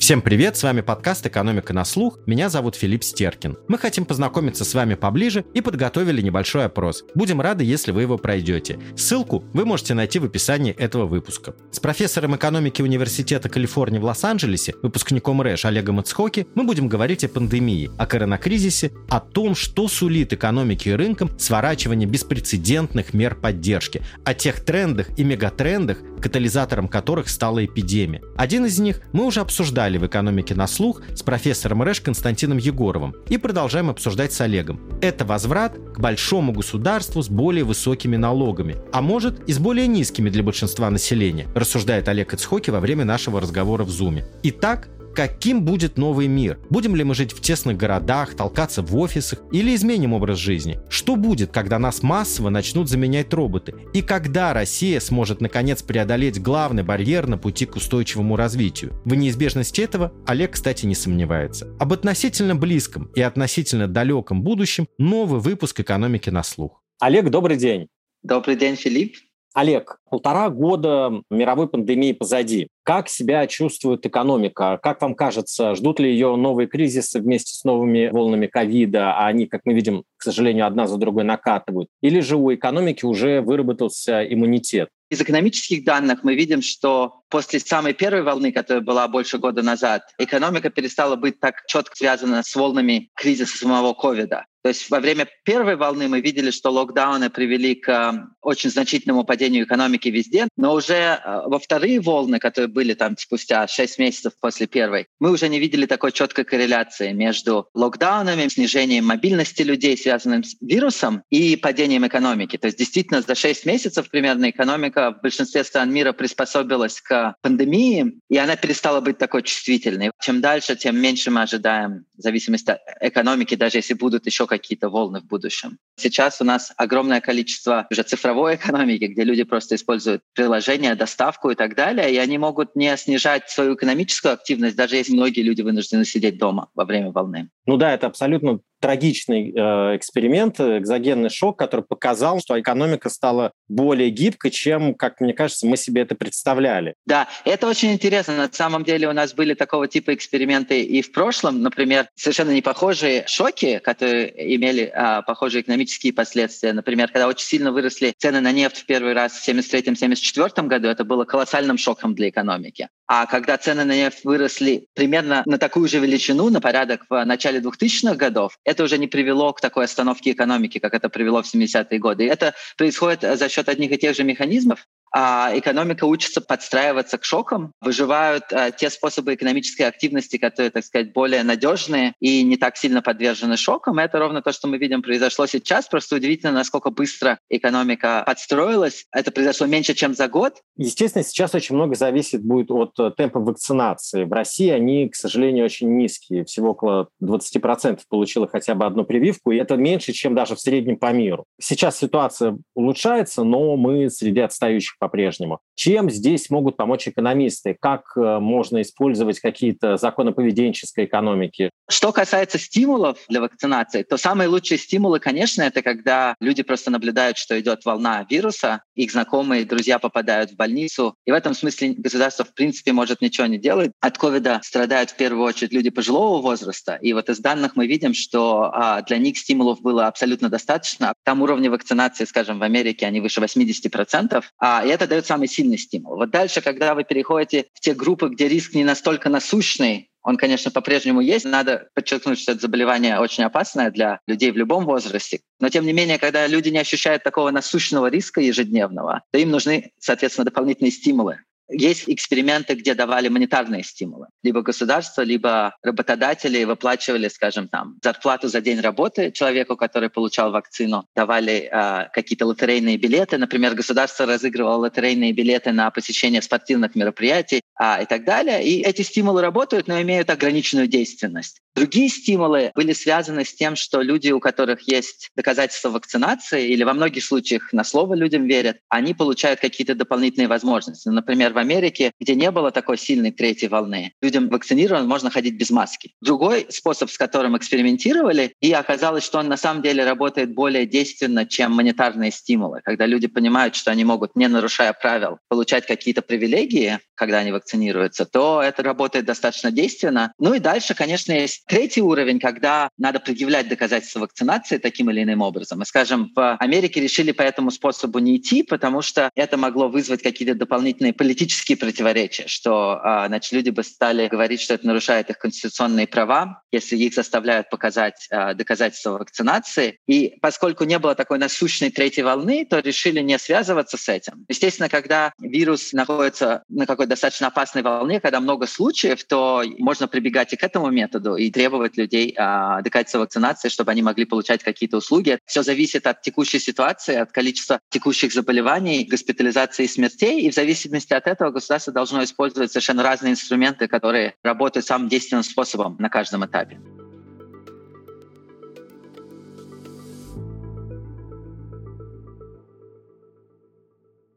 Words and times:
Всем 0.00 0.22
привет, 0.22 0.56
с 0.56 0.62
вами 0.62 0.80
подкаст 0.80 1.26
«Экономика 1.26 1.74
на 1.74 1.84
слух». 1.84 2.20
Меня 2.24 2.48
зовут 2.48 2.74
Филипп 2.74 3.04
Стеркин. 3.04 3.58
Мы 3.68 3.76
хотим 3.76 4.06
познакомиться 4.06 4.64
с 4.64 4.72
вами 4.72 4.94
поближе 4.94 5.44
и 5.52 5.60
подготовили 5.60 6.22
небольшой 6.22 6.64
опрос. 6.64 7.04
Будем 7.14 7.42
рады, 7.42 7.64
если 7.64 7.92
вы 7.92 8.00
его 8.00 8.16
пройдете. 8.16 8.78
Ссылку 8.96 9.44
вы 9.52 9.66
можете 9.66 9.92
найти 9.92 10.18
в 10.18 10.24
описании 10.24 10.72
этого 10.72 11.04
выпуска. 11.04 11.54
С 11.70 11.80
профессором 11.80 12.34
экономики 12.34 12.80
Университета 12.80 13.50
Калифорнии 13.50 13.98
в 13.98 14.04
Лос-Анджелесе, 14.04 14.74
выпускником 14.82 15.42
РЭШ 15.42 15.66
Олегом 15.66 16.00
Ицхоки, 16.00 16.46
мы 16.54 16.64
будем 16.64 16.88
говорить 16.88 17.22
о 17.24 17.28
пандемии, 17.28 17.90
о 17.98 18.06
коронакризисе, 18.06 18.92
о 19.10 19.20
том, 19.20 19.54
что 19.54 19.86
сулит 19.86 20.32
экономике 20.32 20.90
и 20.90 20.94
рынкам 20.94 21.38
сворачивание 21.38 22.08
беспрецедентных 22.08 23.12
мер 23.12 23.34
поддержки, 23.34 24.00
о 24.24 24.32
тех 24.32 24.64
трендах 24.64 25.08
и 25.18 25.24
мегатрендах, 25.24 25.98
катализатором 26.22 26.88
которых 26.88 27.28
стала 27.28 27.62
эпидемия. 27.62 28.22
Один 28.38 28.64
из 28.64 28.78
них 28.78 29.02
мы 29.12 29.26
уже 29.26 29.40
обсуждали 29.40 29.89
в 29.98 30.06
экономике 30.06 30.54
на 30.54 30.66
слух 30.66 31.02
с 31.14 31.22
профессором 31.22 31.82
РЭШ 31.82 32.00
Константином 32.00 32.58
Егоровым 32.58 33.14
и 33.28 33.36
продолжаем 33.36 33.90
обсуждать 33.90 34.32
с 34.32 34.40
Олегом. 34.40 34.80
Это 35.00 35.24
возврат 35.24 35.78
к 35.94 35.98
большому 35.98 36.52
государству 36.52 37.22
с 37.22 37.28
более 37.28 37.64
высокими 37.64 38.16
налогами, 38.16 38.76
а 38.92 39.00
может 39.00 39.48
и 39.48 39.52
с 39.52 39.58
более 39.58 39.86
низкими 39.86 40.30
для 40.30 40.42
большинства 40.42 40.90
населения, 40.90 41.48
рассуждает 41.54 42.08
Олег 42.08 42.34
Ицхоки 42.34 42.70
во 42.70 42.80
время 42.80 43.04
нашего 43.04 43.40
разговора 43.40 43.84
в 43.84 43.90
Зуме. 43.90 44.26
Итак, 44.42 44.88
каким 45.14 45.64
будет 45.64 45.98
новый 45.98 46.26
мир? 46.26 46.58
Будем 46.70 46.96
ли 46.96 47.04
мы 47.04 47.14
жить 47.14 47.32
в 47.32 47.40
тесных 47.40 47.76
городах, 47.76 48.34
толкаться 48.34 48.82
в 48.82 48.96
офисах 48.96 49.40
или 49.52 49.74
изменим 49.74 50.12
образ 50.12 50.38
жизни? 50.38 50.80
Что 50.88 51.16
будет, 51.16 51.52
когда 51.52 51.78
нас 51.78 52.02
массово 52.02 52.48
начнут 52.48 52.88
заменять 52.88 53.32
роботы? 53.32 53.74
И 53.92 54.02
когда 54.02 54.52
Россия 54.52 55.00
сможет 55.00 55.40
наконец 55.40 55.82
преодолеть 55.82 56.42
главный 56.42 56.82
барьер 56.82 57.26
на 57.26 57.38
пути 57.38 57.66
к 57.66 57.76
устойчивому 57.76 58.36
развитию? 58.36 59.00
В 59.04 59.14
неизбежности 59.14 59.80
этого 59.80 60.12
Олег, 60.26 60.52
кстати, 60.52 60.86
не 60.86 60.94
сомневается. 60.94 61.74
Об 61.78 61.92
относительно 61.92 62.56
близком 62.56 63.10
и 63.14 63.20
относительно 63.20 63.86
далеком 63.86 64.42
будущем 64.42 64.86
новый 64.98 65.40
выпуск 65.40 65.80
«Экономики 65.80 66.30
на 66.30 66.42
слух». 66.42 66.82
Олег, 67.00 67.30
добрый 67.30 67.56
день. 67.56 67.88
Добрый 68.22 68.56
день, 68.56 68.76
Филипп. 68.76 69.16
Олег, 69.52 69.98
полтора 70.08 70.48
года 70.48 71.22
мировой 71.28 71.68
пандемии 71.68 72.12
позади. 72.12 72.68
Как 72.84 73.08
себя 73.08 73.46
чувствует 73.48 74.06
экономика? 74.06 74.78
Как 74.80 75.02
вам 75.02 75.16
кажется, 75.16 75.74
ждут 75.74 75.98
ли 75.98 76.10
ее 76.10 76.36
новые 76.36 76.68
кризисы 76.68 77.20
вместе 77.20 77.56
с 77.56 77.64
новыми 77.64 78.08
волнами 78.08 78.46
ковида, 78.46 79.12
а 79.12 79.26
они, 79.26 79.46
как 79.46 79.62
мы 79.64 79.74
видим, 79.74 80.04
к 80.16 80.22
сожалению, 80.22 80.66
одна 80.66 80.86
за 80.86 80.98
другой 80.98 81.24
накатывают? 81.24 81.88
Или 82.00 82.20
же 82.20 82.36
у 82.36 82.54
экономики 82.54 83.04
уже 83.04 83.40
выработался 83.40 84.24
иммунитет? 84.24 84.88
Из 85.10 85.20
экономических 85.20 85.84
данных 85.84 86.20
мы 86.22 86.36
видим, 86.36 86.62
что 86.62 87.22
после 87.28 87.58
самой 87.58 87.94
первой 87.94 88.22
волны, 88.22 88.52
которая 88.52 88.82
была 88.82 89.08
больше 89.08 89.38
года 89.38 89.60
назад, 89.62 90.02
экономика 90.18 90.70
перестала 90.70 91.16
быть 91.16 91.40
так 91.40 91.66
четко 91.66 91.96
связана 91.96 92.44
с 92.44 92.54
волнами 92.54 93.10
кризиса 93.16 93.58
самого 93.58 93.94
ковида. 93.94 94.44
То 94.62 94.68
есть 94.68 94.90
во 94.90 95.00
время 95.00 95.26
первой 95.44 95.76
волны 95.76 96.08
мы 96.08 96.20
видели, 96.20 96.50
что 96.50 96.70
локдауны 96.70 97.30
привели 97.30 97.74
к 97.74 97.88
э, 97.88 98.12
очень 98.42 98.70
значительному 98.70 99.24
падению 99.24 99.64
экономики 99.64 100.08
везде, 100.08 100.48
но 100.56 100.74
уже 100.74 100.94
э, 100.94 101.42
во 101.46 101.58
вторые 101.58 102.00
волны, 102.00 102.38
которые 102.38 102.68
были 102.68 102.92
там 102.92 103.16
спустя 103.16 103.66
6 103.66 103.98
месяцев 103.98 104.32
после 104.38 104.66
первой, 104.66 105.06
мы 105.18 105.30
уже 105.30 105.48
не 105.48 105.58
видели 105.58 105.86
такой 105.86 106.12
четкой 106.12 106.44
корреляции 106.44 107.12
между 107.12 107.68
локдаунами, 107.74 108.48
снижением 108.48 109.06
мобильности 109.06 109.62
людей, 109.62 109.96
связанным 109.96 110.44
с 110.44 110.56
вирусом, 110.60 111.22
и 111.30 111.56
падением 111.56 112.06
экономики. 112.06 112.58
То 112.58 112.66
есть 112.66 112.78
действительно 112.78 113.22
за 113.22 113.34
6 113.34 113.64
месяцев 113.64 114.10
примерно 114.10 114.50
экономика 114.50 115.12
в 115.12 115.22
большинстве 115.22 115.64
стран 115.64 115.90
мира 115.90 116.12
приспособилась 116.12 117.00
к 117.00 117.34
пандемии, 117.40 118.20
и 118.28 118.36
она 118.36 118.56
перестала 118.56 119.00
быть 119.00 119.16
такой 119.16 119.42
чувствительной. 119.42 120.10
Чем 120.20 120.42
дальше, 120.42 120.76
тем 120.76 121.00
меньше 121.00 121.30
мы 121.30 121.42
ожидаем 121.42 122.04
зависимости 122.16 122.70
от 122.70 122.80
экономики, 123.00 123.54
даже 123.54 123.78
если 123.78 123.94
будут 123.94 124.26
еще 124.26 124.46
какие-то 124.50 124.90
волны 124.90 125.20
в 125.20 125.26
будущем. 125.26 125.78
Сейчас 125.96 126.40
у 126.40 126.44
нас 126.44 126.72
огромное 126.76 127.20
количество 127.20 127.86
уже 127.90 128.02
цифровой 128.02 128.56
экономики, 128.56 129.04
где 129.04 129.24
люди 129.24 129.44
просто 129.44 129.76
используют 129.76 130.22
приложения, 130.34 130.94
доставку 130.94 131.50
и 131.50 131.54
так 131.54 131.74
далее, 131.74 132.12
и 132.12 132.18
они 132.18 132.36
могут 132.38 132.76
не 132.76 132.94
снижать 132.96 133.48
свою 133.48 133.74
экономическую 133.74 134.34
активность, 134.34 134.76
даже 134.76 134.96
если 134.96 135.14
многие 135.14 135.42
люди 135.42 135.62
вынуждены 135.62 136.04
сидеть 136.04 136.38
дома 136.38 136.68
во 136.74 136.84
время 136.84 137.10
волны. 137.10 137.48
Ну 137.66 137.76
да, 137.76 137.94
это 137.94 138.06
абсолютно 138.06 138.60
трагичный 138.80 139.52
э, 139.54 139.96
эксперимент, 139.96 140.60
экзогенный 140.60 141.30
шок, 141.30 141.58
который 141.58 141.84
показал, 141.84 142.40
что 142.40 142.58
экономика 142.58 143.08
стала 143.08 143.52
более 143.68 144.10
гибкой, 144.10 144.50
чем, 144.50 144.94
как 144.94 145.20
мне 145.20 145.32
кажется, 145.32 145.66
мы 145.66 145.76
себе 145.76 146.02
это 146.02 146.14
представляли. 146.14 146.94
Да, 147.06 147.28
это 147.44 147.68
очень 147.68 147.92
интересно. 147.92 148.36
На 148.36 148.50
самом 148.50 148.84
деле 148.84 149.08
у 149.08 149.12
нас 149.12 149.34
были 149.34 149.54
такого 149.54 149.86
типа 149.86 150.14
эксперименты 150.14 150.82
и 150.82 151.02
в 151.02 151.12
прошлом, 151.12 151.62
например, 151.62 152.08
совершенно 152.14 152.50
не 152.50 152.62
похожие 152.62 153.24
шоки, 153.26 153.78
которые 153.78 154.56
имели 154.56 154.90
а, 154.94 155.22
похожие 155.22 155.62
экономические 155.62 156.12
последствия. 156.12 156.72
Например, 156.72 157.08
когда 157.08 157.28
очень 157.28 157.46
сильно 157.46 157.72
выросли 157.72 158.14
цены 158.18 158.40
на 158.40 158.52
нефть 158.52 158.78
в 158.78 158.86
первый 158.86 159.12
раз 159.12 159.32
в 159.32 159.48
1973-1974 159.48 160.66
году, 160.66 160.88
это 160.88 161.04
было 161.04 161.24
колоссальным 161.24 161.78
шоком 161.78 162.14
для 162.14 162.28
экономики. 162.28 162.88
А 163.06 163.26
когда 163.26 163.58
цены 163.58 163.84
на 163.84 163.92
нефть 163.92 164.24
выросли 164.24 164.86
примерно 164.94 165.42
на 165.44 165.58
такую 165.58 165.88
же 165.88 165.98
величину, 165.98 166.48
на 166.48 166.60
порядок 166.60 167.06
в 167.10 167.24
начале 167.24 167.58
2000-х 167.58 168.14
годов, 168.14 168.56
это 168.70 168.84
уже 168.84 168.98
не 168.98 169.08
привело 169.08 169.52
к 169.52 169.60
такой 169.60 169.84
остановке 169.84 170.32
экономики, 170.32 170.78
как 170.78 170.94
это 170.94 171.08
привело 171.08 171.42
в 171.42 171.54
70-е 171.54 171.98
годы. 171.98 172.24
И 172.24 172.28
это 172.28 172.54
происходит 172.76 173.22
за 173.22 173.48
счет 173.48 173.68
одних 173.68 173.90
и 173.92 173.98
тех 173.98 174.14
же 174.14 174.24
механизмов, 174.24 174.86
а 175.12 175.50
экономика 175.54 176.04
учится 176.04 176.40
подстраиваться 176.40 177.18
к 177.18 177.24
шокам, 177.24 177.72
выживают 177.80 178.44
а, 178.52 178.70
те 178.70 178.90
способы 178.90 179.34
экономической 179.34 179.82
активности, 179.82 180.36
которые, 180.36 180.70
так 180.70 180.84
сказать, 180.84 181.12
более 181.12 181.42
надежные 181.42 182.14
и 182.20 182.42
не 182.42 182.56
так 182.56 182.76
сильно 182.76 183.02
подвержены 183.02 183.56
шокам. 183.56 183.98
Это 183.98 184.18
ровно 184.18 184.42
то, 184.42 184.52
что 184.52 184.68
мы 184.68 184.78
видим 184.78 185.02
произошло 185.02 185.46
сейчас. 185.46 185.88
Просто 185.88 186.16
удивительно, 186.16 186.52
насколько 186.52 186.90
быстро 186.90 187.38
экономика 187.48 188.22
подстроилась. 188.26 189.06
Это 189.12 189.30
произошло 189.30 189.66
меньше, 189.66 189.94
чем 189.94 190.14
за 190.14 190.28
год. 190.28 190.58
Естественно, 190.76 191.24
сейчас 191.24 191.54
очень 191.54 191.74
много 191.74 191.94
зависит 191.96 192.44
будет 192.44 192.70
от 192.70 192.98
э, 192.98 193.10
темпа 193.16 193.40
вакцинации. 193.40 194.24
В 194.24 194.32
России 194.32 194.70
они, 194.70 195.08
к 195.08 195.16
сожалению, 195.16 195.64
очень 195.64 195.96
низкие. 195.96 196.44
Всего 196.44 196.70
около 196.70 197.08
20% 197.22 198.00
получило 198.08 198.46
хотя 198.46 198.74
бы 198.74 198.86
одну 198.86 199.04
прививку, 199.04 199.50
и 199.50 199.56
это 199.56 199.76
меньше, 199.76 200.12
чем 200.12 200.34
даже 200.34 200.54
в 200.54 200.60
среднем 200.60 200.96
по 200.96 201.12
миру. 201.12 201.44
Сейчас 201.60 201.98
ситуация 201.98 202.58
улучшается, 202.74 203.44
но 203.44 203.76
мы 203.76 204.08
среди 204.10 204.40
отстающих 204.40 204.96
по-прежнему. 205.00 205.58
Чем 205.74 206.08
здесь 206.10 206.50
могут 206.50 206.76
помочь 206.76 207.08
экономисты? 207.08 207.76
Как 207.80 208.12
э, 208.16 208.38
можно 208.38 208.82
использовать 208.82 209.40
какие-то 209.40 209.96
законы 209.96 210.32
поведенческой 210.32 211.06
экономики? 211.06 211.70
Что 211.88 212.12
касается 212.12 212.58
стимулов 212.58 213.18
для 213.28 213.40
вакцинации, 213.40 214.04
то 214.04 214.16
самые 214.16 214.46
лучшие 214.48 214.78
стимулы, 214.78 215.18
конечно, 215.18 215.62
это 215.62 215.82
когда 215.82 216.36
люди 216.40 216.62
просто 216.62 216.90
наблюдают, 216.90 217.36
что 217.36 217.58
идет 217.58 217.84
волна 217.84 218.24
вируса, 218.30 218.82
их 218.94 219.10
знакомые, 219.10 219.64
друзья 219.64 219.98
попадают 219.98 220.52
в 220.52 220.56
больницу. 220.56 221.16
И 221.24 221.32
в 221.32 221.34
этом 221.34 221.54
смысле 221.54 221.94
государство, 221.96 222.44
в 222.44 222.54
принципе, 222.54 222.92
может 222.92 223.20
ничего 223.20 223.46
не 223.46 223.58
делать. 223.58 223.90
От 224.00 224.18
ковида 224.18 224.60
страдают 224.62 225.10
в 225.10 225.16
первую 225.16 225.44
очередь 225.44 225.72
люди 225.72 225.90
пожилого 225.90 226.42
возраста. 226.42 226.98
И 227.00 227.12
вот 227.12 227.28
из 227.30 227.38
данных 227.38 227.74
мы 227.74 227.86
видим, 227.86 228.14
что 228.14 228.70
а, 228.72 229.02
для 229.02 229.18
них 229.18 229.38
стимулов 229.38 229.80
было 229.80 230.06
абсолютно 230.06 230.48
достаточно. 230.50 231.14
Там 231.24 231.42
уровни 231.42 231.68
вакцинации, 231.68 232.24
скажем, 232.26 232.58
в 232.58 232.62
Америке, 232.62 233.06
они 233.06 233.20
выше 233.20 233.40
80%. 233.40 234.44
А, 234.58 234.84
и 234.84 234.89
это 234.90 235.06
дает 235.06 235.26
самый 235.26 235.48
сильный 235.48 235.78
стимул. 235.78 236.16
Вот 236.16 236.30
дальше, 236.30 236.60
когда 236.60 236.94
вы 236.94 237.04
переходите 237.04 237.66
в 237.74 237.80
те 237.80 237.94
группы, 237.94 238.28
где 238.28 238.48
риск 238.48 238.74
не 238.74 238.84
настолько 238.84 239.28
насущный, 239.28 240.10
он, 240.22 240.36
конечно, 240.36 240.70
по-прежнему 240.70 241.20
есть. 241.20 241.46
Надо 241.46 241.88
подчеркнуть, 241.94 242.38
что 242.38 242.52
это 242.52 242.60
заболевание 242.60 243.18
очень 243.18 243.44
опасное 243.44 243.90
для 243.90 244.20
людей 244.26 244.50
в 244.50 244.56
любом 244.56 244.84
возрасте. 244.84 245.40
Но, 245.60 245.68
тем 245.68 245.86
не 245.86 245.92
менее, 245.92 246.18
когда 246.18 246.46
люди 246.46 246.68
не 246.68 246.78
ощущают 246.78 247.22
такого 247.22 247.50
насущного 247.50 248.08
риска 248.08 248.40
ежедневного, 248.40 249.22
то 249.30 249.38
им 249.38 249.50
нужны, 249.50 249.92
соответственно, 249.98 250.44
дополнительные 250.44 250.90
стимулы. 250.90 251.38
Есть 251.70 252.04
эксперименты, 252.08 252.74
где 252.74 252.94
давали 252.94 253.28
монетарные 253.28 253.82
стимулы. 253.82 254.26
Либо 254.42 254.62
государство, 254.62 255.22
либо 255.22 255.76
работодатели 255.82 256.64
выплачивали, 256.64 257.28
скажем, 257.28 257.68
там, 257.68 257.96
зарплату 258.02 258.48
за 258.48 258.60
день 258.60 258.80
работы 258.80 259.30
человеку, 259.30 259.76
который 259.76 260.10
получал 260.10 260.50
вакцину, 260.50 261.06
давали 261.14 261.70
э, 261.70 262.08
какие-то 262.12 262.46
лотерейные 262.46 262.96
билеты. 262.96 263.38
Например, 263.38 263.74
государство 263.74 264.26
разыгрывало 264.26 264.76
лотерейные 264.76 265.32
билеты 265.32 265.72
на 265.72 265.90
посещение 265.90 266.42
спортивных 266.42 266.94
мероприятий 266.94 267.60
а, 267.76 268.02
и 268.02 268.06
так 268.06 268.24
далее. 268.24 268.64
И 268.64 268.82
эти 268.82 269.02
стимулы 269.02 269.40
работают, 269.40 269.88
но 269.88 270.00
имеют 270.00 270.30
ограниченную 270.30 270.86
действенность. 270.86 271.60
Другие 271.74 272.08
стимулы 272.08 272.72
были 272.74 272.92
связаны 272.92 273.44
с 273.44 273.54
тем, 273.54 273.76
что 273.76 274.02
люди, 274.02 274.30
у 274.30 274.40
которых 274.40 274.82
есть 274.88 275.30
доказательства 275.36 275.90
вакцинации, 275.90 276.68
или 276.68 276.82
во 276.82 276.94
многих 276.94 277.24
случаях 277.24 277.72
на 277.72 277.84
слово 277.84 278.14
людям 278.14 278.46
верят, 278.46 278.78
они 278.88 279.14
получают 279.14 279.60
какие-то 279.60 279.94
дополнительные 279.94 280.48
возможности. 280.48 281.08
Например, 281.08 281.52
Америке, 281.60 282.12
где 282.20 282.34
не 282.34 282.50
было 282.50 282.70
такой 282.70 282.98
сильной 282.98 283.30
третьей 283.30 283.68
волны. 283.68 284.12
Людям 284.20 284.48
вакцинированным 284.48 285.08
можно 285.08 285.30
ходить 285.30 285.54
без 285.54 285.70
маски. 285.70 286.14
Другой 286.20 286.66
способ, 286.68 287.10
с 287.10 287.18
которым 287.18 287.56
экспериментировали, 287.56 288.54
и 288.60 288.72
оказалось, 288.72 289.24
что 289.24 289.38
он 289.38 289.48
на 289.48 289.56
самом 289.56 289.82
деле 289.82 290.04
работает 290.04 290.52
более 290.52 290.86
действенно, 290.86 291.46
чем 291.46 291.72
монетарные 291.72 292.30
стимулы. 292.30 292.80
Когда 292.84 293.06
люди 293.06 293.26
понимают, 293.28 293.74
что 293.76 293.90
они 293.90 294.04
могут, 294.04 294.36
не 294.36 294.48
нарушая 294.48 294.92
правил, 294.92 295.38
получать 295.48 295.86
какие-то 295.86 296.22
привилегии, 296.22 296.98
когда 297.14 297.38
они 297.38 297.52
вакцинируются, 297.52 298.24
то 298.24 298.62
это 298.62 298.82
работает 298.82 299.26
достаточно 299.26 299.70
действенно. 299.70 300.32
Ну 300.38 300.54
и 300.54 300.58
дальше, 300.58 300.94
конечно, 300.94 301.32
есть 301.32 301.64
третий 301.66 302.00
уровень, 302.00 302.40
когда 302.40 302.88
надо 302.98 303.20
предъявлять 303.20 303.68
доказательства 303.68 304.20
вакцинации 304.20 304.78
таким 304.78 305.10
или 305.10 305.22
иным 305.22 305.42
образом. 305.42 305.82
И, 305.82 305.84
скажем, 305.84 306.32
в 306.34 306.56
Америке 306.56 307.00
решили 307.00 307.32
по 307.32 307.42
этому 307.42 307.70
способу 307.70 308.18
не 308.18 308.38
идти, 308.38 308.62
потому 308.62 309.02
что 309.02 309.30
это 309.34 309.56
могло 309.56 309.88
вызвать 309.88 310.22
какие-то 310.22 310.54
дополнительные 310.54 311.12
политические 311.12 311.49
противоречия, 311.76 312.46
что 312.46 313.00
а, 313.02 313.26
значит, 313.28 313.52
люди 313.52 313.70
бы 313.70 313.82
стали 313.82 314.28
говорить, 314.28 314.60
что 314.60 314.74
это 314.74 314.86
нарушает 314.86 315.30
их 315.30 315.38
конституционные 315.38 316.06
права, 316.06 316.62
если 316.72 316.96
их 316.96 317.14
заставляют 317.14 317.70
показать 317.70 318.26
а, 318.30 318.54
доказательства 318.54 319.12
вакцинации. 319.12 319.98
И 320.06 320.38
поскольку 320.40 320.84
не 320.84 320.98
было 320.98 321.14
такой 321.14 321.38
насущной 321.38 321.90
третьей 321.90 322.22
волны, 322.22 322.66
то 322.68 322.78
решили 322.78 323.20
не 323.20 323.38
связываться 323.38 323.96
с 323.96 324.08
этим. 324.08 324.44
Естественно, 324.48 324.88
когда 324.88 325.32
вирус 325.40 325.92
находится 325.92 326.62
на 326.68 326.86
какой-то 326.86 327.10
достаточно 327.10 327.48
опасной 327.48 327.82
волне, 327.82 328.20
когда 328.20 328.40
много 328.40 328.66
случаев, 328.66 329.24
то 329.24 329.62
можно 329.78 330.08
прибегать 330.08 330.52
и 330.52 330.56
к 330.56 330.62
этому 330.62 330.90
методу 330.90 331.36
и 331.36 331.50
требовать 331.50 331.96
людей 331.96 332.34
а, 332.36 332.82
доказательства 332.82 333.20
вакцинации, 333.20 333.68
чтобы 333.68 333.90
они 333.90 334.02
могли 334.02 334.24
получать 334.24 334.62
какие-то 334.62 334.98
услуги. 334.98 335.38
Все 335.46 335.62
зависит 335.62 336.06
от 336.06 336.22
текущей 336.22 336.58
ситуации, 336.58 337.16
от 337.16 337.32
количества 337.32 337.80
текущих 337.90 338.32
заболеваний, 338.32 339.04
госпитализации 339.04 339.84
и 339.84 339.88
смертей. 339.88 340.42
И 340.42 340.50
в 340.50 340.54
зависимости 340.54 341.12
от 341.12 341.26
этого 341.30 341.50
государство 341.50 341.92
должно 341.92 342.22
использовать 342.24 342.70
совершенно 342.70 343.02
разные 343.02 343.32
инструменты, 343.32 343.88
которые 343.88 344.34
работают 344.42 344.86
самым 344.86 345.08
действенным 345.08 345.42
способом 345.42 345.96
на 345.98 346.08
каждом 346.08 346.44
этапе. 346.44 346.80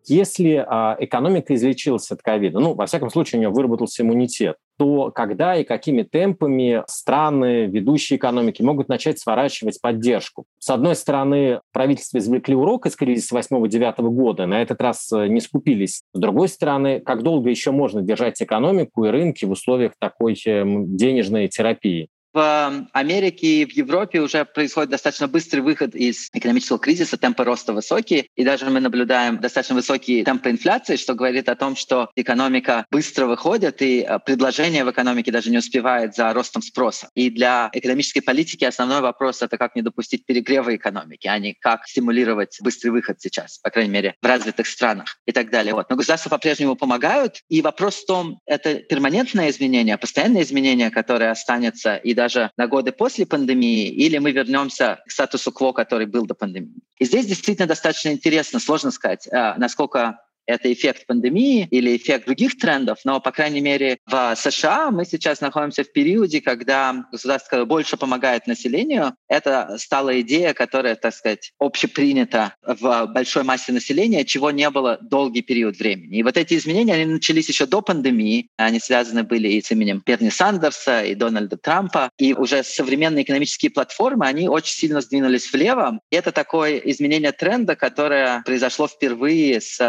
Если 0.06 0.56
а, 0.56 0.98
экономика 1.00 1.56
излечилась 1.56 2.12
от 2.12 2.22
ковида, 2.22 2.60
ну, 2.60 2.74
во 2.74 2.86
всяком 2.86 3.10
случае, 3.10 3.40
у 3.40 3.42
нее 3.42 3.50
выработался 3.50 4.04
иммунитет, 4.04 4.58
то 4.78 5.12
когда 5.12 5.56
и 5.56 5.64
какими 5.64 6.04
темпами 6.04 6.84
страны, 6.88 7.66
ведущие 7.66 8.18
экономики 8.18 8.62
могут 8.62 8.90
начать 8.90 9.20
сворачивать 9.20 9.80
поддержку? 9.82 10.46
С 10.60 10.70
одной 10.70 10.96
стороны, 10.96 11.62
правительство 11.72 12.18
извлекли 12.18 12.56
урок 12.56 12.86
из 12.86 12.96
кризиса 12.96 13.38
8-9 13.38 14.02
года, 14.10 14.46
на 14.46 14.62
этот 14.62 14.82
раз 14.82 15.12
э, 15.12 15.28
не 15.28 15.42
скупились. 15.42 16.04
С 16.14 16.20
другой 16.20 16.48
стороны, 16.48 17.00
как 17.00 17.24
долго 17.24 17.50
еще 17.50 17.72
можно 17.72 18.02
держать 18.02 18.42
экономику 18.42 19.06
и 19.06 19.10
рынки 19.10 19.46
в 19.46 19.52
условиях 19.52 19.94
такой 20.00 20.36
эм, 20.46 20.96
денежной 20.96 21.48
терапии? 21.48 22.10
В 22.34 22.88
Америке 22.94 23.62
и 23.62 23.66
в 23.66 23.72
Европе 23.74 24.20
уже 24.20 24.44
происходит 24.44 24.90
достаточно 24.90 25.28
быстрый 25.28 25.60
выход 25.60 25.94
из 25.94 26.30
экономического 26.34 26.80
кризиса, 26.80 27.16
темпы 27.16 27.44
роста 27.44 27.74
высокие, 27.74 28.28
и 28.36 28.44
даже 28.44 28.66
мы 28.72 28.80
наблюдаем 28.80 29.40
достаточно 29.40 29.76
высокие 29.76 30.24
темпы 30.24 30.50
инфляции, 30.50 30.96
что 30.96 31.14
говорит 31.14 31.48
о 31.48 31.56
том, 31.56 31.76
что 31.76 32.10
экономика 32.16 32.88
быстро 32.90 33.28
выходит, 33.28 33.84
и 33.84 34.00
э, 34.00 34.18
предложение 34.26 34.84
в 34.84 34.90
экономике 34.90 35.32
даже 35.32 35.52
не 35.52 35.60
успевает 35.60 36.16
за 36.16 36.34
ростом 36.34 36.64
спроса. 36.64 37.10
И 37.14 37.30
для 37.30 37.70
экономической 37.72 38.22
политики 38.22 38.66
основной 38.66 39.02
вопрос— 39.02 39.42
это 39.44 39.60
как 39.60 39.76
не 39.76 39.84
допустить 39.84 40.26
перегрева 40.26 40.76
экономики, 40.76 41.28
а 41.28 41.38
не 41.38 41.54
как 41.54 41.88
стимулировать 41.88 42.58
быстрый 42.62 42.90
выход 42.90 43.22
сейчас, 43.22 43.60
по 43.60 43.70
крайней 43.70 43.92
мере, 43.92 44.16
в 44.20 44.26
развитых 44.26 44.66
странах 44.66 45.20
и 45.28 45.32
так 45.32 45.52
далее. 45.52 45.76
Вот. 45.76 45.88
Но 45.92 45.96
государства 45.96 46.32
по-прежнему 46.32 46.76
помогают, 46.76 47.44
и 47.48 47.62
вопрос 47.62 47.98
в 47.98 48.06
том, 48.08 48.40
это 48.48 48.76
перманентное 48.76 49.52
изменение, 49.52 50.00
постоянное 50.00 50.42
изменение, 50.42 50.90
которое 50.90 51.30
останется 51.30 51.96
и 51.98 52.16
даже 52.16 52.23
на 52.58 52.68
годы 52.68 52.92
после 52.92 53.26
пандемии, 53.26 53.88
или 53.88 54.18
мы 54.18 54.32
вернемся 54.32 55.02
к 55.06 55.12
статусу 55.12 55.52
кво, 55.52 55.74
который 55.74 56.08
был 56.08 56.26
до 56.26 56.34
пандемии. 56.34 56.82
И 56.98 57.06
здесь 57.06 57.26
действительно 57.26 57.68
достаточно 57.68 58.10
интересно, 58.10 58.60
сложно 58.60 58.92
сказать, 58.92 59.28
а, 59.32 59.56
насколько 59.58 60.20
это 60.46 60.72
эффект 60.72 61.06
пандемии 61.08 61.68
или 61.72 61.96
эффект 61.96 62.26
других 62.26 62.58
трендов, 62.58 63.00
но, 63.04 63.20
по 63.20 63.32
крайней 63.32 63.62
мере, 63.62 63.98
в 64.06 64.36
США 64.36 64.92
мы 64.92 65.06
сейчас 65.06 65.42
находимся 65.42 65.84
в 65.84 65.92
периоде, 65.92 66.42
когда 66.42 67.06
государство 67.12 67.66
больше 67.66 67.98
помогает 67.98 68.48
населению. 68.48 69.16
Это 69.28 69.78
стала 69.78 70.20
идея, 70.22 70.54
которая, 70.54 70.96
так 70.96 71.14
сказать, 71.14 71.52
общепринята 71.60 72.56
в 72.62 73.08
большой 73.08 73.44
массе 73.44 73.72
населения, 73.72 74.26
чего 74.26 74.52
не 74.52 74.70
было 74.70 74.98
долгий 75.02 75.42
период 75.42 75.78
времени. 75.78 76.18
И 76.18 76.24
вот 76.24 76.38
эти 76.38 76.56
изменения, 76.56 76.94
они 76.94 77.06
начались 77.06 77.50
еще 77.50 77.66
до 77.66 77.82
пандемии. 77.82 78.50
Они 78.58 78.80
связаны 78.80 79.24
были 79.24 79.48
и 79.50 79.62
с 79.62 79.72
именем 79.72 80.02
Перни 80.02 80.30
Сандерса, 80.30 81.04
и 81.04 81.16
Дональда 81.16 81.58
Трампа. 81.58 82.10
И 82.18 82.34
уже 82.34 82.64
современные 82.64 83.24
экономические 83.24 83.72
платформы, 83.72 84.26
они 84.26 84.48
очень 84.48 84.76
сильно 84.76 85.02
сдвинулись 85.02 85.52
влево. 85.52 86.00
И 86.12 86.16
это 86.16 86.32
такое 86.32 86.78
изменение 86.78 87.32
тренда, 87.32 87.76
которое 87.76 88.42
произошло 88.46 88.88
впервые 88.88 89.62
с 89.62 89.80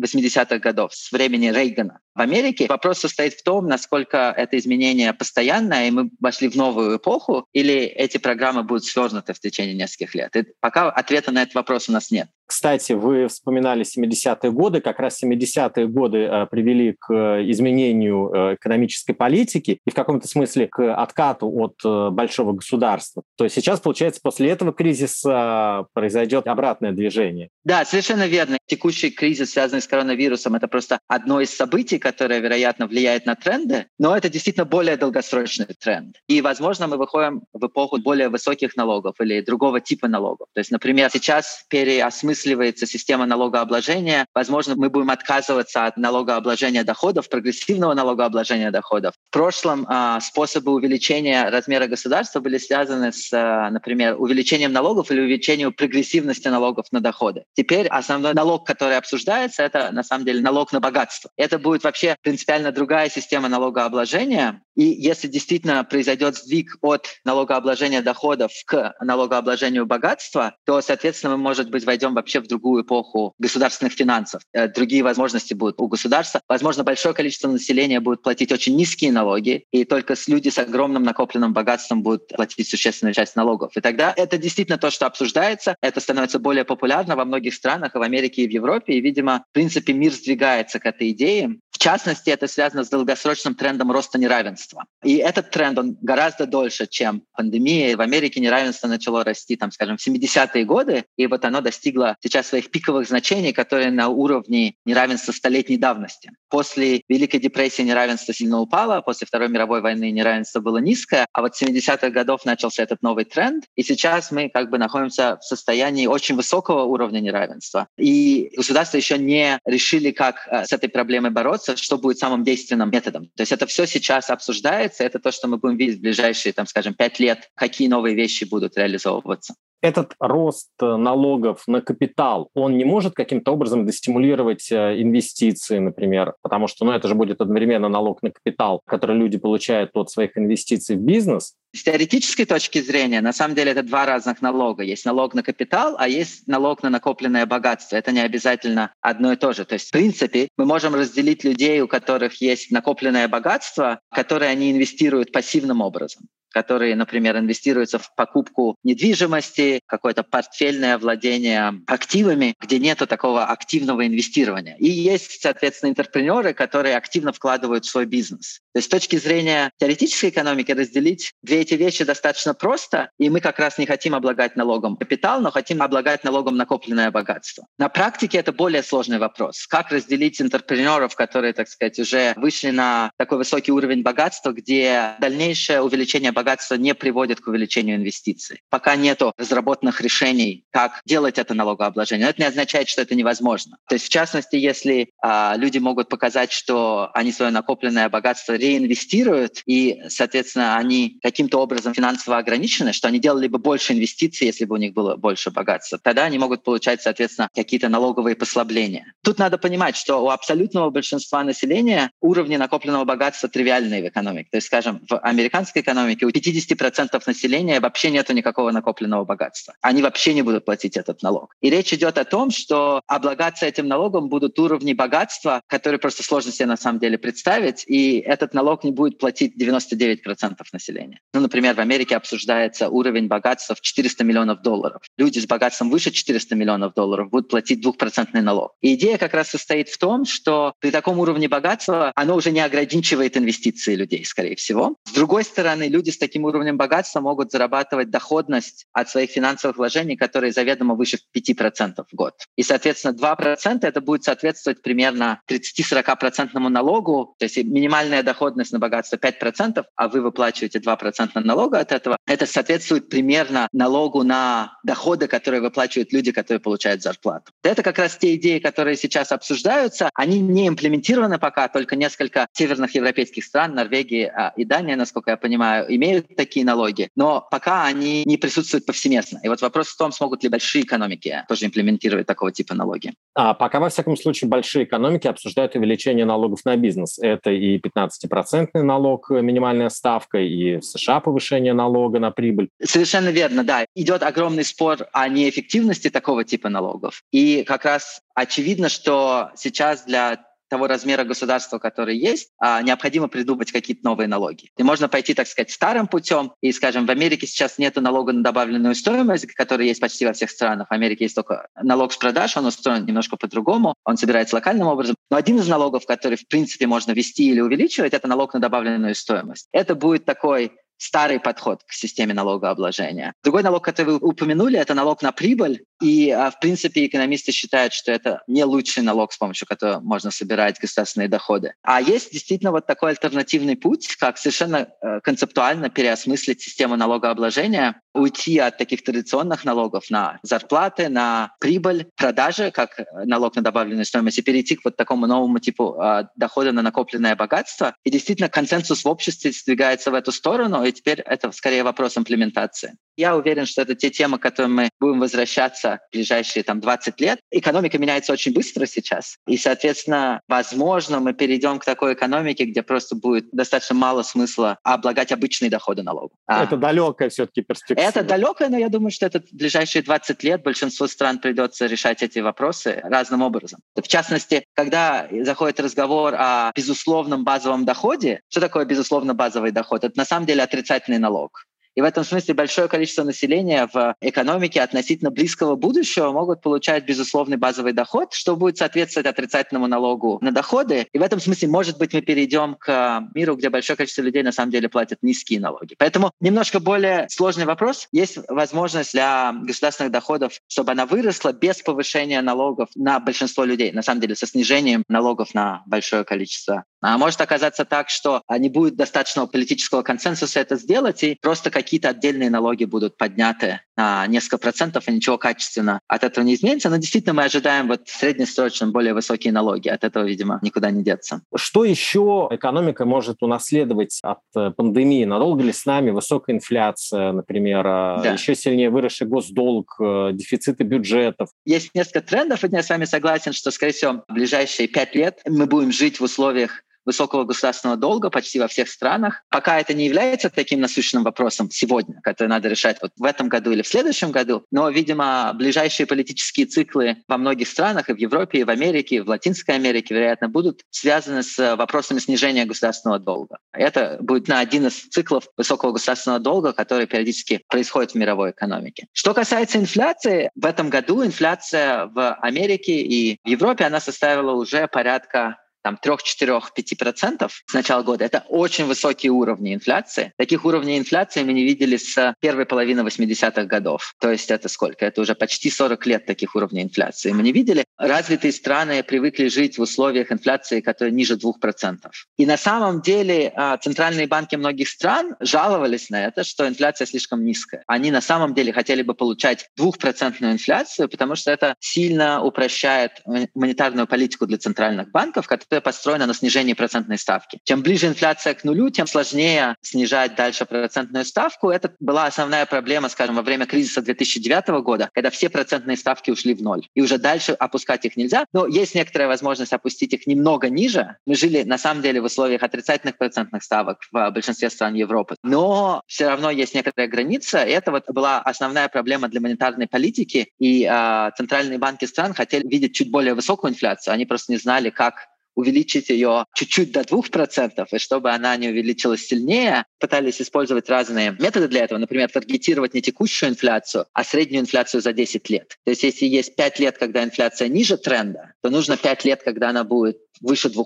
80-х 0.00 0.58
годов, 0.58 0.94
с 0.94 1.12
времени 1.12 1.50
Рейгана. 1.50 2.00
В 2.14 2.20
Америке 2.20 2.66
вопрос 2.68 3.00
состоит 3.00 3.34
в 3.34 3.42
том, 3.42 3.66
насколько 3.66 4.32
это 4.36 4.56
изменение 4.56 5.12
постоянное, 5.12 5.88
и 5.88 5.90
мы 5.90 6.10
вошли 6.20 6.48
в 6.48 6.54
новую 6.54 6.98
эпоху, 6.98 7.46
или 7.52 7.74
эти 7.74 8.18
программы 8.18 8.62
будут 8.62 8.84
свернуты 8.84 9.32
в 9.32 9.40
течение 9.40 9.74
нескольких 9.74 10.14
лет. 10.14 10.36
И 10.36 10.44
пока 10.60 10.90
ответа 10.90 11.32
на 11.32 11.42
этот 11.42 11.56
вопрос 11.56 11.88
у 11.88 11.92
нас 11.92 12.12
нет. 12.12 12.28
Кстати, 12.46 12.92
вы 12.92 13.26
вспоминали 13.28 13.84
70-е 13.84 14.50
годы. 14.52 14.80
Как 14.80 15.00
раз 15.00 15.22
70-е 15.22 15.88
годы 15.88 16.18
э, 16.18 16.46
привели 16.50 16.94
к 16.98 17.12
э, 17.12 17.50
изменению 17.50 18.30
э, 18.32 18.54
экономической 18.54 19.14
политики 19.14 19.78
и 19.84 19.90
в 19.90 19.94
каком-то 19.94 20.28
смысле 20.28 20.68
к 20.68 20.94
откату 20.94 21.50
от 21.50 22.12
большого 22.12 22.52
государства. 22.52 23.22
То 23.36 23.44
есть 23.44 23.56
сейчас, 23.56 23.80
получается, 23.80 24.20
после 24.22 24.50
этого 24.50 24.72
кризиса 24.72 25.86
произойдет 25.94 26.46
обратное 26.46 26.92
движение. 26.92 27.48
Да, 27.64 27.84
совершенно 27.84 28.26
верно. 28.26 28.58
Текущий 28.66 29.10
кризис, 29.10 29.52
связанный 29.52 29.80
с 29.80 29.86
коронавирусом, 29.86 30.54
это 30.54 30.68
просто 30.68 30.98
одно 31.08 31.40
из 31.40 31.50
событий, 31.50 31.98
которое, 32.04 32.40
вероятно, 32.40 32.86
влияет 32.86 33.24
на 33.24 33.34
тренды, 33.34 33.86
но 33.98 34.14
это 34.14 34.28
действительно 34.28 34.66
более 34.66 34.96
долгосрочный 34.98 35.66
тренд. 35.66 36.16
И, 36.28 36.42
возможно, 36.42 36.86
мы 36.86 36.98
выходим 36.98 37.42
в 37.54 37.66
эпоху 37.66 37.98
более 37.98 38.28
высоких 38.28 38.76
налогов 38.76 39.14
или 39.20 39.40
другого 39.40 39.80
типа 39.80 40.06
налогов. 40.06 40.48
То 40.52 40.60
есть, 40.60 40.70
например, 40.70 41.08
сейчас 41.10 41.64
переосмысливается 41.70 42.86
система 42.86 43.24
налогообложения. 43.24 44.26
Возможно, 44.34 44.74
мы 44.76 44.90
будем 44.90 45.10
отказываться 45.10 45.86
от 45.86 45.96
налогообложения 45.96 46.84
доходов, 46.84 47.30
прогрессивного 47.30 47.94
налогообложения 47.94 48.70
доходов. 48.70 49.14
В 49.30 49.32
прошлом 49.32 49.86
а, 49.88 50.20
способы 50.20 50.72
увеличения 50.72 51.48
размера 51.48 51.86
государства 51.86 52.40
были 52.40 52.58
связаны 52.58 53.12
с, 53.12 53.32
а, 53.32 53.70
например, 53.70 54.20
увеличением 54.20 54.72
налогов 54.72 55.10
или 55.10 55.20
увеличением 55.20 55.72
прогрессивности 55.72 56.48
налогов 56.48 56.84
на 56.92 57.00
доходы. 57.00 57.44
Теперь 57.54 57.86
основной 57.88 58.34
налог, 58.34 58.66
который 58.66 58.98
обсуждается, 58.98 59.62
это 59.62 59.90
на 59.90 60.02
самом 60.02 60.26
деле 60.26 60.42
налог 60.42 60.70
на 60.72 60.80
богатство. 60.80 61.30
Это 61.38 61.58
будет 61.58 61.82
вообще 61.94 62.16
принципиально 62.22 62.72
другая 62.72 63.08
система 63.08 63.48
налогообложения. 63.48 64.60
И 64.74 64.82
если 64.82 65.28
действительно 65.28 65.84
произойдет 65.84 66.34
сдвиг 66.34 66.76
от 66.80 67.06
налогообложения 67.24 68.02
доходов 68.02 68.50
к 68.66 68.94
налогообложению 69.00 69.86
богатства, 69.86 70.56
то, 70.66 70.80
соответственно, 70.80 71.36
мы, 71.36 71.42
может 71.44 71.70
быть, 71.70 71.84
войдем 71.84 72.14
вообще 72.14 72.40
в 72.40 72.48
другую 72.48 72.82
эпоху 72.82 73.34
государственных 73.38 73.92
финансов. 73.92 74.42
Э, 74.52 74.66
другие 74.66 75.04
возможности 75.04 75.54
будут 75.54 75.80
у 75.80 75.86
государства. 75.86 76.40
Возможно, 76.48 76.82
большое 76.82 77.14
количество 77.14 77.46
населения 77.46 78.00
будет 78.00 78.22
платить 78.22 78.50
очень 78.50 78.74
низкие 78.74 79.12
налоги, 79.12 79.64
и 79.70 79.84
только 79.84 80.14
люди 80.26 80.48
с 80.48 80.58
огромным 80.58 81.04
накопленным 81.04 81.52
богатством 81.52 82.02
будут 82.02 82.26
платить 82.28 82.68
существенную 82.68 83.14
часть 83.14 83.36
налогов. 83.36 83.76
И 83.76 83.80
тогда 83.80 84.12
это 84.16 84.36
действительно 84.36 84.78
то, 84.78 84.90
что 84.90 85.06
обсуждается. 85.06 85.76
Это 85.80 86.00
становится 86.00 86.40
более 86.40 86.64
популярно 86.64 87.14
во 87.14 87.24
многих 87.24 87.54
странах, 87.54 87.94
и 87.94 87.98
в 87.98 88.02
Америке, 88.02 88.42
и 88.42 88.48
в 88.48 88.50
Европе. 88.50 88.94
И, 88.94 89.00
видимо, 89.00 89.44
в 89.50 89.54
принципе, 89.54 89.92
мир 89.92 90.12
сдвигается 90.12 90.80
к 90.80 90.86
этой 90.86 91.12
идее. 91.12 91.60
Частности, 91.84 92.30
это 92.30 92.46
связано 92.46 92.82
с 92.82 92.88
долгосрочным 92.88 93.54
трендом 93.54 93.92
роста 93.92 94.16
неравенства. 94.16 94.86
И 95.04 95.16
этот 95.16 95.50
тренд, 95.50 95.78
он 95.78 95.96
гораздо 96.00 96.46
дольше, 96.46 96.86
чем 96.86 97.22
пандемия. 97.36 97.96
В 97.96 98.00
Америке 98.00 98.40
неравенство 98.40 98.88
начало 98.88 99.24
расти, 99.24 99.56
там, 99.56 99.70
скажем, 99.70 99.96
в 99.96 100.06
70-е 100.06 100.64
годы, 100.64 101.04
и 101.16 101.26
вот 101.26 101.44
оно 101.44 101.60
достигло 101.60 102.16
сейчас 102.20 102.48
своих 102.48 102.70
пиковых 102.70 103.06
значений, 103.06 103.52
которые 103.52 103.90
на 103.90 104.08
уровне 104.08 104.74
неравенства 104.84 105.32
столетней 105.32 105.76
давности. 105.76 106.30
После 106.48 107.02
Великой 107.08 107.40
депрессии 107.40 107.82
неравенство 107.82 108.32
сильно 108.32 108.60
упало, 108.60 109.00
после 109.00 109.26
Второй 109.26 109.48
мировой 109.48 109.80
войны 109.80 110.10
неравенство 110.10 110.60
было 110.60 110.78
низкое, 110.78 111.26
а 111.32 111.42
вот 111.42 111.56
с 111.56 111.62
70-х 111.62 112.10
годов 112.10 112.44
начался 112.44 112.82
этот 112.82 113.02
новый 113.02 113.24
тренд, 113.24 113.64
и 113.76 113.82
сейчас 113.82 114.30
мы 114.30 114.48
как 114.48 114.70
бы 114.70 114.78
находимся 114.78 115.38
в 115.40 115.44
состоянии 115.44 116.06
очень 116.06 116.36
высокого 116.36 116.84
уровня 116.84 117.20
неравенства. 117.20 117.88
И 117.98 118.50
государства 118.56 118.96
еще 118.96 119.18
не 119.18 119.58
решили, 119.66 120.12
как 120.12 120.46
э, 120.48 120.64
с 120.64 120.72
этой 120.72 120.88
проблемой 120.88 121.30
бороться, 121.30 121.76
что 121.76 121.98
будет 121.98 122.18
самым 122.18 122.44
действенным 122.44 122.90
методом. 122.90 123.30
То 123.36 123.42
есть 123.42 123.52
это 123.52 123.66
все 123.66 123.86
сейчас 123.86 124.30
обсуждается, 124.30 124.93
это 125.02 125.18
то, 125.18 125.32
что 125.32 125.48
мы 125.48 125.56
будем 125.56 125.76
видеть 125.76 125.98
в 125.98 126.02
ближайшие, 126.02 126.52
там, 126.52 126.66
скажем, 126.66 126.94
пять 126.94 127.18
лет, 127.18 127.50
какие 127.54 127.88
новые 127.88 128.14
вещи 128.14 128.44
будут 128.44 128.76
реализовываться. 128.76 129.54
Этот 129.84 130.14
рост 130.18 130.70
налогов 130.80 131.64
на 131.66 131.82
капитал, 131.82 132.48
он 132.54 132.78
не 132.78 132.86
может 132.86 133.12
каким-то 133.12 133.52
образом 133.52 133.84
достимулировать 133.84 134.72
инвестиции, 134.72 135.78
например, 135.78 136.36
потому 136.40 136.68
что 136.68 136.86
ну, 136.86 136.92
это 136.92 137.06
же 137.06 137.14
будет 137.14 137.42
одновременно 137.42 137.90
налог 137.90 138.22
на 138.22 138.30
капитал, 138.30 138.80
который 138.86 139.14
люди 139.18 139.36
получают 139.36 139.90
от 139.92 140.10
своих 140.10 140.38
инвестиций 140.38 140.96
в 140.96 141.00
бизнес, 141.00 141.52
с 141.74 141.82
теоретической 141.82 142.46
точки 142.46 142.80
зрения, 142.80 143.20
на 143.20 143.32
самом 143.32 143.56
деле 143.56 143.72
это 143.72 143.82
два 143.82 144.06
разных 144.06 144.40
налога. 144.40 144.84
Есть 144.84 145.04
налог 145.04 145.34
на 145.34 145.42
капитал, 145.42 145.96
а 145.98 146.06
есть 146.06 146.46
налог 146.46 146.84
на 146.84 146.88
накопленное 146.88 147.46
богатство. 147.46 147.96
Это 147.96 148.12
не 148.12 148.20
обязательно 148.20 148.92
одно 149.00 149.32
и 149.32 149.36
то 149.36 149.52
же. 149.52 149.64
То 149.64 149.72
есть, 149.72 149.88
в 149.88 149.90
принципе, 149.90 150.48
мы 150.56 150.66
можем 150.66 150.94
разделить 150.94 151.42
людей, 151.42 151.80
у 151.80 151.88
которых 151.88 152.40
есть 152.40 152.70
накопленное 152.70 153.26
богатство, 153.26 153.98
которое 154.12 154.50
они 154.50 154.70
инвестируют 154.70 155.32
пассивным 155.32 155.80
образом 155.80 156.28
которые, 156.54 156.94
например, 156.94 157.36
инвестируются 157.36 157.98
в 157.98 158.14
покупку 158.14 158.76
недвижимости, 158.84 159.80
какое-то 159.86 160.22
портфельное 160.22 160.98
владение 160.98 161.82
активами, 161.88 162.54
где 162.60 162.78
нет 162.78 162.98
такого 162.98 163.46
активного 163.46 164.06
инвестирования. 164.06 164.76
И 164.78 164.88
есть, 164.88 165.42
соответственно, 165.42 165.90
интерпренеры, 165.90 166.54
которые 166.54 166.96
активно 166.96 167.32
вкладывают 167.32 167.84
в 167.84 167.90
свой 167.90 168.06
бизнес. 168.06 168.60
То 168.72 168.78
есть 168.78 168.86
с 168.86 168.90
точки 168.90 169.16
зрения 169.16 169.72
теоретической 169.78 170.30
экономики 170.30 170.70
разделить 170.70 171.32
две 171.42 171.62
эти 171.62 171.74
вещи 171.74 172.04
достаточно 172.04 172.54
просто, 172.54 173.10
и 173.18 173.28
мы 173.30 173.40
как 173.40 173.58
раз 173.58 173.76
не 173.78 173.86
хотим 173.86 174.14
облагать 174.14 174.54
налогом 174.54 174.96
капитал, 174.96 175.40
но 175.40 175.50
хотим 175.50 175.82
облагать 175.82 176.22
налогом 176.22 176.56
накопленное 176.56 177.10
богатство. 177.10 177.66
На 177.78 177.88
практике 177.88 178.38
это 178.38 178.52
более 178.52 178.84
сложный 178.84 179.18
вопрос. 179.18 179.66
Как 179.66 179.90
разделить 179.90 180.40
интерпренеров, 180.40 181.16
которые, 181.16 181.52
так 181.52 181.68
сказать, 181.68 181.98
уже 181.98 182.32
вышли 182.36 182.70
на 182.70 183.10
такой 183.16 183.38
высокий 183.38 183.72
уровень 183.72 184.02
богатства, 184.02 184.52
где 184.52 185.16
дальнейшее 185.18 185.82
увеличение 185.82 186.30
богатства 186.30 186.43
богатство 186.44 186.74
не 186.74 186.94
приводит 186.94 187.40
к 187.40 187.48
увеличению 187.48 187.96
инвестиций. 187.96 188.60
Пока 188.68 188.96
нету 188.96 189.32
разработанных 189.38 190.02
решений, 190.02 190.64
как 190.70 191.00
делать 191.06 191.38
это 191.38 191.54
налогообложение. 191.54 192.26
Но 192.26 192.30
это 192.30 192.42
не 192.42 192.48
означает, 192.48 192.88
что 192.90 193.00
это 193.00 193.14
невозможно. 193.14 193.78
То 193.88 193.94
есть, 193.94 194.04
в 194.04 194.10
частности, 194.10 194.56
если 194.56 195.08
а, 195.22 195.54
люди 195.56 195.78
могут 195.78 196.10
показать, 196.10 196.52
что 196.52 197.10
они 197.14 197.32
свое 197.32 197.50
накопленное 197.50 198.10
богатство 198.10 198.52
реинвестируют, 198.52 199.62
и, 199.64 200.02
соответственно, 200.08 200.76
они 200.76 201.18
каким-то 201.22 201.58
образом 201.60 201.94
финансово 201.94 202.36
ограничены, 202.36 202.92
что 202.92 203.08
они 203.08 203.18
делали 203.18 203.48
бы 203.48 203.58
больше 203.58 203.94
инвестиций, 203.94 204.46
если 204.46 204.66
бы 204.66 204.74
у 204.74 204.78
них 204.78 204.92
было 204.92 205.16
больше 205.16 205.50
богатства, 205.50 205.98
тогда 205.98 206.24
они 206.24 206.38
могут 206.38 206.62
получать, 206.62 207.00
соответственно, 207.00 207.48
какие-то 207.54 207.88
налоговые 207.88 208.36
послабления. 208.36 209.14
Тут 209.22 209.38
надо 209.38 209.56
понимать, 209.56 209.96
что 209.96 210.22
у 210.22 210.28
абсолютного 210.28 210.90
большинства 210.90 211.42
населения 211.42 212.10
уровни 212.20 212.56
накопленного 212.56 213.04
богатства 213.04 213.48
тривиальные 213.48 214.02
в 214.02 214.08
экономике. 214.08 214.48
То 214.50 214.58
есть, 214.58 214.66
скажем, 214.66 215.00
в 215.08 215.18
американской 215.18 215.80
экономике 215.80 216.26
у 216.26 216.33
50% 216.34 217.22
населения 217.26 217.80
вообще 217.80 218.10
нету 218.10 218.32
никакого 218.32 218.70
накопленного 218.72 219.24
богатства. 219.24 219.74
Они 219.80 220.02
вообще 220.02 220.34
не 220.34 220.42
будут 220.42 220.64
платить 220.64 220.96
этот 220.96 221.22
налог. 221.22 221.54
И 221.60 221.70
речь 221.70 221.92
идет 221.92 222.18
о 222.18 222.24
том, 222.24 222.50
что 222.50 223.00
облагаться 223.06 223.66
этим 223.66 223.86
налогом 223.86 224.28
будут 224.28 224.58
уровни 224.58 224.92
богатства, 224.92 225.62
которые 225.66 225.98
просто 225.98 226.22
сложно 226.22 226.52
себе 226.52 226.66
на 226.66 226.76
самом 226.76 226.98
деле 226.98 227.18
представить, 227.18 227.84
и 227.86 228.18
этот 228.18 228.54
налог 228.54 228.84
не 228.84 228.90
будет 228.90 229.18
платить 229.18 229.54
99% 229.60 230.56
населения. 230.72 231.20
Ну, 231.32 231.40
например, 231.40 231.74
в 231.74 231.80
Америке 231.80 232.16
обсуждается 232.16 232.88
уровень 232.88 233.28
богатства 233.28 233.74
в 233.74 233.80
400 233.80 234.24
миллионов 234.24 234.62
долларов. 234.62 235.02
Люди 235.16 235.38
с 235.38 235.46
богатством 235.46 235.90
выше 235.90 236.10
400 236.10 236.54
миллионов 236.54 236.94
долларов 236.94 237.30
будут 237.30 237.48
платить 237.48 237.80
двухпроцентный 237.80 238.42
налог. 238.42 238.72
И 238.80 238.94
идея 238.94 239.18
как 239.18 239.34
раз 239.34 239.50
состоит 239.50 239.88
в 239.88 239.98
том, 239.98 240.24
что 240.24 240.74
при 240.80 240.90
таком 240.90 241.18
уровне 241.18 241.48
богатства 241.48 242.12
оно 242.14 242.36
уже 242.36 242.50
не 242.50 242.60
ограничивает 242.60 243.36
инвестиции 243.36 243.94
людей, 243.94 244.24
скорее 244.24 244.56
всего. 244.56 244.96
С 245.04 245.12
другой 245.12 245.44
стороны, 245.44 245.84
люди 245.88 246.10
с 246.10 246.18
таким 246.26 246.44
уровнем 246.44 246.76
богатства 246.76 247.20
могут 247.20 247.52
зарабатывать 247.52 248.10
доходность 248.10 248.86
от 248.92 249.10
своих 249.10 249.30
финансовых 249.30 249.76
вложений, 249.76 250.16
которые 250.16 250.52
заведомо 250.52 250.94
выше 250.94 251.18
5% 251.36 252.04
в 252.10 252.14
год. 252.14 252.34
И, 252.56 252.62
соответственно, 252.62 253.12
2% 253.12 253.86
это 253.86 254.00
будет 254.00 254.24
соответствовать 254.24 254.80
примерно 254.80 255.40
30-40% 255.50 256.58
налогу, 256.68 257.34
то 257.38 257.44
есть 257.44 257.58
минимальная 257.58 258.22
доходность 258.22 258.72
на 258.72 258.78
богатство 258.78 259.16
5%, 259.16 259.84
а 259.96 260.08
вы 260.08 260.22
выплачиваете 260.22 260.78
2% 260.78 261.40
налога 261.40 261.80
от 261.80 261.92
этого, 261.92 262.16
это 262.26 262.46
соответствует 262.46 263.08
примерно 263.10 263.68
налогу 263.72 264.22
на 264.22 264.78
доходы, 264.82 265.26
которые 265.26 265.60
выплачивают 265.60 266.12
люди, 266.12 266.32
которые 266.32 266.60
получают 266.60 267.02
зарплату. 267.02 267.52
Это 267.62 267.82
как 267.82 267.98
раз 267.98 268.16
те 268.16 268.34
идеи, 268.36 268.58
которые 268.60 268.96
сейчас 268.96 269.30
обсуждаются. 269.32 270.08
Они 270.14 270.40
не 270.40 270.68
имплементированы 270.68 271.38
пока, 271.38 271.68
только 271.68 271.96
несколько 271.96 272.46
северных 272.52 272.94
европейских 272.94 273.44
стран, 273.44 273.74
Норвегии 273.74 274.24
а, 274.24 274.52
и 274.56 274.64
Дания, 274.64 274.96
насколько 274.96 275.30
я 275.30 275.36
понимаю, 275.36 275.92
имеют 275.94 276.03
имеют 276.04 276.36
такие 276.36 276.64
налоги, 276.64 277.08
но 277.16 277.46
пока 277.50 277.84
они 277.84 278.22
не 278.26 278.36
присутствуют 278.36 278.86
повсеместно. 278.86 279.40
И 279.42 279.48
вот 279.48 279.60
вопрос 279.62 279.88
в 279.88 279.96
том, 279.96 280.12
смогут 280.12 280.42
ли 280.42 280.48
большие 280.48 280.84
экономики 280.84 281.44
тоже 281.48 281.66
имплементировать 281.66 282.26
такого 282.26 282.52
типа 282.52 282.74
налоги. 282.74 283.12
А 283.34 283.54
пока, 283.54 283.80
во 283.80 283.88
всяком 283.88 284.16
случае, 284.16 284.48
большие 284.48 284.84
экономики 284.84 285.26
обсуждают 285.26 285.74
увеличение 285.74 286.24
налогов 286.24 286.60
на 286.64 286.76
бизнес. 286.76 287.18
Это 287.18 287.50
и 287.50 287.78
15-процентный 287.78 288.82
налог, 288.82 289.30
э, 289.30 289.40
минимальная 289.40 289.88
ставка, 289.88 290.38
и 290.38 290.76
в 290.76 290.84
США 290.84 291.20
повышение 291.20 291.72
налога 291.72 292.18
на 292.18 292.30
прибыль. 292.30 292.68
Совершенно 292.82 293.30
верно, 293.30 293.64
да. 293.64 293.86
Идет 293.94 294.22
огромный 294.22 294.64
спор 294.64 295.06
о 295.12 295.28
неэффективности 295.28 296.10
такого 296.10 296.44
типа 296.44 296.68
налогов. 296.68 297.22
И 297.32 297.64
как 297.64 297.84
раз 297.84 298.20
очевидно, 298.34 298.88
что 298.88 299.50
сейчас 299.56 300.04
для 300.04 300.44
того 300.74 300.88
размера 300.88 301.22
государства, 301.22 301.78
который 301.78 302.18
есть, 302.18 302.48
а, 302.58 302.82
необходимо 302.82 303.28
придумать 303.28 303.70
какие-то 303.70 304.04
новые 304.04 304.26
налоги. 304.26 304.72
И 304.76 304.82
можно 304.82 305.08
пойти, 305.08 305.32
так 305.32 305.46
сказать, 305.46 305.70
старым 305.70 306.08
путем. 306.08 306.52
И, 306.62 306.72
скажем, 306.72 307.06
в 307.06 307.10
Америке 307.12 307.46
сейчас 307.46 307.78
нет 307.78 307.94
налога 307.94 308.32
на 308.32 308.42
добавленную 308.42 308.96
стоимость, 308.96 309.46
который 309.54 309.86
есть 309.86 310.00
почти 310.00 310.26
во 310.26 310.32
всех 310.32 310.50
странах. 310.50 310.88
В 310.88 310.92
Америке 310.92 311.26
есть 311.26 311.36
только 311.36 311.68
налог 311.80 312.12
с 312.12 312.16
продаж, 312.16 312.56
он 312.56 312.66
устроен 312.66 313.06
немножко 313.06 313.36
по-другому, 313.36 313.94
он 314.04 314.16
собирается 314.16 314.56
локальным 314.56 314.88
образом. 314.88 315.14
Но 315.30 315.36
один 315.36 315.60
из 315.60 315.68
налогов, 315.68 316.06
который, 316.06 316.36
в 316.36 316.48
принципе, 316.48 316.88
можно 316.88 317.12
ввести 317.12 317.50
или 317.50 317.60
увеличивать, 317.60 318.12
это 318.12 318.26
налог 318.26 318.52
на 318.54 318.58
добавленную 318.58 319.14
стоимость. 319.14 319.68
Это 319.70 319.94
будет 319.94 320.24
такой 320.24 320.72
старый 320.96 321.40
подход 321.40 321.82
к 321.86 321.92
системе 321.92 322.34
налогообложения. 322.34 323.34
Другой 323.42 323.62
налог, 323.62 323.84
который 323.84 324.14
вы 324.14 324.28
упомянули, 324.28 324.78
это 324.78 324.94
налог 324.94 325.22
на 325.22 325.32
прибыль. 325.32 325.84
И, 326.00 326.30
а, 326.30 326.50
в 326.50 326.60
принципе, 326.60 327.06
экономисты 327.06 327.52
считают, 327.52 327.92
что 327.92 328.12
это 328.12 328.42
не 328.46 328.64
лучший 328.64 329.02
налог, 329.02 329.32
с 329.32 329.38
помощью 329.38 329.66
которого 329.66 330.00
можно 330.00 330.30
собирать 330.30 330.78
государственные 330.80 331.28
доходы. 331.28 331.74
А 331.82 332.00
есть 332.00 332.32
действительно 332.32 332.72
вот 332.72 332.86
такой 332.86 333.10
альтернативный 333.10 333.76
путь, 333.76 334.16
как 334.16 334.38
совершенно 334.38 334.88
э, 335.00 335.20
концептуально 335.22 335.90
переосмыслить 335.90 336.62
систему 336.62 336.96
налогообложения, 336.96 338.00
уйти 338.12 338.58
от 338.58 338.76
таких 338.78 339.02
традиционных 339.02 339.64
налогов 339.64 340.10
на 340.10 340.38
зарплаты, 340.42 341.08
на 341.08 341.54
прибыль, 341.58 342.06
продажи, 342.16 342.70
как 342.70 343.00
налог 343.24 343.56
на 343.56 343.62
добавленную 343.62 344.04
стоимость, 344.04 344.38
и 344.38 344.42
перейти 344.42 344.76
к 344.76 344.84
вот 344.84 344.96
такому 344.96 345.26
новому 345.26 345.58
типу 345.58 345.96
э, 346.00 346.24
дохода 346.36 346.72
на 346.72 346.82
накопленное 346.82 347.36
богатство. 347.36 347.94
И 348.04 348.10
действительно 348.10 348.48
консенсус 348.48 349.04
в 349.04 349.08
обществе 349.08 349.52
сдвигается 349.52 350.10
в 350.10 350.14
эту 350.14 350.32
сторону, 350.32 350.83
и 350.84 350.92
теперь 350.92 351.20
это 351.20 351.50
скорее 351.52 351.82
вопрос 351.82 352.16
имплементации. 352.16 352.96
Я 353.16 353.36
уверен, 353.36 353.64
что 353.66 353.82
это 353.82 353.94
те 353.94 354.10
темы, 354.10 354.38
к 354.38 354.42
которым 354.42 354.74
мы 354.74 354.90
будем 355.00 355.20
возвращаться 355.20 356.00
в 356.10 356.16
ближайшие 356.16 356.64
там, 356.64 356.80
20 356.80 357.20
лет. 357.20 357.38
Экономика 357.50 357.98
меняется 357.98 358.32
очень 358.32 358.52
быстро 358.52 358.86
сейчас. 358.86 359.36
И, 359.46 359.56
соответственно, 359.56 360.40
возможно, 360.48 361.20
мы 361.20 361.32
перейдем 361.32 361.78
к 361.78 361.84
такой 361.84 362.14
экономике, 362.14 362.64
где 362.64 362.82
просто 362.82 363.14
будет 363.14 363.46
достаточно 363.52 363.94
мало 363.94 364.22
смысла 364.22 364.78
облагать 364.82 365.30
обычные 365.30 365.70
доходы 365.70 366.02
налогов. 366.02 366.36
А. 366.46 366.64
Это 366.64 366.76
далекая 366.76 367.28
все-таки 367.28 367.62
перспектива. 367.62 368.06
Это 368.06 368.24
далекая, 368.24 368.68
но 368.68 368.78
я 368.78 368.88
думаю, 368.88 369.12
что 369.12 369.26
это 369.26 369.40
в 369.40 369.52
ближайшие 369.52 370.02
20 370.02 370.42
лет 370.42 370.62
большинству 370.62 371.06
стран 371.06 371.38
придется 371.38 371.86
решать 371.86 372.22
эти 372.22 372.40
вопросы 372.40 373.00
разным 373.04 373.42
образом. 373.42 373.80
В 373.94 374.08
частности, 374.08 374.64
когда 374.74 375.28
заходит 375.42 375.78
разговор 375.78 376.34
о 376.36 376.72
безусловном 376.74 377.44
базовом 377.44 377.84
доходе, 377.84 378.40
что 378.48 378.60
такое 378.60 378.84
безусловно 378.84 379.34
базовый 379.34 379.70
доход? 379.70 380.04
Это 380.04 380.16
на 380.18 380.24
самом 380.24 380.46
деле 380.46 380.62
отрицательный 380.74 381.18
налог. 381.18 381.66
И 381.94 382.00
в 382.00 382.04
этом 382.04 382.24
смысле 382.24 382.54
большое 382.54 382.88
количество 382.88 383.22
населения 383.22 383.88
в 383.92 384.16
экономике 384.20 384.80
относительно 384.80 385.30
близкого 385.30 385.76
будущего 385.76 386.32
могут 386.32 386.60
получать 386.60 387.06
безусловный 387.06 387.56
базовый 387.56 387.92
доход, 387.92 388.32
что 388.32 388.56
будет 388.56 388.78
соответствовать 388.78 389.26
отрицательному 389.26 389.86
налогу 389.86 390.38
на 390.40 390.50
доходы. 390.50 391.06
И 391.12 391.18
в 391.18 391.22
этом 391.22 391.38
смысле, 391.38 391.68
может 391.68 391.98
быть, 391.98 392.12
мы 392.12 392.20
перейдем 392.20 392.74
к 392.74 393.28
миру, 393.34 393.54
где 393.56 393.70
большое 393.70 393.96
количество 393.96 394.22
людей 394.22 394.42
на 394.42 394.50
самом 394.50 394.72
деле 394.72 394.88
платят 394.88 395.20
низкие 395.22 395.60
налоги. 395.60 395.94
Поэтому 395.96 396.32
немножко 396.40 396.80
более 396.80 397.28
сложный 397.30 397.64
вопрос. 397.64 398.08
Есть 398.10 398.38
возможность 398.48 399.12
для 399.12 399.52
государственных 399.52 400.12
доходов, 400.12 400.54
чтобы 400.66 400.92
она 400.92 401.06
выросла 401.06 401.52
без 401.52 401.80
повышения 401.80 402.42
налогов 402.42 402.88
на 402.96 403.20
большинство 403.20 403.62
людей. 403.62 403.92
На 403.92 404.02
самом 404.02 404.20
деле, 404.20 404.34
со 404.34 404.46
снижением 404.46 405.04
налогов 405.08 405.54
на 405.54 405.82
большое 405.86 406.24
количество 406.24 406.84
А 407.06 407.18
может 407.18 407.38
оказаться 407.42 407.84
так, 407.84 408.08
что 408.08 408.40
не 408.48 408.70
будет 408.70 408.96
достаточного 408.96 409.46
политического 409.46 410.00
консенсуса 410.00 410.60
это 410.60 410.76
сделать, 410.76 411.22
и 411.22 411.36
просто 411.38 411.70
какие-то 411.70 412.08
отдельные 412.08 412.48
налоги 412.48 412.86
будут 412.86 413.18
подняты 413.18 413.80
на 413.94 414.26
несколько 414.26 414.56
процентов, 414.56 415.06
и 415.06 415.12
ничего 415.12 415.36
качественно 415.36 416.00
от 416.08 416.24
этого 416.24 416.42
не 416.46 416.54
изменится. 416.54 416.88
Но 416.88 416.96
действительно 416.96 417.34
мы 417.34 417.44
ожидаем 417.44 417.88
вот 417.88 418.08
в 418.08 418.16
среднесрочном 418.16 418.90
более 418.90 419.12
высокие 419.12 419.52
налоги. 419.52 419.88
От 419.88 420.02
этого, 420.02 420.24
видимо, 420.24 420.58
никуда 420.62 420.90
не 420.90 421.04
деться. 421.04 421.42
Что 421.54 421.84
еще 421.84 422.48
экономика 422.50 423.04
может 423.04 423.42
унаследовать 423.42 424.18
от 424.22 424.38
э, 424.56 424.70
пандемии? 424.70 425.26
Надолго 425.26 425.62
ли 425.62 425.74
с 425.74 425.84
нами 425.84 426.10
высокая 426.10 426.56
инфляция, 426.56 427.32
например, 427.32 427.86
а 427.86 428.22
да. 428.22 428.32
еще 428.32 428.54
сильнее 428.54 428.88
выросший 428.88 429.26
госдолг, 429.26 429.94
э, 430.00 430.30
дефициты 430.32 430.84
бюджетов? 430.84 431.50
Есть 431.66 431.90
несколько 431.94 432.22
трендов, 432.22 432.64
и 432.64 432.68
я 432.70 432.82
с 432.82 432.88
вами 432.88 433.04
согласен, 433.04 433.52
что, 433.52 433.70
скорее 433.70 433.92
всего, 433.92 434.24
в 434.26 434.32
ближайшие 434.32 434.88
пять 434.88 435.14
лет 435.14 435.40
мы 435.46 435.66
будем 435.66 435.92
жить 435.92 436.18
в 436.18 436.24
условиях 436.24 436.80
высокого 437.04 437.44
государственного 437.44 437.98
долга 437.98 438.30
почти 438.30 438.60
во 438.60 438.68
всех 438.68 438.88
странах. 438.88 439.42
Пока 439.50 439.80
это 439.80 439.94
не 439.94 440.06
является 440.06 440.50
таким 440.50 440.80
насущным 440.80 441.22
вопросом 441.22 441.70
сегодня, 441.70 442.20
который 442.22 442.48
надо 442.48 442.68
решать 442.68 442.98
вот 443.02 443.12
в 443.16 443.24
этом 443.24 443.48
году 443.48 443.72
или 443.72 443.82
в 443.82 443.86
следующем 443.86 444.30
году, 444.30 444.64
но, 444.70 444.88
видимо, 444.90 445.52
ближайшие 445.54 446.06
политические 446.06 446.66
циклы 446.66 447.18
во 447.28 447.38
многих 447.38 447.68
странах, 447.68 448.10
и 448.10 448.12
в 448.12 448.16
Европе, 448.16 448.60
и 448.60 448.64
в 448.64 448.70
Америке, 448.70 449.16
и 449.16 449.20
в 449.20 449.28
Латинской 449.28 449.74
Америке, 449.74 450.14
вероятно, 450.14 450.48
будут 450.48 450.82
связаны 450.90 451.42
с 451.42 451.76
вопросами 451.76 452.18
снижения 452.18 452.64
государственного 452.64 453.18
долга. 453.18 453.58
Это 453.72 454.18
будет 454.20 454.48
на 454.48 454.60
один 454.60 454.86
из 454.86 454.94
циклов 454.94 455.44
высокого 455.56 455.92
государственного 455.92 456.40
долга, 456.40 456.72
который 456.72 457.06
периодически 457.06 457.62
происходит 457.68 458.12
в 458.12 458.14
мировой 458.14 458.50
экономике. 458.50 459.06
Что 459.12 459.34
касается 459.34 459.78
инфляции, 459.78 460.50
в 460.54 460.64
этом 460.64 460.90
году 460.90 461.24
инфляция 461.24 462.06
в 462.06 462.34
Америке 462.34 463.00
и 463.00 463.38
в 463.44 463.48
Европе, 463.48 463.84
она 463.84 464.00
составила 464.00 464.52
уже 464.52 464.86
порядка 464.88 465.58
там 465.84 465.98
3-4-5% 466.02 467.50
с 467.66 467.74
начала 467.74 468.02
года. 468.02 468.24
Это 468.24 468.44
очень 468.48 468.86
высокие 468.86 469.30
уровни 469.30 469.74
инфляции. 469.74 470.32
Таких 470.38 470.64
уровней 470.64 470.98
инфляции 470.98 471.42
мы 471.44 471.52
не 471.52 471.62
видели 471.62 471.98
с 471.98 472.34
первой 472.40 472.64
половины 472.64 473.02
80-х 473.02 473.64
годов. 473.64 474.14
То 474.18 474.32
есть 474.32 474.50
это 474.50 474.68
сколько? 474.68 475.04
Это 475.04 475.20
уже 475.20 475.34
почти 475.34 475.70
40 475.70 476.06
лет 476.06 476.26
таких 476.26 476.56
уровней 476.56 476.82
инфляции 476.82 477.32
мы 477.32 477.42
не 477.42 477.52
видели. 477.52 477.84
Развитые 477.98 478.52
страны 478.52 479.02
привыкли 479.02 479.48
жить 479.48 479.76
в 479.76 479.82
условиях 479.82 480.32
инфляции, 480.32 480.80
которая 480.80 481.12
ниже 481.12 481.36
2%. 481.36 481.98
И 482.38 482.46
на 482.46 482.56
самом 482.56 483.02
деле 483.02 483.52
а, 483.54 483.76
центральные 483.76 484.26
банки 484.26 484.56
многих 484.56 484.88
стран 484.88 485.36
жаловались 485.40 486.08
на 486.08 486.26
это, 486.26 486.44
что 486.44 486.66
инфляция 486.66 487.06
слишком 487.06 487.44
низкая. 487.44 487.82
Они 487.86 488.10
на 488.10 488.22
самом 488.22 488.54
деле 488.54 488.72
хотели 488.72 489.02
бы 489.02 489.14
получать 489.14 489.68
2% 489.78 490.36
инфляцию, 490.40 491.10
потому 491.10 491.34
что 491.34 491.50
это 491.50 491.74
сильно 491.78 492.42
упрощает 492.42 493.22
монетарную 493.54 494.06
политику 494.06 494.46
для 494.46 494.56
центральных 494.56 495.10
банков, 495.10 495.46
которые 495.46 495.73
построена 495.80 496.26
на 496.26 496.34
снижении 496.34 496.74
процентной 496.74 497.18
ставки. 497.18 497.60
Чем 497.64 497.82
ближе 497.82 498.06
инфляция 498.06 498.54
к 498.54 498.64
нулю, 498.64 498.90
тем 498.90 499.06
сложнее 499.06 499.76
снижать 499.82 500.34
дальше 500.34 500.64
процентную 500.64 501.24
ставку. 501.24 501.70
Это 501.70 501.92
была 502.00 502.26
основная 502.26 502.66
проблема, 502.66 503.08
скажем, 503.08 503.36
во 503.36 503.42
время 503.42 503.66
кризиса 503.66 504.02
2009 504.02 504.68
года, 504.82 505.10
когда 505.12 505.30
все 505.30 505.48
процентные 505.48 505.96
ставки 505.96 506.30
ушли 506.30 506.54
в 506.54 506.62
ноль. 506.62 506.86
И 506.94 507.00
уже 507.00 507.18
дальше 507.18 507.52
опускать 507.52 508.04
их 508.04 508.16
нельзя. 508.16 508.46
Но 508.52 508.66
есть 508.66 508.94
некоторая 508.94 509.28
возможность 509.28 509.72
опустить 509.72 510.12
их 510.12 510.26
немного 510.26 510.68
ниже. 510.68 511.16
Мы 511.26 511.34
жили, 511.34 511.62
на 511.62 511.78
самом 511.78 512.02
деле, 512.02 512.20
в 512.20 512.24
условиях 512.24 512.62
отрицательных 512.62 513.18
процентных 513.18 513.62
ставок 513.62 513.98
в 514.12 514.30
большинстве 514.30 514.70
стран 514.70 514.94
Европы. 514.94 515.36
Но 515.42 516.02
все 516.06 516.28
равно 516.28 516.50
есть 516.50 516.74
некоторая 516.74 517.08
граница. 517.08 517.64
И 517.64 517.70
это 517.70 517.90
вот 517.90 518.04
была 518.10 518.40
основная 518.40 518.88
проблема 518.88 519.28
для 519.28 519.40
монетарной 519.40 519.86
политики. 519.86 520.48
И 520.58 520.88
э, 520.90 521.30
центральные 521.36 521.78
банки 521.78 522.04
стран 522.04 522.34
хотели 522.34 522.66
видеть 522.66 522.94
чуть 522.94 523.10
более 523.10 523.34
высокую 523.34 523.72
инфляцию. 523.72 524.14
Они 524.14 524.26
просто 524.26 524.52
не 524.52 524.58
знали, 524.58 524.90
как 524.90 525.28
увеличить 525.54 526.08
ее 526.10 526.46
чуть-чуть 526.54 526.92
до 526.92 527.00
2%, 527.00 527.86
и 527.90 527.98
чтобы 527.98 528.30
она 528.30 528.56
не 528.56 528.68
увеличилась 528.68 529.26
сильнее, 529.26 529.84
пытались 529.98 530.40
использовать 530.40 530.88
разные 530.88 531.36
методы 531.38 531.68
для 531.68 531.84
этого. 531.84 531.98
Например, 531.98 532.30
таргетировать 532.30 532.94
не 532.94 533.02
текущую 533.02 533.50
инфляцию, 533.50 534.06
а 534.12 534.24
среднюю 534.24 534.62
инфляцию 534.62 535.00
за 535.00 535.12
10 535.12 535.50
лет. 535.50 535.78
То 535.84 535.90
есть 535.90 536.02
если 536.02 536.26
есть 536.26 536.56
5 536.56 536.78
лет, 536.78 536.98
когда 536.98 537.24
инфляция 537.24 537.68
ниже 537.68 537.96
тренда, 537.96 538.54
то 538.62 538.70
нужно 538.70 538.96
5 538.96 539.24
лет, 539.24 539.42
когда 539.42 539.70
она 539.70 539.84
будет 539.84 540.18
выше 540.40 540.68
2%, 540.68 540.84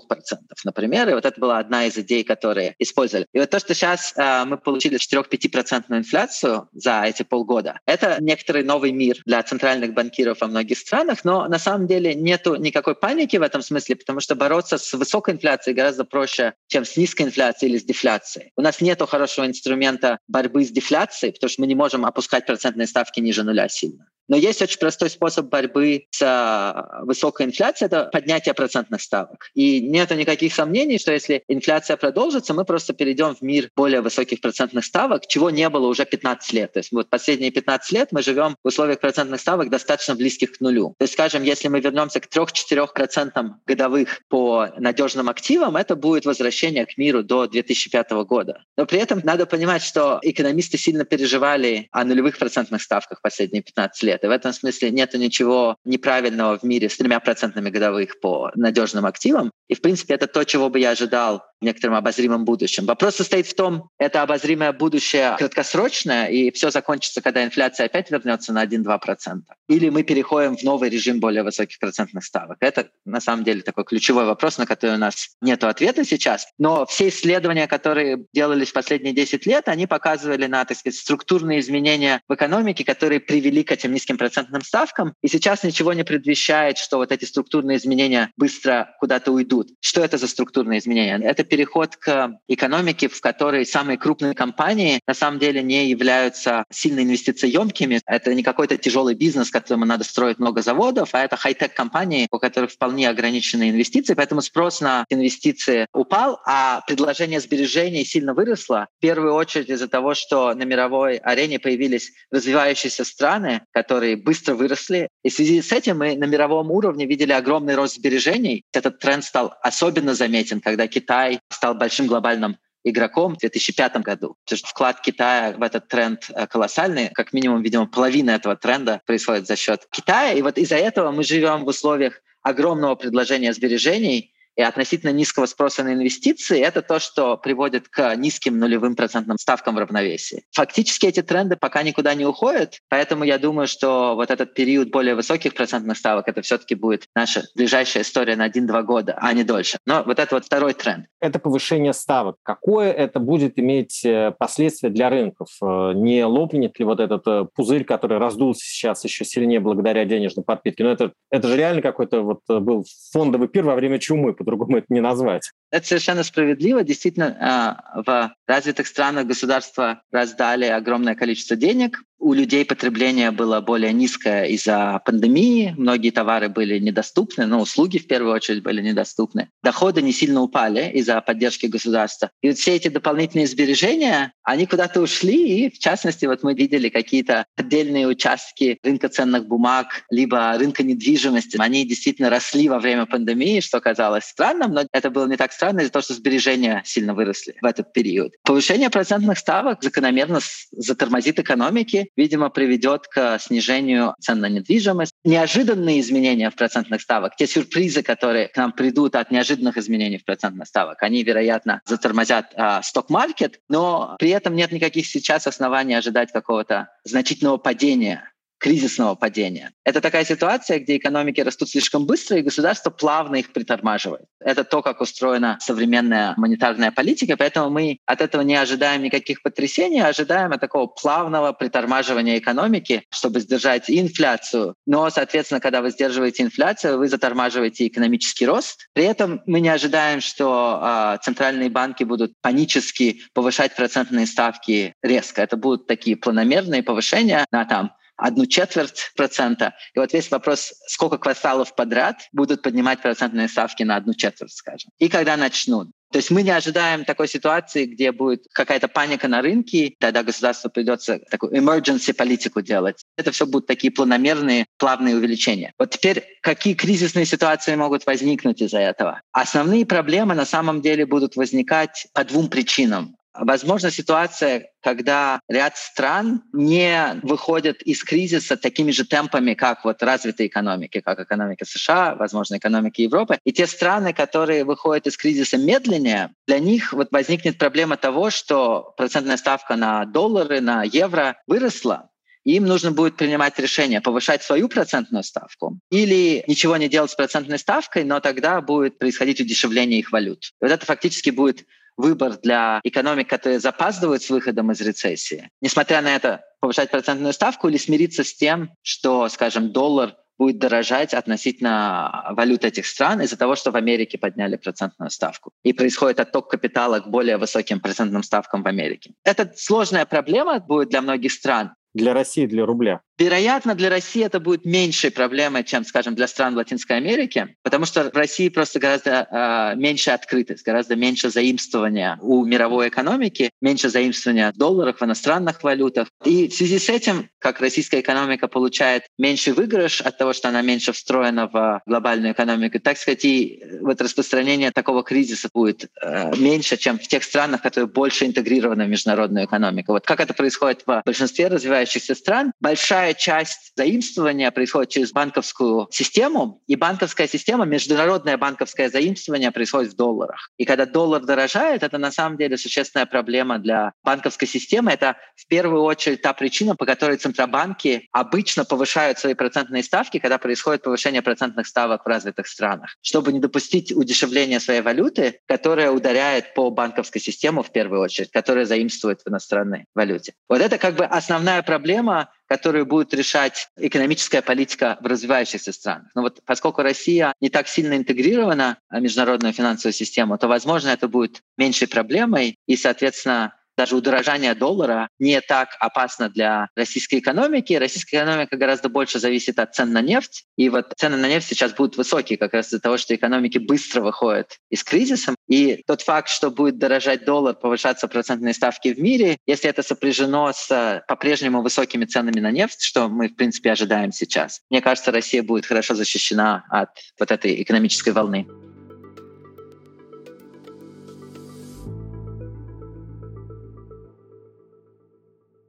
например. 0.63 1.09
И 1.09 1.13
вот 1.13 1.25
это 1.25 1.39
была 1.39 1.59
одна 1.59 1.85
из 1.85 1.97
идей, 1.97 2.23
которые 2.23 2.75
использовали. 2.79 3.25
И 3.33 3.39
вот 3.39 3.49
то, 3.49 3.59
что 3.59 3.73
сейчас 3.73 4.13
э, 4.15 4.45
мы 4.45 4.57
получили 4.57 4.97
4-5% 4.97 5.85
инфляцию 5.89 6.69
за 6.71 7.03
эти 7.03 7.23
полгода, 7.23 7.79
это 7.85 8.17
некоторый 8.19 8.63
новый 8.63 8.91
мир 8.91 9.17
для 9.25 9.41
центральных 9.43 9.93
банкиров 9.93 10.41
во 10.41 10.47
многих 10.47 10.77
странах, 10.77 11.25
но 11.25 11.47
на 11.47 11.59
самом 11.59 11.87
деле 11.87 12.13
нету 12.15 12.55
никакой 12.55 12.95
паники 12.95 13.37
в 13.37 13.41
этом 13.41 13.61
смысле, 13.61 13.95
потому 13.95 14.19
что 14.19 14.35
бороться 14.35 14.58
бороться 14.59 14.77
с 14.77 14.93
высокой 14.93 15.35
инфляцией 15.35 15.73
гораздо 15.75 16.03
проще, 16.03 16.53
чем 16.67 16.83
с 16.83 16.97
низкой 16.97 17.23
инфляцией 17.23 17.71
или 17.71 17.79
с 17.79 17.85
дефляцией. 17.85 18.51
У 18.57 18.61
нас 18.61 18.81
нет 18.81 19.01
хорошего 19.01 19.45
инструмента 19.45 20.19
борьбы 20.27 20.65
с 20.65 20.69
дефляцией, 20.69 21.31
потому 21.31 21.49
что 21.49 21.61
мы 21.61 21.67
не 21.67 21.75
можем 21.75 22.05
опускать 22.05 22.45
процентные 22.45 22.87
ставки 22.87 23.21
ниже 23.21 23.43
нуля 23.43 23.69
сильно. 23.69 24.09
Но 24.29 24.37
есть 24.37 24.61
очень 24.61 24.79
простой 24.79 25.09
способ 25.09 25.47
борьбы 25.47 26.05
с 26.11 26.21
а, 26.23 27.01
высокой 27.03 27.47
инфляцией– 27.47 27.87
это 27.87 28.05
поднятие 28.05 28.53
процентных 28.53 29.01
ставок. 29.01 29.49
И 29.55 29.81
нет 29.81 30.11
никаких 30.11 30.53
сомнений, 30.53 30.99
что 30.99 31.11
если 31.11 31.43
инфляция 31.47 31.97
продолжится, 31.97 32.53
мы 32.53 32.63
просто 32.63 32.93
перейдем 32.93 33.35
в 33.35 33.41
мир 33.41 33.69
более 33.75 34.01
высоких 34.01 34.39
процентных 34.39 34.85
ставок, 34.85 35.25
чего 35.27 35.49
не 35.49 35.67
было 35.69 35.87
уже 35.87 36.05
15 36.05 36.53
лет. 36.53 36.73
То 36.73 36.79
есть 36.79 36.91
вот 36.91 37.09
последние 37.09 37.51
15 37.51 37.91
лет 37.91 38.09
мы 38.11 38.21
живем 38.21 38.55
в 38.63 38.67
условиях 38.67 38.99
процентных 38.99 39.41
ставок 39.41 39.69
достаточно 39.69 40.15
близких 40.15 40.51
к 40.51 40.61
нулю. 40.61 40.93
То 40.99 41.03
есть, 41.03 41.13
скажем, 41.13 41.41
если 41.41 41.67
мы 41.67 41.79
вернемся 41.79 42.19
к 42.19 42.27
3-4% 42.27 43.49
годовых 43.65 44.21
по 44.29 44.67
надежным 44.77 45.29
активам, 45.29 45.75
это 45.75 45.95
будет 45.95 46.25
возвращение 46.25 46.85
к 46.85 46.97
миру 46.97 47.23
до 47.23 47.47
2005 47.47 48.11
года. 48.27 48.63
Но 48.77 48.85
при 48.85 48.99
этом 48.99 49.21
надо 49.23 49.47
понимать, 49.47 49.81
что 49.81 50.19
экономисты 50.21 50.77
сильно 50.77 51.03
переживали 51.03 51.87
о 51.91 52.03
нулевых 52.03 52.37
процентных 52.37 52.83
ставках 52.83 53.21
последние 53.21 53.63
15 53.63 54.03
лет. 54.03 54.18
И 54.23 54.27
в 54.27 54.31
этом 54.31 54.53
смысле 54.53 54.91
нет 54.91 55.13
ничего 55.13 55.75
неправильного 55.85 56.57
в 56.57 56.63
мире 56.63 56.89
с 56.89 56.97
тремя 56.97 57.19
процентами 57.19 57.69
годовых 57.69 58.19
по 58.19 58.51
надежным 58.55 59.05
активам. 59.05 59.51
И, 59.67 59.75
в 59.75 59.81
принципе, 59.81 60.15
это 60.15 60.27
то, 60.27 60.43
чего 60.43 60.69
бы 60.69 60.79
я 60.79 60.91
ожидал 60.91 61.43
некотором 61.61 61.95
обозримом 61.95 62.45
будущем. 62.45 62.85
Вопрос 62.85 63.15
состоит 63.15 63.47
в 63.47 63.53
том, 63.53 63.89
это 63.97 64.21
обозримое 64.21 64.71
будущее 64.71 65.35
краткосрочное, 65.37 66.27
и 66.27 66.51
все 66.51 66.71
закончится, 66.71 67.21
когда 67.21 67.43
инфляция 67.43 67.85
опять 67.85 68.11
вернется 68.11 68.53
на 68.53 68.65
1-2%. 68.65 69.41
Или 69.67 69.89
мы 69.89 70.03
переходим 70.03 70.57
в 70.57 70.63
новый 70.63 70.89
режим 70.89 71.19
более 71.19 71.43
высоких 71.43 71.79
процентных 71.79 72.23
ставок. 72.23 72.57
Это, 72.61 72.89
на 73.05 73.21
самом 73.21 73.43
деле, 73.43 73.61
такой 73.61 73.83
ключевой 73.83 74.25
вопрос, 74.25 74.57
на 74.57 74.65
который 74.65 74.95
у 74.95 74.99
нас 74.99 75.35
нет 75.41 75.63
ответа 75.63 76.05
сейчас. 76.05 76.47
Но 76.57 76.85
все 76.85 77.09
исследования, 77.09 77.67
которые 77.67 78.25
делались 78.33 78.71
последние 78.71 79.13
10 79.13 79.45
лет, 79.45 79.67
они 79.67 79.87
показывали 79.87 80.45
на, 80.47 80.63
так 80.65 80.77
сказать, 80.77 80.97
структурные 80.97 81.59
изменения 81.59 82.21
в 82.27 82.35
экономике, 82.35 82.83
которые 82.83 83.19
привели 83.19 83.63
к 83.63 83.71
этим 83.71 83.93
низким 83.93 84.17
процентным 84.17 84.61
ставкам. 84.61 85.13
И 85.21 85.27
сейчас 85.27 85.63
ничего 85.63 85.93
не 85.93 86.03
предвещает, 86.03 86.77
что 86.77 86.97
вот 86.97 87.11
эти 87.11 87.25
структурные 87.25 87.77
изменения 87.77 88.31
быстро 88.37 88.95
куда-то 88.99 89.31
уйдут. 89.31 89.69
Что 89.81 90.03
это 90.03 90.17
за 90.17 90.27
структурные 90.27 90.79
изменения? 90.79 91.19
Это 91.23 91.43
переход 91.49 91.95
к 91.95 92.39
экономике, 92.47 93.09
в 93.09 93.19
которой 93.21 93.65
самые 93.65 93.97
крупные 93.97 94.33
компании 94.33 94.99
на 95.07 95.13
самом 95.13 95.39
деле 95.39 95.61
не 95.61 95.89
являются 95.89 96.63
сильно 96.71 97.01
инвестиционными. 97.01 98.01
Это 98.05 98.33
не 98.33 98.43
какой-то 98.43 98.77
тяжелый 98.77 99.15
бизнес, 99.15 99.49
которому 99.49 99.85
надо 99.85 100.03
строить 100.03 100.39
много 100.39 100.61
заводов, 100.61 101.09
а 101.13 101.23
это 101.23 101.35
хай-тек 101.35 101.73
компании, 101.73 102.27
у 102.31 102.39
которых 102.39 102.71
вполне 102.71 103.09
ограниченные 103.09 103.71
инвестиции, 103.71 104.13
поэтому 104.13 104.41
спрос 104.41 104.81
на 104.81 105.05
инвестиции 105.09 105.87
упал, 105.93 106.39
а 106.45 106.81
предложение 106.87 107.39
сбережений 107.39 108.05
сильно 108.05 108.33
выросло. 108.33 108.87
В 108.97 109.01
первую 109.01 109.33
очередь 109.33 109.69
из-за 109.69 109.87
того, 109.87 110.13
что 110.13 110.53
на 110.53 110.63
мировой 110.63 111.17
арене 111.17 111.59
появились 111.59 112.11
развивающиеся 112.31 113.03
страны, 113.03 113.61
которые 113.71 114.15
быстро 114.15 114.55
выросли. 114.55 115.09
И 115.23 115.29
в 115.29 115.33
связи 115.33 115.61
с 115.61 115.71
этим 115.71 115.99
мы 115.99 116.15
на 116.15 116.25
мировом 116.25 116.71
уровне 116.71 117.05
видели 117.05 117.31
огромный 117.31 117.75
рост 117.75 117.95
сбережений. 117.95 118.63
Этот 118.73 118.99
тренд 118.99 119.23
стал 119.23 119.53
особенно 119.61 120.13
заметен, 120.13 120.61
когда 120.61 120.87
Китай 120.87 121.38
стал 121.49 121.75
большим 121.75 122.07
глобальным 122.07 122.57
игроком 122.83 123.35
в 123.35 123.39
2005 123.39 123.97
году. 123.97 124.37
Потому 124.45 124.57
что 124.57 124.67
вклад 124.67 125.01
Китая 125.01 125.53
в 125.57 125.61
этот 125.61 125.87
тренд 125.87 126.29
э, 126.29 126.47
колоссальный. 126.47 127.09
Как 127.09 127.33
минимум, 127.33 127.61
видимо, 127.61 127.87
половина 127.87 128.31
этого 128.31 128.55
тренда 128.55 129.01
происходит 129.05 129.47
за 129.47 129.55
счет 129.55 129.85
Китая. 129.91 130.33
И 130.33 130.41
вот 130.41 130.57
из-за 130.57 130.75
этого 130.75 131.11
мы 131.11 131.23
живем 131.23 131.65
в 131.65 131.67
условиях 131.67 132.21
огромного 132.41 132.95
предложения 132.95 133.53
сбережений, 133.53 134.33
и 134.59 134.61
относительно 134.61 135.11
низкого 135.11 135.45
спроса 135.45 135.85
на 135.85 135.93
инвестиции, 135.93 136.59
это 136.59 136.81
то, 136.81 136.99
что 136.99 137.37
приводит 137.37 137.87
к 137.87 138.13
низким 138.17 138.59
нулевым 138.59 138.93
процентным 138.93 139.37
ставкам 139.37 139.75
в 139.75 139.77
равновесии. 139.77 140.43
Фактически 140.51 141.05
эти 141.05 141.21
тренды 141.21 141.55
пока 141.55 141.81
никуда 141.81 142.13
не 142.13 142.25
уходят, 142.25 142.79
поэтому 142.89 143.23
я 143.23 143.37
думаю, 143.37 143.69
что 143.69 144.15
вот 144.15 144.29
этот 144.31 144.53
период 144.53 144.89
более 144.91 145.15
высоких 145.15 145.53
процентных 145.53 145.97
ставок, 145.97 146.27
это 146.27 146.41
все-таки 146.41 146.75
будет 146.75 147.05
наша 147.15 147.43
ближайшая 147.55 148.03
история 148.03 148.35
на 148.35 148.49
1-2 148.49 148.83
года, 148.83 149.17
а 149.21 149.31
не 149.31 149.45
дольше. 149.45 149.77
Но 149.85 150.03
вот 150.05 150.19
это 150.19 150.35
вот 150.35 150.43
второй 150.43 150.73
тренд. 150.73 151.05
Это 151.21 151.39
повышение 151.39 151.93
ставок. 151.93 152.35
Какое 152.43 152.91
это 152.91 153.21
будет 153.21 153.57
иметь 153.59 154.03
э, 154.03 154.33
последствия 154.37 154.89
для 154.89 155.09
рынков? 155.09 155.47
Э, 155.61 155.93
не 155.95 156.25
лопнет 156.25 156.77
ли 156.79 156.83
вот 156.83 156.99
этот 156.99 157.25
э, 157.27 157.45
пузырь, 157.55 157.85
который 157.85 158.17
раздулся 158.17 158.65
сейчас 158.65 159.05
еще 159.05 159.23
сильнее 159.23 159.61
благодаря 159.61 160.03
денежной 160.03 160.43
подпитке? 160.43 160.83
Но 160.83 160.91
это, 160.91 161.13
это 161.31 161.47
же 161.47 161.55
реально 161.55 161.81
какой-то 161.81 162.23
вот 162.23 162.41
был 162.47 162.83
фондовый 163.13 163.47
пир 163.47 163.63
во 163.63 163.75
время 163.75 163.99
чумы, 163.99 164.33
по-другому 164.49 164.77
это 164.77 164.87
не 164.89 165.01
назвать. 165.01 165.51
Это 165.71 165.85
совершенно 165.85 166.23
справедливо. 166.23 166.83
Действительно, 166.83 167.37
а, 167.39 168.01
в 168.05 168.35
развитых 168.47 168.87
странах 168.87 169.27
государства 169.27 170.01
раздали 170.11 170.65
огромное 170.65 171.15
количество 171.15 171.55
денег. 171.55 172.01
У 172.19 172.33
людей 172.33 172.65
потребление 172.65 173.31
было 173.31 173.61
более 173.61 173.93
низкое 173.93 174.43
из-за 174.47 175.01
пандемии. 175.05 175.73
Многие 175.77 176.11
товары 176.11 176.49
были 176.49 176.77
недоступны, 176.77 177.45
но 177.45 177.61
услуги 177.61 177.97
в 177.97 178.07
первую 178.07 178.33
очередь 178.33 178.61
были 178.61 178.81
недоступны. 178.81 179.49
Доходы 179.63 180.01
не 180.01 180.11
сильно 180.11 180.41
упали 180.41 180.91
из-за 180.95 181.21
поддержки 181.21 181.67
государства. 181.67 182.29
И 182.41 182.49
вот 182.49 182.57
все 182.57 182.75
эти 182.75 182.89
дополнительные 182.89 183.47
сбережения, 183.47 184.33
они 184.43 184.65
куда-то 184.65 184.99
ушли. 184.99 185.65
И 185.65 185.69
в 185.73 185.79
частности, 185.79 186.25
вот 186.25 186.43
мы 186.43 186.53
видели 186.53 186.89
какие-то 186.89 187.45
отдельные 187.55 188.05
участки 188.05 188.77
рынка 188.83 189.07
ценных 189.07 189.47
бумаг, 189.47 190.03
либо 190.09 190.57
рынка 190.57 190.83
недвижимости. 190.83 191.55
Они 191.57 191.87
действительно 191.87 192.29
росли 192.29 192.67
во 192.67 192.79
время 192.79 193.05
пандемии, 193.05 193.61
что 193.61 193.79
казалось 193.79 194.25
странным, 194.25 194.73
но 194.73 194.83
это 194.91 195.09
было 195.09 195.25
не 195.25 195.37
так 195.37 195.53
странно 195.53 195.79
из-за 195.79 195.93
того, 195.93 196.03
что 196.03 196.13
сбережения 196.15 196.81
сильно 196.83 197.13
выросли 197.13 197.55
в 197.61 197.65
этот 197.65 197.93
период. 197.93 198.33
Повышение 198.43 198.89
процентных 198.89 199.37
ставок 199.37 199.81
закономерно 199.81 200.41
затормозит 200.71 201.39
экономики, 201.39 202.08
видимо, 202.15 202.49
приведет 202.49 203.07
к 203.07 203.39
снижению 203.39 204.15
цен 204.19 204.39
на 204.39 204.49
недвижимость. 204.49 205.13
Неожиданные 205.23 205.99
изменения 205.99 206.49
в 206.49 206.55
процентных 206.55 207.01
ставок, 207.01 207.35
те 207.35 207.47
сюрпризы, 207.47 208.03
которые 208.03 208.47
к 208.47 208.57
нам 208.57 208.71
придут 208.71 209.15
от 209.15 209.31
неожиданных 209.31 209.77
изменений 209.77 210.17
в 210.17 210.25
процентных 210.25 210.67
ставок, 210.67 211.01
они, 211.03 211.23
вероятно, 211.23 211.81
затормозят 211.85 212.53
а, 212.55 212.81
сток-маркет, 212.81 213.59
но 213.69 214.15
при 214.19 214.29
этом 214.29 214.55
нет 214.55 214.71
никаких 214.71 215.05
сейчас 215.05 215.47
оснований 215.47 215.95
ожидать 215.95 216.31
какого-то 216.31 216.89
значительного 217.03 217.57
падения 217.57 218.31
кризисного 218.59 219.15
падения. 219.15 219.71
Это 219.83 220.01
такая 220.01 220.25
ситуация, 220.25 220.79
где 220.79 220.97
экономики 220.97 221.41
растут 221.41 221.69
слишком 221.69 222.05
быстро, 222.05 222.37
и 222.37 222.41
государство 222.41 222.89
плавно 222.89 223.37
их 223.37 223.51
притормаживает. 223.53 224.25
Это 224.39 224.63
то, 224.63 224.81
как 224.81 225.01
устроена 225.01 225.57
современная 225.61 226.33
монетарная 226.37 226.91
политика, 226.91 227.37
поэтому 227.37 227.69
мы 227.69 227.99
от 228.05 228.21
этого 228.21 228.41
не 228.41 228.55
ожидаем 228.55 229.01
никаких 229.01 229.41
потрясений, 229.41 230.01
а 230.01 230.07
ожидаем 230.07 230.51
от 230.51 230.59
такого 230.59 230.87
плавного 230.87 231.53
притормаживания 231.53 232.37
экономики, 232.37 233.03
чтобы 233.09 233.39
сдержать 233.39 233.89
инфляцию. 233.89 234.75
Но, 234.85 235.09
соответственно, 235.09 235.61
когда 235.61 235.81
вы 235.81 235.91
сдерживаете 235.91 236.43
инфляцию, 236.43 236.97
вы 236.97 237.07
затормаживаете 237.07 237.87
экономический 237.87 238.45
рост. 238.45 238.89
При 238.93 239.05
этом 239.05 239.41
мы 239.45 239.61
не 239.61 239.69
ожидаем, 239.69 240.21
что 240.21 240.79
э, 240.81 241.17
центральные 241.23 241.69
банки 241.69 242.03
будут 242.03 242.33
панически 242.41 243.21
повышать 243.33 243.75
процентные 243.75 244.27
ставки 244.27 244.93
резко. 245.01 245.41
Это 245.41 245.57
будут 245.57 245.87
такие 245.87 246.17
планомерные 246.17 246.83
повышения 246.83 247.45
на 247.51 247.65
там 247.65 247.91
одну 248.19 248.45
четверть 248.45 249.11
процента. 249.15 249.73
И 249.95 249.99
вот 249.99 250.13
весь 250.13 250.29
вопрос, 250.29 250.73
сколько 250.87 251.17
кварталов 251.17 251.73
подряд 251.75 252.27
будут 252.31 252.61
поднимать 252.61 253.01
процентные 253.01 253.47
ставки 253.47 253.83
на 253.83 253.95
одну 253.95 254.13
четверть, 254.13 254.53
скажем. 254.53 254.91
И 254.99 255.09
когда 255.09 255.37
начнут. 255.37 255.89
То 256.11 256.17
есть 256.17 256.31
мы 256.31 256.41
не 256.41 256.49
ожидаем 256.49 257.05
такой 257.05 257.27
ситуации, 257.27 257.85
где 257.85 258.11
будет 258.11 258.45
какая-то 258.51 258.87
паника 258.87 259.27
на 259.27 259.43
рынке, 259.43 259.93
тогда 259.99 260.23
государству 260.23 260.71
придется 260.71 261.19
такую 261.29 261.53
emergency 261.53 262.13
политику 262.13 262.61
делать. 262.61 263.03
Это 263.15 263.31
все 263.31 263.45
будут 263.45 263.67
такие 263.67 263.93
планомерные, 263.93 264.65
плавные 264.77 265.15
увеличения. 265.15 265.71
Вот 265.77 265.91
теперь 265.91 266.25
какие 266.41 266.73
кризисные 266.73 267.25
ситуации 267.25 267.75
могут 267.75 268.07
возникнуть 268.07 268.59
из-за 268.59 268.79
этого? 268.79 269.21
Основные 269.33 269.85
проблемы 269.85 270.33
на 270.33 270.45
самом 270.45 270.81
деле 270.81 271.05
будут 271.05 271.35
возникать 271.35 272.07
по 272.13 272.23
двум 272.23 272.49
причинам. 272.49 273.15
Возможно, 273.33 273.91
ситуация, 273.91 274.71
когда 274.81 275.39
ряд 275.47 275.77
стран 275.77 276.41
не 276.51 277.19
выходят 277.21 277.81
из 277.83 278.03
кризиса 278.03 278.57
такими 278.57 278.91
же 278.91 279.05
темпами, 279.05 279.53
как 279.53 279.85
вот 279.85 280.01
развитые 280.01 280.47
экономики, 280.47 280.99
как 280.99 281.19
экономика 281.19 281.65
США, 281.65 282.15
возможно, 282.15 282.57
экономика 282.57 283.01
Европы. 283.01 283.37
И 283.43 283.53
те 283.53 283.67
страны, 283.67 284.13
которые 284.13 284.63
выходят 284.63 285.05
из 285.05 285.15
кризиса 285.15 285.57
медленнее, 285.57 286.31
для 286.47 286.59
них 286.59 286.91
вот 286.91 287.09
возникнет 287.11 287.57
проблема 287.59 287.97
того, 287.97 288.31
что 288.31 288.93
процентная 288.97 289.37
ставка 289.37 289.75
на 289.75 290.05
доллары, 290.05 290.59
на 290.59 290.83
евро 290.83 291.37
выросла, 291.45 292.09
им 292.45 292.65
нужно 292.65 292.91
будет 292.91 293.15
принимать 293.17 293.59
решение, 293.59 294.01
повышать 294.01 294.43
свою 294.43 294.69
процентную 294.69 295.23
ставку 295.23 295.79
или 295.91 296.43
ничего 296.47 296.77
не 296.77 296.89
делать 296.89 297.11
с 297.11 297.15
процентной 297.15 297.59
ставкой, 297.59 298.03
но 298.03 298.19
тогда 298.21 298.61
будет 298.61 298.97
происходить 298.97 299.39
удешевление 299.41 299.99
их 299.99 300.11
валют. 300.11 300.53
И 300.61 300.65
вот 300.65 300.71
это 300.71 300.85
фактически 300.85 301.29
будет 301.29 301.65
выбор 301.99 302.37
для 302.37 302.79
экономик, 302.83 303.29
которые 303.29 303.59
запаздывают 303.59 304.23
с 304.23 304.29
выходом 304.29 304.71
из 304.71 304.79
рецессии. 304.79 305.49
Несмотря 305.61 306.01
на 306.01 306.15
это, 306.15 306.45
повышать 306.61 306.89
процентную 306.89 307.33
ставку 307.33 307.67
или 307.67 307.77
смириться 307.77 308.23
с 308.23 308.33
тем, 308.33 308.71
что, 308.81 309.27
скажем, 309.27 309.71
доллар 309.73 310.15
будет 310.37 310.57
дорожать 310.59 311.13
относительно 311.13 312.27
валют 312.31 312.63
этих 312.63 312.85
стран 312.85 313.21
из-за 313.21 313.35
того, 313.35 313.57
что 313.57 313.71
в 313.71 313.75
Америке 313.75 314.17
подняли 314.17 314.55
процентную 314.55 315.11
ставку. 315.11 315.51
И 315.63 315.73
происходит 315.73 316.21
отток 316.21 316.49
капитала 316.49 317.01
к 317.01 317.09
более 317.09 317.35
высоким 317.35 317.81
процентным 317.81 318.23
ставкам 318.23 318.63
в 318.63 318.67
Америке. 318.67 319.11
Это 319.25 319.51
сложная 319.57 320.05
проблема 320.05 320.59
будет 320.61 320.89
для 320.89 321.01
многих 321.01 321.33
стран. 321.33 321.73
Для 321.99 322.13
России, 322.13 322.45
для 322.45 322.65
рубля. 322.65 323.01
Вероятно, 323.19 323.75
для 323.75 323.89
России 323.89 324.23
это 324.23 324.39
будет 324.39 324.63
меньшей 324.63 325.11
проблемой, 325.11 325.65
чем, 325.65 325.83
скажем, 325.83 326.15
для 326.15 326.25
стран 326.25 326.55
Латинской 326.55 326.95
Америки, 326.95 327.57
потому 327.63 327.85
что 327.85 328.09
в 328.09 328.15
России 328.15 328.47
просто 328.47 328.79
гораздо 328.79 329.27
э, 329.29 329.75
меньше 329.75 330.11
открытость, 330.11 330.63
гораздо 330.63 330.95
меньше 330.95 331.29
заимствования 331.29 332.17
у 332.21 332.45
мировой 332.45 332.87
экономики, 332.87 333.49
меньше 333.59 333.89
заимствования 333.89 334.53
в 334.53 334.57
долларах, 334.57 334.99
в 334.99 335.03
иностранных 335.03 335.61
валютах. 335.63 336.07
И 336.23 336.47
в 336.47 336.53
связи 336.53 336.79
с 336.79 336.87
этим, 336.87 337.29
как 337.39 337.59
российская 337.59 337.99
экономика 337.99 338.47
получает 338.47 339.03
меньший 339.17 339.51
выигрыш 339.51 339.99
от 339.99 340.17
того, 340.17 340.31
что 340.31 340.47
она 340.47 340.61
меньше 340.61 340.93
встроена 340.93 341.47
в 341.47 341.81
глобальную 341.85 342.31
экономику, 342.31 342.79
так 342.79 342.97
сказать, 342.97 343.25
и 343.25 343.61
вот 343.81 343.99
распространение 343.99 344.71
такого 344.71 345.03
кризиса 345.03 345.49
будет 345.53 345.89
э, 346.01 346.37
меньше, 346.37 346.77
чем 346.77 346.97
в 346.97 347.05
тех 347.05 347.23
странах, 347.23 347.63
которые 347.63 347.89
больше 347.89 348.25
интегрированы 348.25 348.85
в 348.85 348.89
международную 348.89 349.45
экономику. 349.45 349.91
Вот 349.91 350.05
как 350.05 350.21
это 350.21 350.33
происходит 350.33 350.83
в 350.85 351.01
большинстве 351.05 351.47
развивающихся 351.47 351.88
стран, 351.97 352.51
большая 352.59 352.99
большая 352.99 353.13
часть 353.13 353.71
заимствования 353.75 354.51
происходит 354.51 354.89
через 354.89 355.11
банковскую 355.11 355.87
систему, 355.91 356.61
и 356.67 356.75
банковская 356.75 357.27
система, 357.27 357.65
международное 357.65 358.35
банковское 358.37 358.89
заимствование 358.89 359.51
происходит 359.51 359.93
в 359.93 359.95
долларах. 359.95 360.49
И 360.57 360.65
когда 360.65 360.85
доллар 360.85 361.21
дорожает, 361.23 361.83
это 361.83 361.97
на 361.97 362.11
самом 362.11 362.37
деле 362.37 362.57
существенная 362.57 363.05
проблема 363.05 363.59
для 363.59 363.93
банковской 364.03 364.47
системы. 364.47 364.91
Это 364.91 365.17
в 365.35 365.47
первую 365.47 365.83
очередь 365.83 366.21
та 366.21 366.33
причина, 366.33 366.75
по 366.75 366.85
которой 366.85 367.17
центробанки 367.17 368.07
обычно 368.11 368.65
повышают 368.65 369.19
свои 369.19 369.33
процентные 369.33 369.83
ставки, 369.83 370.19
когда 370.19 370.37
происходит 370.37 370.83
повышение 370.83 371.21
процентных 371.21 371.67
ставок 371.67 372.05
в 372.05 372.07
развитых 372.07 372.47
странах, 372.47 372.95
чтобы 373.01 373.31
не 373.31 373.39
допустить 373.39 373.91
удешевления 373.91 374.59
своей 374.59 374.81
валюты, 374.81 375.39
которая 375.45 375.91
ударяет 375.91 376.53
по 376.53 376.69
банковской 376.69 377.21
системе 377.21 377.61
в 377.61 377.71
первую 377.71 378.01
очередь, 378.01 378.31
которая 378.31 378.65
заимствует 378.65 379.21
в 379.23 379.29
иностранной 379.29 379.85
валюте. 379.95 380.33
Вот 380.49 380.59
это 380.61 380.77
как 380.77 380.95
бы 380.95 381.05
основная 381.05 381.61
проблема, 381.69 382.29
которую 382.47 382.85
будет 382.85 383.13
решать 383.13 383.69
экономическая 383.77 384.41
политика 384.41 384.97
в 385.01 385.05
развивающихся 385.05 385.71
странах. 385.71 386.09
Но 386.15 386.23
вот 386.23 386.39
поскольку 386.45 386.81
Россия 386.81 387.33
не 387.41 387.49
так 387.49 387.67
сильно 387.67 387.95
интегрирована 387.95 388.77
в 388.89 388.99
международную 388.99 389.53
финансовую 389.53 389.93
систему, 389.93 390.37
то, 390.37 390.47
возможно, 390.47 390.89
это 390.89 391.07
будет 391.07 391.41
меньшей 391.57 391.87
проблемой, 391.87 392.57
и, 392.65 392.75
соответственно, 392.75 393.53
даже 393.79 393.95
удорожание 393.95 394.55
доллара 394.55 395.07
не 395.19 395.39
так 395.39 395.69
опасно 395.79 396.27
для 396.27 396.67
российской 396.75 397.19
экономики. 397.19 397.71
Российская 397.71 398.17
экономика 398.17 398.57
гораздо 398.57 398.89
больше 398.89 399.19
зависит 399.19 399.57
от 399.57 399.73
цен 399.73 399.93
на 399.93 400.01
нефть. 400.01 400.43
И 400.57 400.67
вот 400.67 400.91
цены 400.97 401.15
на 401.15 401.29
нефть 401.29 401.47
сейчас 401.47 401.71
будут 401.73 401.95
высокие 401.95 402.37
как 402.37 402.53
раз 402.53 402.67
из-за 402.67 402.81
того, 402.81 402.97
что 402.97 403.15
экономики 403.15 403.57
быстро 403.57 404.01
выходят 404.01 404.57
из 404.69 404.83
кризиса. 404.83 405.33
И 405.49 405.83
тот 405.87 406.03
факт, 406.03 406.29
что 406.29 406.51
будет 406.51 406.77
дорожать 406.77 407.25
доллар, 407.25 407.55
повышаться 407.55 408.07
процентные 408.07 408.53
ставки 408.53 408.93
в 408.93 408.99
мире, 408.99 409.37
если 409.47 409.67
это 409.67 409.81
сопряжено 409.81 410.51
с 410.53 411.03
по-прежнему 411.07 411.63
высокими 411.63 412.05
ценами 412.05 412.39
на 412.39 412.51
нефть, 412.51 412.83
что 412.83 413.09
мы, 413.09 413.29
в 413.29 413.35
принципе, 413.35 413.71
ожидаем 413.71 414.11
сейчас, 414.11 414.61
мне 414.69 414.79
кажется, 414.79 415.11
Россия 415.11 415.41
будет 415.41 415.65
хорошо 415.65 415.95
защищена 415.95 416.65
от 416.69 416.89
вот 417.19 417.31
этой 417.31 417.61
экономической 417.63 418.11
волны. 418.11 418.47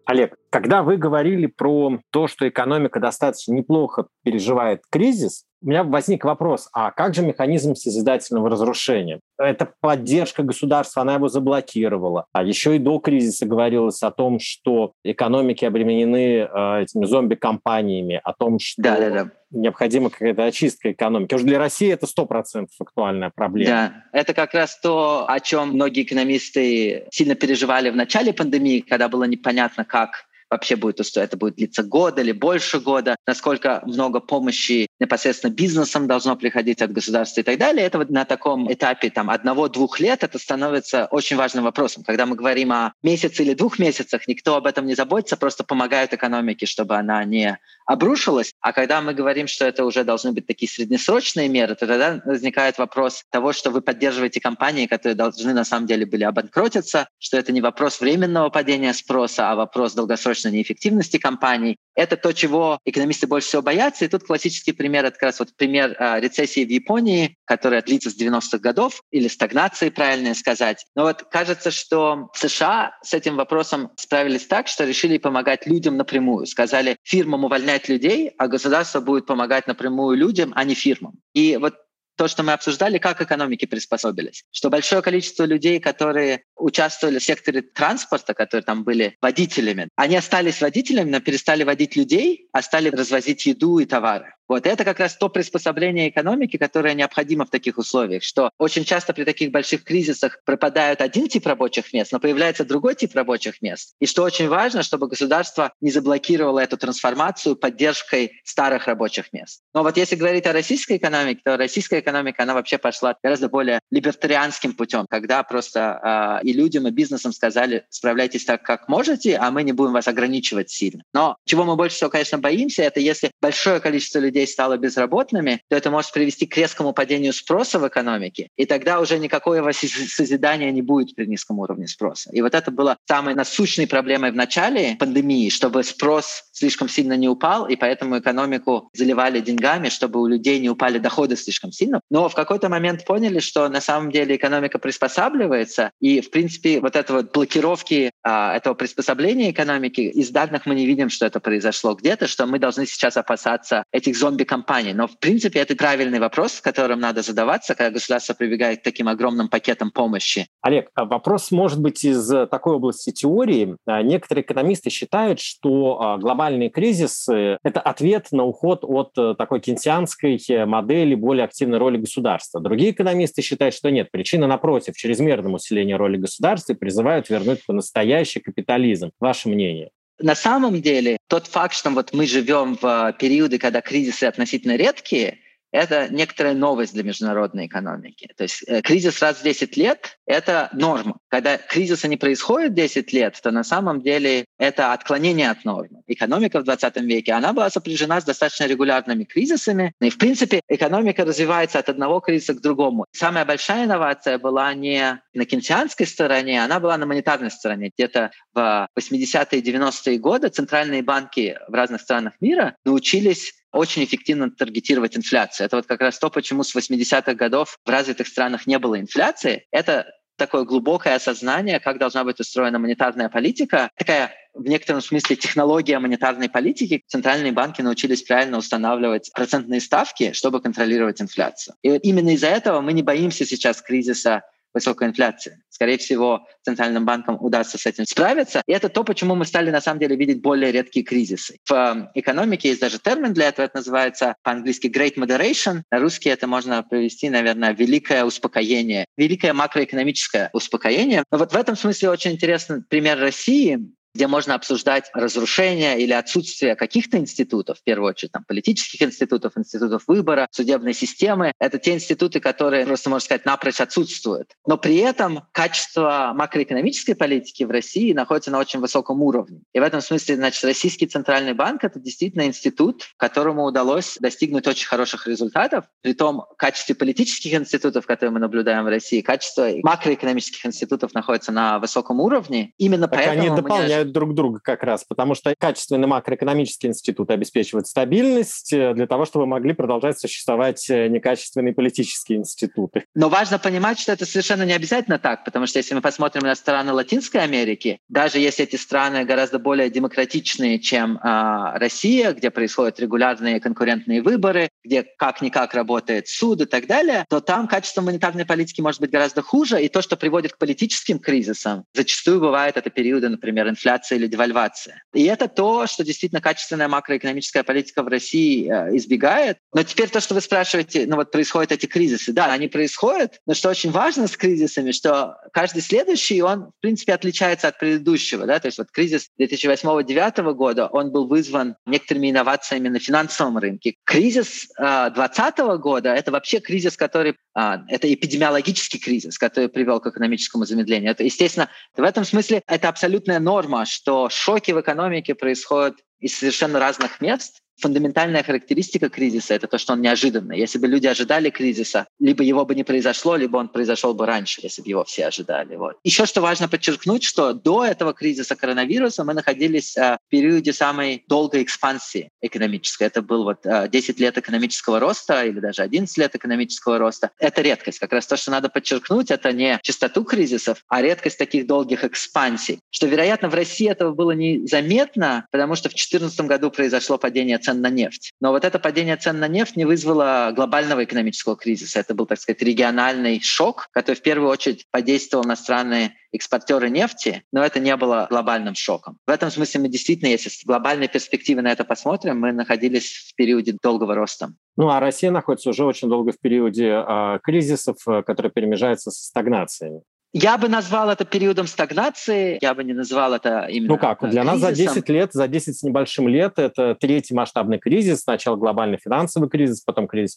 Олег, 0.05 0.37
когда 0.51 0.83
вы 0.83 0.97
говорили 0.97 1.47
про 1.47 2.01
то, 2.11 2.27
что 2.27 2.49
экономика 2.49 3.01
достаточно 3.01 3.55
неплохо 3.55 4.07
переживает 4.25 4.83
кризис, 4.91 5.45
у 5.63 5.69
меня 5.69 5.85
возник 5.85 6.25
вопрос, 6.25 6.71
а 6.73 6.91
как 6.91 7.15
же 7.15 7.23
механизм 7.23 7.75
созидательного 7.75 8.49
разрушения? 8.49 9.21
Это 9.39 9.71
поддержка 9.81 10.43
государства, 10.43 11.03
она 11.03 11.15
его 11.17 11.29
заблокировала. 11.29 12.25
А 12.33 12.43
еще 12.43 12.77
и 12.77 12.79
до 12.79 12.99
кризиса 12.99 13.45
говорилось 13.45 14.03
о 14.03 14.11
том, 14.11 14.39
что 14.41 14.93
экономики 15.05 15.67
обременены 15.67 16.49
э, 16.51 16.83
этими 16.83 17.05
зомби-компаниями, 17.05 18.23
о 18.25 18.33
том, 18.33 18.59
что 18.59 18.83
да, 18.83 18.97
да, 18.97 19.11
да. 19.11 19.31
необходима 19.51 20.09
какая-то 20.09 20.45
очистка 20.45 20.93
экономики. 20.93 21.35
Уже 21.35 21.45
для 21.45 21.59
России 21.59 21.93
это 21.93 22.07
сто 22.07 22.25
процентов 22.25 22.75
актуальная 22.81 23.31
проблема. 23.35 23.71
Да, 23.71 24.19
это 24.19 24.33
как 24.33 24.55
раз 24.55 24.81
то, 24.81 25.27
о 25.29 25.41
чем 25.41 25.73
многие 25.73 26.05
экономисты 26.05 27.07
сильно 27.11 27.35
переживали 27.35 27.91
в 27.91 27.97
начале 27.97 28.33
пандемии, 28.33 28.81
когда 28.81 29.11
было 29.11 29.25
непонятно, 29.25 29.85
как 29.85 30.25
вообще 30.51 30.77
будет. 30.77 31.01
Это 31.17 31.37
будет 31.37 31.55
длиться 31.55 31.83
год 31.83 32.19
или 32.19 32.33
больше 32.33 32.81
года, 32.81 33.17
насколько 33.27 33.83
много 33.87 34.21
помощи 34.21 34.89
непосредственно 34.99 35.53
бизнесом 35.53 36.07
должно 36.07 36.37
приходить 36.37 36.83
от 36.83 36.93
государства 36.93 37.41
и 37.41 37.45
так 37.45 37.59
далее. 37.59 37.87
Это 37.87 37.99
вот 37.99 38.11
на 38.11 38.25
таком 38.25 38.71
этапе 38.73 39.11
там 39.11 39.31
одного-двух 39.31 40.01
лет 40.01 40.23
это 40.25 40.39
становится 40.39 41.07
очень 41.07 41.37
важным 41.37 41.65
вопросом. 41.65 42.03
Когда 42.05 42.27
мы 42.27 42.37
говорим 42.37 42.73
о 42.73 42.93
месяце 43.03 43.43
или 43.43 43.55
двух 43.55 43.79
месяцах, 43.79 44.27
никто 44.29 44.57
об 44.57 44.67
этом 44.67 44.87
не 44.87 44.95
заботится, 44.95 45.37
просто 45.37 45.65
помогают 45.65 46.13
экономике, 46.13 46.67
чтобы 46.67 46.97
она 46.97 47.25
не 47.25 47.59
обрушилась. 47.87 48.53
А 48.61 48.73
когда 48.73 49.01
мы 49.01 49.15
говорим, 49.15 49.47
что 49.47 49.65
это 49.65 49.85
уже 49.85 50.05
должны 50.05 50.33
быть 50.33 50.47
такие 50.47 50.71
среднесрочные 50.71 51.49
меры, 51.49 51.75
то 51.75 51.87
тогда 51.87 52.21
возникает 52.25 52.79
вопрос 52.79 53.25
того, 53.31 53.53
что 53.53 53.71
вы 53.71 53.81
поддерживаете 53.81 54.41
компании, 54.41 54.87
которые 54.87 55.17
должны 55.17 55.53
на 55.53 55.65
самом 55.65 55.87
деле 55.87 56.07
были 56.07 56.25
обанкротиться, 56.25 57.09
что 57.19 57.37
это 57.37 57.53
не 57.53 57.61
вопрос 57.61 58.01
временного 58.01 58.51
падения 58.51 58.93
спроса, 58.93 59.51
а 59.51 59.57
вопрос 59.57 59.95
долгосрочной 60.40 60.53
неэффективности 60.53 61.18
компаний. 61.18 61.76
Это 61.94 62.16
то, 62.16 62.33
чего 62.33 62.79
экономисты 62.85 63.26
больше 63.26 63.48
всего 63.48 63.62
боятся. 63.62 64.05
И 64.05 64.09
тут 64.09 64.24
классический 64.24 64.72
пример, 64.72 65.05
это 65.05 65.14
как 65.14 65.22
раз 65.24 65.38
вот 65.40 65.55
пример 65.57 65.96
э, 65.98 66.20
рецессии 66.20 66.64
в 66.64 66.70
Японии, 66.70 67.37
которая 67.44 67.83
длится 67.83 68.11
с 68.11 68.16
90-х 68.16 68.59
годов, 68.59 69.03
или 69.11 69.29
стагнации, 69.29 69.90
правильно 69.90 70.35
сказать. 70.35 70.87
Но 70.94 71.03
вот 71.03 71.24
кажется, 71.31 71.70
что 71.70 72.31
США 72.35 72.92
с 73.03 73.14
этим 73.14 73.37
вопросом 73.37 73.90
справились 73.96 74.46
так, 74.46 74.68
что 74.68 74.85
решили 74.85 75.18
помогать 75.18 75.66
людям 75.66 75.96
напрямую. 75.96 76.46
Сказали, 76.46 76.96
фирмам 77.03 77.44
увольнять 77.44 77.88
людей, 77.88 78.33
а 78.38 78.48
государство 78.48 79.00
будет 79.00 79.26
помогать 79.26 79.66
напрямую 79.66 80.16
людям, 80.16 80.53
а 80.55 80.64
не 80.64 80.74
фирмам. 80.74 81.14
И 81.35 81.57
вот 81.57 81.74
то, 82.21 82.29
что 82.29 82.43
мы 82.43 82.53
обсуждали, 82.53 82.99
как 82.99 83.23
экономики 83.23 83.65
приспособились. 83.65 84.45
Что 84.51 84.69
большое 84.69 85.01
количество 85.01 85.45
людей, 85.45 85.81
которые 85.81 86.45
участвовали 86.55 87.19
в 87.19 87.25
секторе 87.25 87.63
транспорта, 87.63 88.35
которые 88.35 88.63
там 88.63 88.85
были 88.85 89.17
водителями, 89.23 89.89
они 89.97 90.17
остались 90.17 90.61
водителями, 90.61 91.09
но 91.09 91.21
перестали 91.21 91.63
водить 91.63 91.97
людей, 91.97 92.51
а 92.53 92.61
стали 92.61 92.91
развозить 92.91 93.47
еду 93.47 93.79
и 93.79 93.87
товары. 93.87 94.35
Вот 94.51 94.67
это 94.67 94.85
как 94.85 94.99
раз 94.99 95.17
то 95.17 95.29
приспособление 95.29 96.09
экономики, 96.09 96.57
которое 96.57 96.95
необходимо 96.95 97.47
в 97.47 97.51
таких 97.51 97.79
условиях, 97.79 98.25
что 98.25 98.51
очень 98.59 98.85
часто 98.85 99.15
при 99.15 99.23
таких 99.23 99.53
больших 99.53 99.85
кризисах 99.85 100.43
пропадают 100.45 101.01
один 101.01 101.29
тип 101.29 101.47
рабочих 101.47 101.93
мест, 101.93 102.11
но 102.11 102.19
появляется 102.19 102.65
другой 102.65 102.97
тип 102.97 103.15
рабочих 103.15 103.63
мест. 103.63 103.95
И 104.01 104.07
что 104.07 104.25
очень 104.25 104.49
важно, 104.49 104.83
чтобы 104.83 105.07
государство 105.07 105.73
не 105.81 105.93
заблокировало 105.93 106.59
эту 106.59 106.77
трансформацию 106.77 107.55
поддержкой 107.55 108.41
старых 108.43 108.89
рабочих 108.89 109.33
мест. 109.33 109.63
Но 109.73 109.85
вот 109.85 109.97
если 109.97 110.17
говорить 110.17 110.47
о 110.47 110.53
российской 110.53 110.97
экономике, 110.97 111.43
то 111.45 111.57
российская 111.57 112.01
экономика, 112.01 112.10
она 112.18 112.55
вообще 112.55 112.79
пошла 112.79 113.16
гораздо 113.23 113.49
более 113.49 113.81
либертарианским 113.90 114.75
путем, 114.75 115.07
когда 115.09 115.42
просто 115.42 116.40
э, 116.42 116.46
и 116.46 116.53
людям, 116.53 116.87
и 116.87 116.90
бизнесам 116.90 117.33
сказали, 117.33 117.85
справляйтесь 117.88 118.44
так, 118.44 118.62
как 118.62 118.88
можете, 118.88 119.37
а 119.37 119.51
мы 119.51 119.62
не 119.62 119.73
будем 119.73 119.92
вас 119.92 120.09
ограничивать 120.09 120.70
сильно. 120.70 121.03
Но 121.12 121.37
чего 121.44 121.64
мы 121.64 121.77
больше 121.77 121.96
всего, 121.96 122.11
конечно, 122.11 122.38
боимся, 122.38 122.83
это 122.83 123.01
если 123.01 123.31
большое 123.40 123.81
количество 123.81 124.18
людей 124.18 124.46
стало 124.46 124.77
безработными, 124.77 125.62
то 125.68 125.77
это 125.77 125.90
может 125.90 126.12
привести 126.12 126.46
к 126.46 126.57
резкому 126.57 126.92
падению 126.92 127.33
спроса 127.33 127.79
в 127.79 127.87
экономике, 127.87 128.49
и 128.57 128.66
тогда 128.66 129.01
уже 129.01 129.18
никакого 129.18 129.73
созидания 129.73 130.70
не 130.70 130.83
будет 130.83 131.14
при 131.14 131.27
низком 131.27 131.59
уровне 131.59 131.87
спроса. 131.87 132.31
И 132.33 132.42
вот 132.42 132.55
это 132.55 132.70
было 132.70 132.96
самой 133.09 133.35
насущной 133.35 133.87
проблемой 133.87 134.33
в 134.33 134.37
начале 134.37 134.96
пандемии, 134.99 135.51
чтобы 135.51 135.85
спрос 135.85 136.44
слишком 136.53 136.88
сильно 136.88 137.14
не 137.14 137.29
упал, 137.29 137.66
и 137.66 137.77
поэтому 137.77 138.18
экономику 138.18 138.90
заливали 138.92 139.40
деньгами, 139.40 139.88
чтобы 139.88 140.20
у 140.20 140.27
людей 140.27 140.61
не 140.61 140.68
упали 140.68 140.99
доходы 140.99 141.37
слишком 141.37 141.73
сильно. 141.73 142.00
Но 142.11 142.29
в 142.29 142.35
какой-то 142.35 142.69
момент 142.69 143.05
поняли, 143.05 143.41
что 143.41 143.69
на 143.69 143.81
самом 143.81 144.11
деле 144.11 144.37
экономика 144.37 144.79
приспосабливается, 144.79 145.93
и, 146.01 146.21
в 146.21 146.31
принципе, 146.31 146.81
вот 146.81 146.97
это 146.97 147.13
вот 147.13 147.33
блокировки 147.33 148.11
а, 148.23 148.57
этого 148.57 148.75
приспособления 148.75 149.51
экономики, 149.51 150.01
из 150.01 150.31
данных 150.31 150.67
мы 150.67 150.75
не 150.75 150.87
видим, 150.87 151.11
что 151.11 151.27
это 151.27 151.41
произошло 151.41 151.95
где-то, 151.95 152.27
что 152.27 152.47
мы 152.47 152.59
должны 152.59 152.87
сейчас 152.87 153.17
опасаться 153.17 153.85
этих 153.93 154.17
зон 154.17 154.31
зомби-компании. 154.31 154.93
Но, 154.93 155.07
в 155.07 155.19
принципе, 155.19 155.61
это 155.61 155.75
правильный 155.75 156.21
вопрос, 156.21 156.55
с 156.55 156.61
которым 156.61 157.01
надо 157.01 157.23
задаваться, 157.23 157.75
когда 157.75 157.91
государство 157.91 158.35
прибегает 158.35 158.81
к 158.81 158.83
таким 158.85 159.09
огромным 159.09 159.49
пакетам 159.49 159.91
помощи. 159.91 160.47
Олег, 160.63 160.91
а 160.95 161.05
вопрос 161.05 161.51
может 161.51 161.81
быть 161.81 162.05
из 162.05 162.29
такой 162.51 162.75
области 162.75 163.11
теории. 163.11 163.77
А, 163.87 164.03
некоторые 164.03 164.45
экономисты 164.45 164.91
считают, 164.91 165.41
что 165.41 166.01
а, 166.01 166.19
глобальные 166.19 166.71
кризисы– 166.71 167.59
это 167.63 167.81
ответ 167.81 168.29
на 168.31 168.45
уход 168.45 168.81
от 168.83 169.11
э, 169.19 169.35
такой 169.37 169.61
кенсианской 169.61 170.41
модели 170.65 171.15
более 171.15 171.45
активной 171.45 171.79
роли 171.81 171.97
государства. 171.97 172.61
Другие 172.61 172.93
экономисты 172.93 173.43
считают, 173.43 173.75
что 173.75 173.90
нет. 173.90 174.11
Причина, 174.12 174.47
напротив, 174.47 174.95
чрезмерном 174.97 175.55
усилении 175.55 175.95
роли 175.95 176.16
государства 176.16 176.75
и 176.75 176.77
призывают 176.77 177.29
вернуть 177.29 177.66
по-настоящий 177.66 178.38
капитализм. 178.38 179.11
Ваше 179.19 179.49
мнение? 179.49 179.90
На 180.21 180.35
самом 180.35 180.81
деле, 180.81 181.16
тот 181.29 181.47
факт, 181.47 181.75
что 181.75 181.90
вот 181.90 182.12
мы 182.12 182.27
живем 182.27 182.79
в 182.81 183.16
периоды, 183.19 183.59
когда 183.59 183.81
кризисы 183.81 184.25
относительно 184.25 184.77
редкие, 184.77 185.38
это 185.73 186.09
некоторая 186.11 186.55
новость 186.55 186.95
для 186.95 187.03
международной 187.03 187.67
экономики. 187.67 188.29
То 188.37 188.45
есть 188.45 188.65
э, 188.67 188.83
кризис 188.83 189.21
раз 189.23 189.39
в 189.39 189.43
10 189.43 189.77
лет— 189.77 190.19
это 190.27 190.69
норма. 190.73 191.19
Когда 191.29 191.59
кризиса 191.59 192.09
не 192.09 192.17
происходит 192.17 192.75
10 192.75 193.13
лет, 193.13 193.39
то 193.43 193.51
на 193.51 193.65
самом 193.65 194.03
деле 194.03 194.47
это 194.59 194.93
отклонение 194.93 195.51
от 195.51 195.65
нормы. 195.65 196.03
Экономика 196.07 196.61
в 196.61 196.65
20 196.65 196.97
веке, 197.03 197.33
она 197.33 197.53
была 197.53 197.71
сопряжена 197.71 198.21
с 198.21 198.25
достаточно 198.25 198.65
регулярными 198.67 199.25
кризисами. 199.25 199.93
И, 200.01 200.11
в 200.11 200.19
принципе, 200.19 200.61
экономика 200.69 201.25
развивается 201.25 201.79
от 201.79 201.89
одного 201.89 202.21
кризиса 202.21 202.55
к 202.55 202.61
другому. 202.61 203.07
Самая 203.13 203.45
большая 203.45 203.85
инновация 203.85 204.39
была 204.39 204.75
не 204.75 205.21
на 205.35 205.45
кенсианской 205.45 206.07
стороне, 206.07 206.65
она 206.65 206.81
была 206.81 206.99
на 206.99 207.07
монетарной 207.07 207.51
стороне. 207.51 207.91
Где-то 207.97 208.33
в 208.53 208.89
80-е 208.99 209.61
и 209.61 209.63
90-е 209.63 210.19
годы 210.19 210.49
центральные 210.49 211.03
банки 211.03 211.59
в 211.69 211.75
разных 211.75 212.01
странах 212.01 212.35
мира 212.41 212.77
научились 212.85 213.60
очень 213.73 214.05
эффективно 214.05 214.51
таргетировать 214.51 215.17
инфляцию. 215.17 215.67
Это 215.67 215.77
вот 215.77 215.87
как 215.87 216.01
раз 216.01 216.19
то, 216.19 216.31
почему 216.31 216.63
с 216.63 216.75
80-х 216.75 217.35
годов 217.35 217.79
в 217.85 217.89
развитых 217.89 218.29
странах 218.29 218.67
не 218.67 218.79
было 218.79 219.01
инфляции. 219.01 219.67
Это 219.71 220.07
такое 220.37 220.65
глубокое 220.65 221.15
осознание, 221.15 221.81
как 221.81 221.99
должна 221.99 222.25
быть 222.25 222.41
устроена 222.41 222.79
монетарная 222.79 223.29
политика. 223.29 223.91
Такая 223.97 224.33
в 224.55 224.67
некотором 224.67 225.03
смысле 225.03 225.37
технология 225.37 225.99
монетарной 225.99 226.49
политики. 226.49 227.03
Центральные 227.07 227.53
банки 227.53 227.83
научились 227.83 228.23
правильно 228.23 228.59
устанавливать 228.59 229.31
процентные 229.35 229.81
ставки, 229.81 230.33
чтобы 230.33 230.61
контролировать 230.61 231.21
инфляцию. 231.21 231.77
И 231.83 231.91
именно 231.91 232.31
из-за 232.31 232.49
этого 232.49 232.81
мы 232.81 232.93
не 232.93 233.03
боимся 233.03 233.45
сейчас 233.45 233.83
кризиса 233.83 234.43
высокой 234.75 235.09
инфляции. 235.09 235.63
Скорее 235.69 235.99
всего, 235.99 236.47
центральным 236.63 237.05
банкам 237.05 237.37
удастся 237.41 237.79
с 237.79 237.87
этим 237.87 238.05
справиться. 238.05 238.63
И 238.67 238.73
это 238.73 238.89
то, 238.89 239.05
почему 239.05 239.35
мы 239.35 239.45
стали 239.45 239.71
на 239.71 239.81
самом 239.81 240.01
деле 240.01 240.17
видеть 240.17 240.43
более 240.43 240.73
редкие 240.73 241.05
кризисы. 241.05 241.57
В 241.65 241.73
эм, 241.73 242.09
экономике 242.15 242.69
есть 242.69 242.81
даже 242.81 242.99
термин 242.99 243.33
для 243.33 243.49
этого, 243.49 243.67
это 243.67 243.79
называется 243.79 244.35
по-английски 244.43 244.89
great 244.89 245.17
moderation. 245.17 245.83
На 245.91 245.99
русский 245.99 246.29
это 246.29 246.47
можно 246.47 246.83
привести, 246.83 247.31
наверное, 247.31 247.73
великое 247.73 248.25
успокоение, 248.25 249.07
великое 249.17 249.53
макроэкономическое 249.53 250.51
успокоение. 250.53 251.25
Но 251.31 251.39
вот 251.39 251.53
в 251.53 251.57
этом 251.57 251.77
смысле 251.77 252.11
очень 252.11 252.33
интересный 252.33 252.83
пример 252.83 253.19
России, 253.19 253.79
где 254.14 254.27
можно 254.27 254.55
обсуждать 254.55 255.11
разрушение 255.14 256.01
или 256.01 256.12
отсутствие 256.12 256.77
каких-то 256.77 257.18
институтов, 257.18 257.79
в 257.79 257.83
первую 257.83 258.11
очередь 258.11 258.33
там, 258.33 258.44
политических 258.44 259.03
институтов, 259.03 259.53
институтов 259.57 260.05
выбора, 260.07 260.49
судебной 260.51 260.94
системы. 260.94 261.53
Это 261.59 261.79
те 261.79 261.94
институты, 261.94 262.40
которые, 262.40 262.87
просто 262.87 263.11
можно 263.11 263.25
сказать, 263.25 263.44
напрочь 263.44 263.81
отсутствуют. 263.81 264.53
Но 264.66 264.79
при 264.79 264.96
этом 264.96 265.44
качество 265.53 266.33
макроэкономической 266.35 267.14
политики 267.14 267.64
в 267.64 267.70
России 267.70 268.12
находится 268.12 268.51
на 268.51 268.59
очень 268.59 268.81
высоком 268.81 269.23
уровне. 269.23 269.61
И 269.73 269.81
в 269.81 269.83
этом 269.83 270.01
смысле, 270.01 270.37
значит, 270.37 270.64
Российский 270.64 271.07
Центральный 271.07 271.55
банк— 271.55 271.85
это 271.85 272.01
действительно 272.01 272.46
институт, 272.46 273.05
которому 273.16 273.64
удалось 273.64 274.16
достигнуть 274.20 274.66
очень 274.66 274.87
хороших 274.87 275.27
результатов. 275.27 275.85
При 276.03 276.14
том 276.14 276.44
качестве 276.59 276.94
политических 276.94 277.55
институтов, 277.55 278.07
которые 278.07 278.33
мы 278.33 278.40
наблюдаем 278.40 278.85
в 278.85 278.88
России, 278.88 279.20
качество 279.20 279.68
макроэкономических 279.83 280.66
институтов 280.66 281.14
находится 281.14 281.53
на 281.53 281.79
высоком 281.79 282.20
уровне. 282.20 282.73
Именно 282.79 283.09
так 283.09 283.18
поэтому... 283.18 283.40
Они 283.40 283.57
дополняют 283.57 284.00
друг 284.05 284.35
друга 284.35 284.61
как 284.63 284.83
раз, 284.83 285.05
потому 285.05 285.35
что 285.35 285.55
качественный 285.59 286.07
макроэкономический 286.07 286.89
институт 286.89 287.31
обеспечивает 287.31 287.87
стабильность 287.87 288.73
э, 288.73 288.95
для 288.95 289.07
того, 289.07 289.25
чтобы 289.25 289.47
могли 289.47 289.73
продолжать 289.73 290.19
существовать 290.19 290.89
э, 290.91 291.09
некачественные 291.09 291.75
политические 291.75 292.39
институты. 292.39 293.05
Но 293.15 293.29
важно 293.29 293.59
понимать, 293.59 293.99
что 293.99 294.13
это 294.13 294.27
совершенно 294.27 294.65
не 294.65 294.73
обязательно 294.73 295.19
так, 295.19 295.45
потому 295.45 295.67
что 295.67 295.79
если 295.79 295.95
мы 295.95 296.01
посмотрим 296.01 296.43
на 296.43 296.55
страны 296.55 296.93
Латинской 296.93 297.43
Америки, 297.43 297.99
даже 298.09 298.39
если 298.39 298.65
эти 298.65 298.77
страны 298.77 299.25
гораздо 299.25 299.59
более 299.59 299.91
демократичные, 299.91 300.79
чем 300.79 301.17
э, 301.17 301.79
Россия, 301.79 302.33
где 302.33 302.51
происходят 302.51 303.01
регулярные 303.01 303.61
конкурентные 303.61 304.23
выборы, 304.23 304.71
где 304.85 305.03
как-никак 305.03 305.75
работает 305.75 306.29
суд 306.29 306.61
и 306.61 306.64
так 306.64 306.87
далее, 306.87 307.25
то 307.29 307.40
там 307.40 307.69
качество 307.69 308.01
монетарной 308.01 308.47
политики 308.47 308.81
может 308.81 309.01
быть 309.01 309.11
гораздо 309.11 309.43
хуже, 309.43 309.83
и 309.83 309.88
то, 309.88 310.03
что 310.03 310.16
приводит 310.16 310.53
к 310.53 310.59
политическим 310.59 311.19
кризисам, 311.19 311.85
зачастую 311.95 312.40
бывает 312.40 312.77
это 312.77 312.90
периоды, 312.90 313.29
например, 313.29 313.69
инфляции 313.69 314.16
или 314.16 314.27
девальвация. 314.27 315.03
И 315.14 315.25
это 315.25 315.49
то, 315.49 315.87
что 315.87 316.05
действительно 316.05 316.40
качественная 316.40 316.88
макроэкономическая 316.88 317.62
политика 317.62 318.03
в 318.03 318.09
России 318.09 318.71
э, 318.71 318.97
избегает. 318.97 319.59
Но 319.73 319.83
теперь 319.83 320.09
то, 320.09 320.21
что 320.21 320.35
вы 320.35 320.40
спрашиваете, 320.40 321.07
ну 321.07 321.16
вот 321.16 321.31
происходят 321.31 321.73
эти 321.73 321.87
кризисы. 321.87 322.33
Да, 322.33 322.53
они 322.53 322.69
происходят, 322.69 323.40
но 323.47 323.55
что 323.55 323.69
очень 323.69 323.90
важно 323.90 324.27
с 324.27 324.37
кризисами, 324.37 324.93
что 324.93 325.37
каждый 325.53 325.83
следующий, 325.83 326.43
он, 326.43 326.73
в 326.79 326.81
принципе, 326.81 327.14
отличается 327.14 327.69
от 327.69 327.79
предыдущего. 327.79 328.47
Да? 328.47 328.59
То 328.59 328.66
есть 328.66 328.79
вот 328.79 328.90
кризис 328.90 329.29
2008-2009 329.40 330.53
года, 330.55 330.87
он 330.87 331.11
был 331.11 331.27
вызван 331.27 331.77
некоторыми 331.87 332.31
инновациями 332.31 332.88
на 332.88 332.99
финансовом 332.99 333.59
рынке. 333.59 333.95
Кризис 334.05 334.70
2020 334.79 335.59
э, 335.59 335.77
года— 335.79 336.15
это 336.15 336.31
вообще 336.31 336.61
кризис, 336.61 336.97
который... 336.97 337.37
Э, 337.57 337.79
это 337.89 338.13
эпидемиологический 338.13 338.99
кризис, 338.99 339.39
который 339.39 339.69
привел 339.69 340.01
к 340.01 340.07
экономическому 340.07 340.65
замедлению. 340.65 341.11
Это, 341.11 341.25
естественно, 341.25 341.69
в 341.97 342.03
этом 342.03 342.25
смысле 342.25 342.63
это 342.67 342.89
абсолютная 342.89 343.41
норма, 343.41 343.87
что 343.87 344.29
шоки 344.29 344.73
в 344.73 344.81
экономике 344.81 345.35
происходят 345.35 345.97
из 346.19 346.39
совершенно 346.39 346.79
разных 346.79 347.21
мест, 347.21 347.63
фундаментальная 347.81 348.43
характеристика 348.43 349.09
кризиса— 349.09 349.55
это 349.55 349.66
то, 349.66 349.79
что 349.79 349.93
он 349.95 350.01
неожиданный. 350.01 350.59
Если 350.59 350.79
бы 350.79 350.87
люди 350.87 351.07
ожидали 351.07 351.51
кризиса, 351.51 352.07
либо 352.19 352.43
его 352.43 352.64
бы 352.64 352.75
не 352.75 352.85
произошло, 352.85 353.37
либо 353.37 353.57
он 353.57 353.69
произошел 353.69 354.14
бы 354.14 354.27
раньше, 354.27 354.61
если 354.62 354.83
бы 354.83 354.88
его 354.88 355.05
все 355.05 355.27
ожидали. 355.27 355.77
Вот. 355.77 355.97
Еще 356.05 356.27
что 356.27 356.40
важно 356.40 356.69
подчеркнуть, 356.69 357.25
что 357.25 357.53
до 357.53 357.85
этого 357.85 358.12
кризиса 358.12 358.57
коронавируса 358.57 359.25
мы 359.25 359.35
находились 359.35 359.97
а, 359.97 360.19
в 360.27 360.31
периоде 360.31 360.73
самой 360.73 361.25
долгой 361.29 361.62
экспансии 361.62 362.31
экономической. 362.40 363.05
Это 363.05 363.23
был 363.23 363.45
вот 363.45 363.62
10 363.62 364.21
а, 364.21 364.23
лет 364.23 364.38
экономического 364.38 365.01
роста 365.01 365.45
или 365.45 365.61
даже 365.61 365.83
11 365.83 366.16
лет 366.19 366.35
экономического 366.35 366.99
роста. 366.99 367.31
Это 367.38 367.62
редкость. 367.62 367.99
Как 367.99 368.12
раз 368.12 368.27
то, 368.27 368.37
что 368.37 368.51
надо 368.51 368.69
подчеркнуть, 368.69 369.31
это 369.31 369.53
не 369.53 369.79
частоту 369.83 370.25
кризисов, 370.25 370.85
а 370.88 371.03
редкость 371.03 371.38
таких 371.38 371.66
долгих 371.66 372.05
экспансий. 372.05 372.81
Что, 372.90 373.07
вероятно, 373.07 373.49
в 373.49 373.55
России 373.55 373.88
этого 373.88 374.12
было 374.12 374.33
незаметно, 374.33 375.47
потому 375.51 375.75
что 375.75 375.88
в 375.88 375.93
2014 375.93 376.40
году 376.43 376.71
произошло 376.71 377.19
падение 377.19 377.59
цен 377.59 377.70
цен 377.71 377.81
на 377.81 377.91
нефть. 377.91 378.33
Но 378.41 378.51
вот 378.51 378.65
это 378.65 378.79
падение 378.79 379.17
цен 379.17 379.39
на 379.39 379.49
нефть 379.49 379.77
не 379.77 379.85
вызвало 379.85 380.53
глобального 380.55 381.05
экономического 381.05 381.57
кризиса. 381.57 382.01
Это 382.01 382.15
был, 382.15 382.27
так 382.27 382.41
сказать, 382.41 382.63
региональный 382.63 383.41
шок, 383.41 383.89
который 383.93 384.17
в 384.17 384.23
первую 384.23 384.51
очередь 384.51 384.87
подействовал 384.91 385.45
на 385.45 385.57
страны 385.57 386.15
экспортеры 386.33 386.91
нефти, 386.91 387.43
но 387.53 387.65
это 387.65 387.81
не 387.81 387.97
было 387.97 388.27
глобальным 388.31 388.75
шоком. 388.75 389.19
В 389.27 389.31
этом 389.31 389.51
смысле 389.51 389.81
мы 389.81 389.89
действительно, 389.89 390.29
если 390.29 390.49
с 390.49 390.65
глобальной 390.65 391.09
перспективы 391.09 391.63
на 391.63 391.73
это 391.73 391.85
посмотрим, 391.85 392.39
мы 392.39 392.53
находились 392.53 393.31
в 393.31 393.35
периоде 393.35 393.77
долгого 393.83 394.15
роста. 394.15 394.53
Ну 394.77 394.89
а 394.89 395.01
Россия 395.01 395.31
находится 395.31 395.71
уже 395.71 395.85
очень 395.85 396.09
долго 396.09 396.33
в 396.33 396.39
периоде 396.39 396.89
э, 396.89 397.39
кризисов, 397.43 397.97
э, 398.07 398.23
которые 398.23 398.53
перемежаются 398.53 399.11
со 399.11 399.25
стагнациями. 399.25 400.03
Я 400.33 400.59
бы 400.59 400.69
назвал 400.69 401.11
это 401.11 401.25
периодом 401.25 401.66
стагнации, 401.66 402.59
я 402.61 402.73
бы 402.75 402.85
не 402.85 402.93
назвал 402.93 403.35
это 403.35 403.66
именно 403.69 403.95
Ну 403.95 403.99
как, 403.99 404.21
для 404.21 404.43
кризисом. 404.43 404.47
нас 404.47 404.61
за 404.61 404.73
10 404.73 405.09
лет, 405.09 405.33
за 405.33 405.49
10 405.49 405.77
с 405.77 405.83
небольшим 405.83 406.29
лет 406.29 406.59
это 406.59 406.95
третий 406.95 407.35
масштабный 407.35 407.79
кризис, 407.79 408.21
сначала 408.21 408.55
глобальный 408.57 408.99
финансовый 408.99 409.49
кризис, 409.49 409.81
потом 409.81 410.07
кризис 410.07 410.37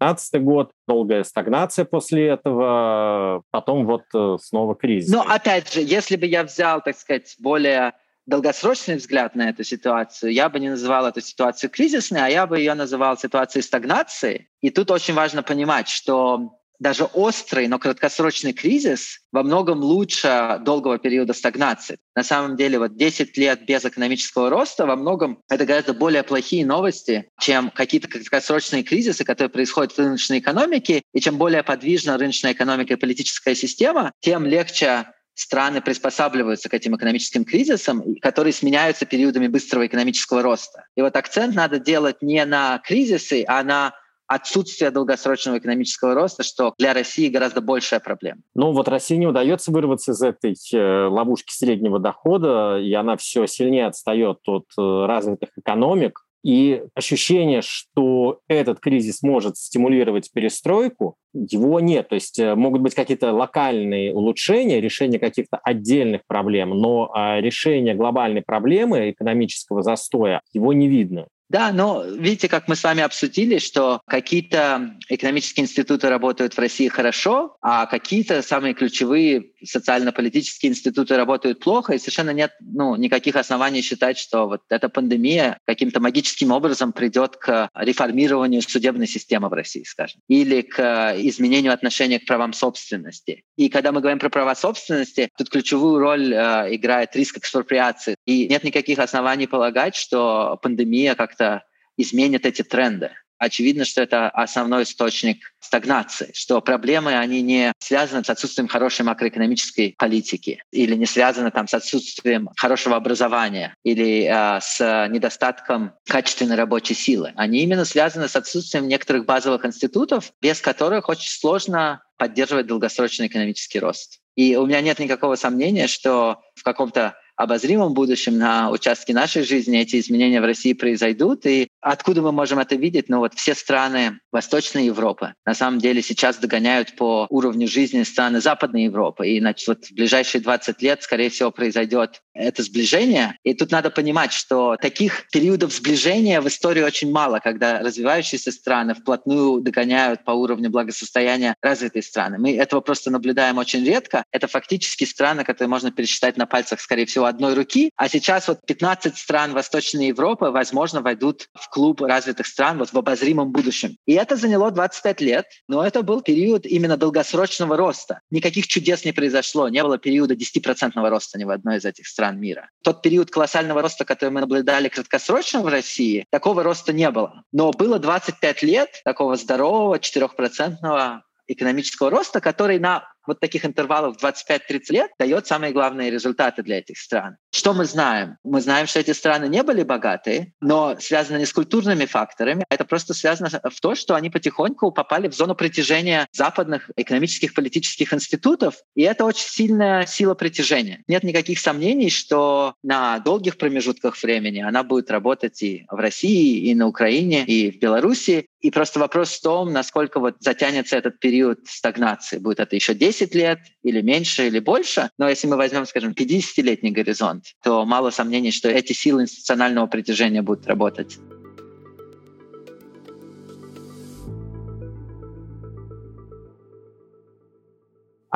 14-15 0.00 0.38
год, 0.38 0.70
долгая 0.88 1.22
стагнация 1.22 1.84
после 1.84 2.28
этого, 2.28 3.42
потом 3.50 3.84
вот 3.84 4.04
э, 4.14 4.36
снова 4.40 4.74
кризис. 4.74 5.12
Но 5.12 5.20
опять 5.20 5.70
же, 5.70 5.82
если 5.82 6.16
бы 6.16 6.24
я 6.24 6.42
взял, 6.42 6.80
так 6.80 6.96
сказать, 6.96 7.34
более 7.38 7.92
долгосрочный 8.24 8.96
взгляд 8.96 9.34
на 9.34 9.50
эту 9.50 9.64
ситуацию, 9.64 10.32
я 10.32 10.48
бы 10.48 10.58
не 10.60 10.70
называл 10.70 11.06
эту 11.06 11.20
ситуацию 11.20 11.68
кризисной, 11.68 12.24
а 12.24 12.28
я 12.28 12.46
бы 12.46 12.58
ее 12.58 12.72
называл 12.72 13.18
ситуацией 13.18 13.62
стагнации. 13.62 14.48
И 14.62 14.70
тут 14.70 14.90
очень 14.90 15.14
важно 15.14 15.42
понимать, 15.42 15.88
что 15.88 16.58
даже 16.78 17.04
острый, 17.04 17.68
но 17.68 17.78
краткосрочный 17.78 18.52
кризис 18.52 19.20
во 19.32 19.42
многом 19.42 19.80
лучше 19.80 20.60
долгого 20.64 20.98
периода 20.98 21.32
стагнации. 21.32 21.98
На 22.14 22.22
самом 22.22 22.56
деле, 22.56 22.78
вот 22.78 22.96
10 22.96 23.36
лет 23.36 23.64
без 23.66 23.84
экономического 23.84 24.50
роста 24.50 24.86
во 24.86 24.96
многом 24.96 25.42
это 25.48 25.64
гораздо 25.64 25.94
более 25.94 26.22
плохие 26.22 26.66
новости, 26.66 27.28
чем 27.40 27.70
какие-то 27.70 28.08
краткосрочные 28.08 28.82
кризисы, 28.82 29.24
которые 29.24 29.50
происходят 29.50 29.92
в 29.92 29.98
рыночной 29.98 30.38
экономике. 30.38 31.02
И 31.12 31.20
чем 31.20 31.38
более 31.38 31.62
подвижна 31.62 32.16
рыночная 32.18 32.52
экономика 32.52 32.94
и 32.94 32.96
политическая 32.96 33.54
система, 33.54 34.12
тем 34.20 34.44
легче 34.44 35.06
страны 35.36 35.82
приспосабливаются 35.82 36.68
к 36.68 36.74
этим 36.74 36.96
экономическим 36.96 37.44
кризисам, 37.44 38.02
которые 38.22 38.52
сменяются 38.52 39.04
периодами 39.04 39.48
быстрого 39.48 39.86
экономического 39.86 40.42
роста. 40.42 40.86
И 40.96 41.02
вот 41.02 41.14
акцент 41.14 41.54
надо 41.54 41.78
делать 41.78 42.22
не 42.22 42.44
на 42.44 42.78
кризисы, 42.78 43.44
а 43.46 43.62
на 43.62 43.94
отсутствие 44.26 44.90
долгосрочного 44.90 45.58
экономического 45.58 46.14
роста, 46.14 46.42
что 46.42 46.74
для 46.78 46.94
России 46.94 47.28
гораздо 47.28 47.60
большая 47.60 48.00
проблема. 48.00 48.40
Ну 48.54 48.72
вот 48.72 48.88
России 48.88 49.16
не 49.16 49.26
удается 49.26 49.70
вырваться 49.70 50.12
из 50.12 50.22
этой 50.22 50.56
э, 50.72 51.06
ловушки 51.08 51.52
среднего 51.52 51.98
дохода, 51.98 52.78
и 52.78 52.92
она 52.94 53.16
все 53.16 53.46
сильнее 53.46 53.86
отстает 53.86 54.38
от 54.46 54.66
э, 54.78 55.06
развитых 55.06 55.50
экономик. 55.56 56.26
И 56.46 56.84
ощущение, 56.94 57.60
что 57.60 58.38
этот 58.46 58.78
кризис 58.78 59.22
может 59.22 59.56
стимулировать 59.56 60.30
перестройку, 60.32 61.16
его 61.34 61.80
нет. 61.80 62.08
То 62.08 62.14
есть 62.14 62.38
э, 62.38 62.54
могут 62.54 62.82
быть 62.82 62.94
какие-то 62.94 63.32
локальные 63.32 64.14
улучшения, 64.14 64.80
решение 64.80 65.18
каких-то 65.18 65.56
отдельных 65.56 66.22
проблем, 66.28 66.70
но 66.70 67.10
а, 67.12 67.40
решение 67.40 67.94
глобальной 67.94 68.42
проблемы 68.42 69.10
экономического 69.10 69.82
застоя 69.82 70.40
его 70.52 70.72
не 70.72 70.86
видно. 70.86 71.26
Да, 71.48 71.70
но 71.72 72.04
видите, 72.04 72.48
как 72.48 72.66
мы 72.66 72.74
с 72.74 72.82
вами 72.82 73.02
обсудили, 73.02 73.58
что 73.58 74.00
какие-то 74.06 74.96
экономические 75.08 75.64
институты 75.64 76.08
работают 76.08 76.54
в 76.54 76.58
России 76.58 76.88
хорошо, 76.88 77.56
а 77.60 77.86
какие-то 77.86 78.42
самые 78.42 78.74
ключевые 78.74 79.52
социально-политические 79.64 80.72
институты 80.72 81.16
работают 81.16 81.60
плохо, 81.60 81.94
и 81.94 81.98
совершенно 81.98 82.30
нет 82.30 82.52
ну, 82.60 82.96
никаких 82.96 83.36
оснований 83.36 83.82
считать, 83.82 84.18
что 84.18 84.46
вот 84.46 84.62
эта 84.68 84.88
пандемия 84.88 85.58
каким-то 85.64 86.00
магическим 86.00 86.50
образом 86.50 86.92
придет 86.92 87.36
к 87.36 87.68
реформированию 87.74 88.62
судебной 88.62 89.06
системы 89.06 89.48
в 89.48 89.52
России, 89.52 89.84
скажем, 89.84 90.20
или 90.28 90.62
к 90.62 91.14
изменению 91.18 91.72
отношения 91.72 92.18
к 92.18 92.26
правам 92.26 92.52
собственности. 92.52 93.44
И 93.56 93.68
когда 93.68 93.92
мы 93.92 94.00
говорим 94.00 94.18
про 94.18 94.30
права 94.30 94.54
собственности, 94.54 95.30
тут 95.38 95.50
ключевую 95.50 95.98
роль 95.98 96.34
э, 96.34 96.74
играет 96.74 97.14
риск 97.14 97.38
экспроприации. 97.38 98.16
И 98.24 98.48
нет 98.48 98.64
никаких 98.64 98.98
оснований 98.98 99.46
полагать, 99.46 99.94
что 99.94 100.58
пандемия 100.62 101.14
как 101.14 101.35
как-то 101.36 101.64
изменит 101.96 102.46
эти 102.46 102.62
тренды. 102.62 103.10
Очевидно, 103.38 103.84
что 103.84 104.00
это 104.00 104.30
основной 104.30 104.84
источник 104.84 105.52
стагнации, 105.60 106.30
что 106.32 106.62
проблемы, 106.62 107.18
они 107.18 107.42
не 107.42 107.70
связаны 107.78 108.24
с 108.24 108.30
отсутствием 108.30 108.66
хорошей 108.66 109.04
макроэкономической 109.04 109.94
политики 109.98 110.62
или 110.72 110.94
не 110.94 111.04
связаны 111.04 111.50
там, 111.50 111.68
с 111.68 111.74
отсутствием 111.74 112.48
хорошего 112.56 112.96
образования 112.96 113.74
или 113.84 114.24
э, 114.24 114.60
с 114.62 115.08
недостатком 115.10 115.92
качественной 116.06 116.56
рабочей 116.56 116.94
силы. 116.94 117.34
Они 117.36 117.62
именно 117.62 117.84
связаны 117.84 118.26
с 118.28 118.36
отсутствием 118.36 118.88
некоторых 118.88 119.26
базовых 119.26 119.66
институтов, 119.66 120.32
без 120.40 120.62
которых 120.62 121.10
очень 121.10 121.28
сложно 121.28 122.02
поддерживать 122.16 122.66
долгосрочный 122.66 123.26
экономический 123.26 123.80
рост. 123.80 124.20
И 124.34 124.56
у 124.56 124.64
меня 124.64 124.80
нет 124.80 124.98
никакого 124.98 125.36
сомнения, 125.36 125.88
что 125.88 126.40
в 126.54 126.62
каком-то 126.62 127.16
обозримом 127.36 127.94
будущем 127.94 128.38
на 128.38 128.70
участке 128.70 129.14
нашей 129.14 129.42
жизни 129.42 129.78
эти 129.78 130.00
изменения 130.00 130.40
в 130.40 130.44
России 130.44 130.72
произойдут. 130.72 131.46
И 131.46 131.68
откуда 131.80 132.22
мы 132.22 132.32
можем 132.32 132.58
это 132.58 132.76
видеть? 132.76 133.08
Ну 133.08 133.18
вот 133.18 133.34
все 133.34 133.54
страны 133.54 134.18
Восточной 134.32 134.86
Европы 134.86 135.34
на 135.44 135.54
самом 135.54 135.78
деле 135.78 136.02
сейчас 136.02 136.38
догоняют 136.38 136.96
по 136.96 137.26
уровню 137.30 137.68
жизни 137.68 138.02
страны 138.02 138.40
Западной 138.40 138.84
Европы. 138.84 139.28
И 139.28 139.40
значит, 139.40 139.68
вот 139.68 139.84
в 139.86 139.92
ближайшие 139.92 140.40
20 140.40 140.82
лет, 140.82 141.02
скорее 141.02 141.30
всего, 141.30 141.50
произойдет 141.50 142.22
это 142.34 142.62
сближение. 142.62 143.38
И 143.44 143.54
тут 143.54 143.70
надо 143.70 143.90
понимать, 143.90 144.32
что 144.32 144.76
таких 144.80 145.28
периодов 145.30 145.72
сближения 145.72 146.40
в 146.40 146.48
истории 146.48 146.82
очень 146.82 147.10
мало, 147.10 147.38
когда 147.38 147.80
развивающиеся 147.80 148.52
страны 148.52 148.94
вплотную 148.94 149.60
догоняют 149.60 150.24
по 150.24 150.32
уровню 150.32 150.70
благосостояния 150.70 151.54
развитые 151.60 152.02
страны. 152.02 152.38
Мы 152.38 152.56
этого 152.56 152.80
просто 152.80 153.10
наблюдаем 153.10 153.58
очень 153.58 153.84
редко. 153.84 154.24
Это 154.30 154.46
фактически 154.46 155.04
страны, 155.04 155.44
которые 155.44 155.68
можно 155.68 155.90
пересчитать 155.90 156.36
на 156.36 156.46
пальцах, 156.46 156.80
скорее 156.80 157.06
всего, 157.06 157.25
одной 157.26 157.54
руки. 157.54 157.90
А 157.96 158.08
сейчас 158.08 158.48
вот 158.48 158.60
15 158.66 159.16
стран 159.16 159.52
Восточной 159.52 160.08
Европы, 160.08 160.46
возможно, 160.46 161.00
войдут 161.00 161.48
в 161.54 161.68
клуб 161.68 162.02
развитых 162.02 162.46
стран 162.46 162.78
вот 162.78 162.92
в 162.92 162.98
обозримом 162.98 163.52
будущем. 163.52 163.96
И 164.06 164.12
это 164.14 164.36
заняло 164.36 164.70
25 164.70 165.20
лет, 165.20 165.46
но 165.68 165.84
это 165.84 166.02
был 166.02 166.22
период 166.22 166.66
именно 166.66 166.96
долгосрочного 166.96 167.76
роста. 167.76 168.20
Никаких 168.30 168.66
чудес 168.66 169.04
не 169.04 169.12
произошло, 169.12 169.68
не 169.68 169.82
было 169.82 169.98
периода 169.98 170.34
10% 170.34 170.92
роста 171.08 171.38
ни 171.38 171.44
в 171.44 171.50
одной 171.50 171.76
из 171.76 171.84
этих 171.84 172.06
стран 172.06 172.40
мира. 172.40 172.70
Тот 172.82 173.02
период 173.02 173.30
колоссального 173.30 173.82
роста, 173.82 174.04
который 174.04 174.30
мы 174.30 174.40
наблюдали 174.40 174.88
краткосрочно 174.88 175.60
в 175.60 175.66
России, 175.68 176.24
такого 176.30 176.62
роста 176.62 176.92
не 176.92 177.10
было. 177.10 177.42
Но 177.52 177.72
было 177.72 177.98
25 177.98 178.62
лет 178.62 179.00
такого 179.04 179.36
здорового 179.36 179.96
4% 179.96 181.20
экономического 181.48 182.10
роста, 182.10 182.40
который 182.40 182.78
на 182.78 183.08
вот 183.26 183.40
таких 183.40 183.64
интервалов 183.64 184.16
25-30 184.22 184.58
лет 184.90 185.10
дает 185.18 185.46
самые 185.46 185.72
главные 185.72 186.10
результаты 186.10 186.62
для 186.62 186.78
этих 186.78 186.98
стран. 186.98 187.36
Что 187.52 187.74
мы 187.74 187.84
знаем? 187.84 188.36
Мы 188.44 188.60
знаем, 188.60 188.86
что 188.86 189.00
эти 189.00 189.12
страны 189.12 189.48
не 189.48 189.62
были 189.62 189.82
богатые, 189.82 190.52
но 190.60 190.96
связаны 191.00 191.38
не 191.38 191.46
с 191.46 191.52
культурными 191.52 192.06
факторами, 192.06 192.64
это 192.70 192.84
просто 192.84 193.14
связано 193.14 193.48
в 193.48 193.80
то, 193.80 193.94
что 193.94 194.14
они 194.14 194.30
потихоньку 194.30 194.92
попали 194.92 195.28
в 195.28 195.34
зону 195.34 195.54
притяжения 195.54 196.26
западных 196.32 196.90
экономических 196.96 197.54
политических 197.54 198.12
институтов, 198.12 198.76
и 198.94 199.02
это 199.02 199.24
очень 199.24 199.48
сильная 199.48 200.06
сила 200.06 200.34
притяжения. 200.34 201.02
Нет 201.08 201.22
никаких 201.22 201.58
сомнений, 201.58 202.10
что 202.10 202.74
на 202.82 203.18
долгих 203.20 203.56
промежутках 203.58 204.20
времени 204.22 204.60
она 204.60 204.82
будет 204.82 205.10
работать 205.10 205.62
и 205.62 205.86
в 205.90 205.96
России, 205.96 206.70
и 206.70 206.74
на 206.74 206.86
Украине, 206.86 207.44
и 207.44 207.70
в 207.70 207.78
Беларуси. 207.78 208.46
И 208.60 208.70
просто 208.70 208.98
вопрос 208.98 209.30
в 209.32 209.42
том, 209.42 209.72
насколько 209.72 210.18
вот 210.18 210.36
затянется 210.40 210.96
этот 210.96 211.20
период 211.20 211.60
стагнации. 211.66 212.38
Будет 212.38 212.60
это 212.60 212.74
еще 212.74 212.94
10 212.94 213.15
10 213.16 213.34
лет 213.34 213.58
или 213.82 214.02
меньше, 214.02 214.46
или 214.46 214.58
больше. 214.58 215.10
Но 215.18 215.28
если 215.28 215.46
мы 215.46 215.56
возьмем, 215.56 215.86
скажем, 215.86 216.12
50-летний 216.12 216.90
горизонт, 216.90 217.44
то 217.62 217.84
мало 217.86 218.10
сомнений, 218.10 218.50
что 218.50 218.68
эти 218.68 218.92
силы 218.92 219.22
институционального 219.22 219.86
притяжения 219.86 220.42
будут 220.42 220.66
работать. 220.66 221.18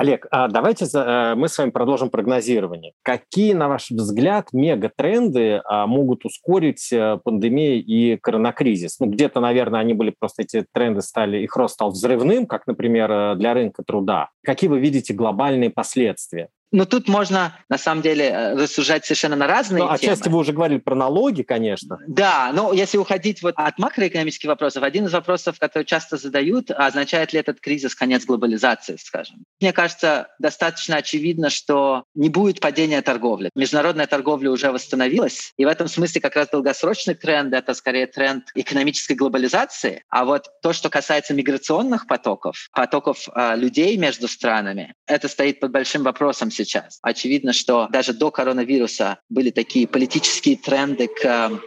Олег, 0.01 0.27
а 0.31 0.49
давайте 0.49 0.87
э, 0.87 1.35
мы 1.35 1.47
с 1.47 1.59
вами 1.59 1.69
продолжим 1.69 2.09
прогнозирование. 2.09 2.95
Какие, 3.03 3.53
на 3.53 3.69
ваш 3.69 3.91
взгляд, 3.91 4.49
мегатренды 4.55 5.61
а, 5.63 5.87
могут 5.87 6.25
ускорить 6.25 6.91
э, 6.91 7.19
пандемию 7.23 7.85
и 7.85 8.17
коронакризис? 8.17 8.99
Ну, 8.99 9.09
где-то, 9.09 9.41
наверное, 9.41 9.81
они 9.81 9.93
были 9.93 10.15
просто, 10.19 10.41
эти 10.41 10.65
тренды 10.73 11.03
стали, 11.03 11.43
их 11.43 11.55
рост 11.55 11.75
стал 11.75 11.91
взрывным, 11.91 12.47
как, 12.47 12.67
например, 12.67 13.13
э, 13.13 13.35
для 13.37 13.53
рынка 13.53 13.83
труда. 13.87 14.31
Какие 14.43 14.71
вы 14.71 14.81
видите 14.81 15.13
глобальные 15.13 15.69
последствия? 15.69 16.49
Но 16.73 16.85
тут 16.85 17.09
можно, 17.09 17.57
на 17.69 17.79
самом 17.79 18.03
деле, 18.03 18.27
э, 18.27 18.55
рассуждать 18.55 19.05
совершенно 19.05 19.37
на 19.37 19.47
разные 19.47 19.83
ну, 19.83 19.89
темы. 19.89 20.13
Отчасти 20.13 20.29
вы 20.29 20.39
уже 20.39 20.53
говорили 20.53 20.79
про 20.79 20.95
налоги, 20.95 21.43
конечно. 21.43 21.99
Да, 22.07 22.53
но 22.55 22.73
если 22.73 22.97
уходить 22.97 23.43
вот 23.43 23.55
от 23.57 23.79
макроэкономических 23.79 24.49
вопросов, 24.49 24.83
один 24.85 25.07
из 25.07 25.13
вопросов, 25.13 25.59
который 25.59 25.85
часто 25.85 26.17
задают, 26.17 26.71
означает 26.71 27.33
ли 27.33 27.41
этот 27.41 27.61
кризис 27.61 27.95
конец 27.95 28.25
глобализации, 28.25 28.97
скажем. 28.97 29.45
Мне 29.61 29.73
кажется, 29.73 30.29
достаточно 30.39 30.97
очевидно, 30.97 31.51
что 31.51 32.05
не 32.15 32.29
будет 32.29 32.61
падения 32.61 33.03
торговли. 33.03 33.51
Международная 33.57 34.07
торговля 34.07 34.51
уже 34.51 34.71
восстановилась, 34.71 35.53
и 35.57 35.65
в 35.65 35.69
этом 35.69 35.89
смысле 35.89 36.21
как 36.21 36.37
раз 36.37 36.49
долгосрочный 36.49 37.15
тренд— 37.15 37.53
это 37.55 37.75
скорее 37.75 38.07
тренд 38.07 38.45
экономической 38.55 39.15
глобализации. 39.15 40.05
А 40.09 40.25
вот 40.25 40.47
то, 40.63 40.73
что 40.73 40.89
касается 40.89 41.35
миграционных 41.35 42.07
потоков, 42.07 42.69
потоков 42.73 43.29
э, 43.35 43.57
людей 43.57 43.97
между 43.97 44.29
странами, 44.29 44.95
это 45.07 45.27
стоит 45.27 45.59
под 45.59 45.73
большим 45.73 46.05
вопросом 46.05 46.51
сейчас. 46.65 46.99
Очевидно, 47.03 47.53
что 47.53 47.89
даже 47.91 48.13
до 48.13 48.31
коронавируса 48.31 49.19
были 49.29 49.51
такие 49.51 49.87
политические 49.87 50.57
тренды 50.57 51.09
к 51.09 51.25
эм, 51.25 51.61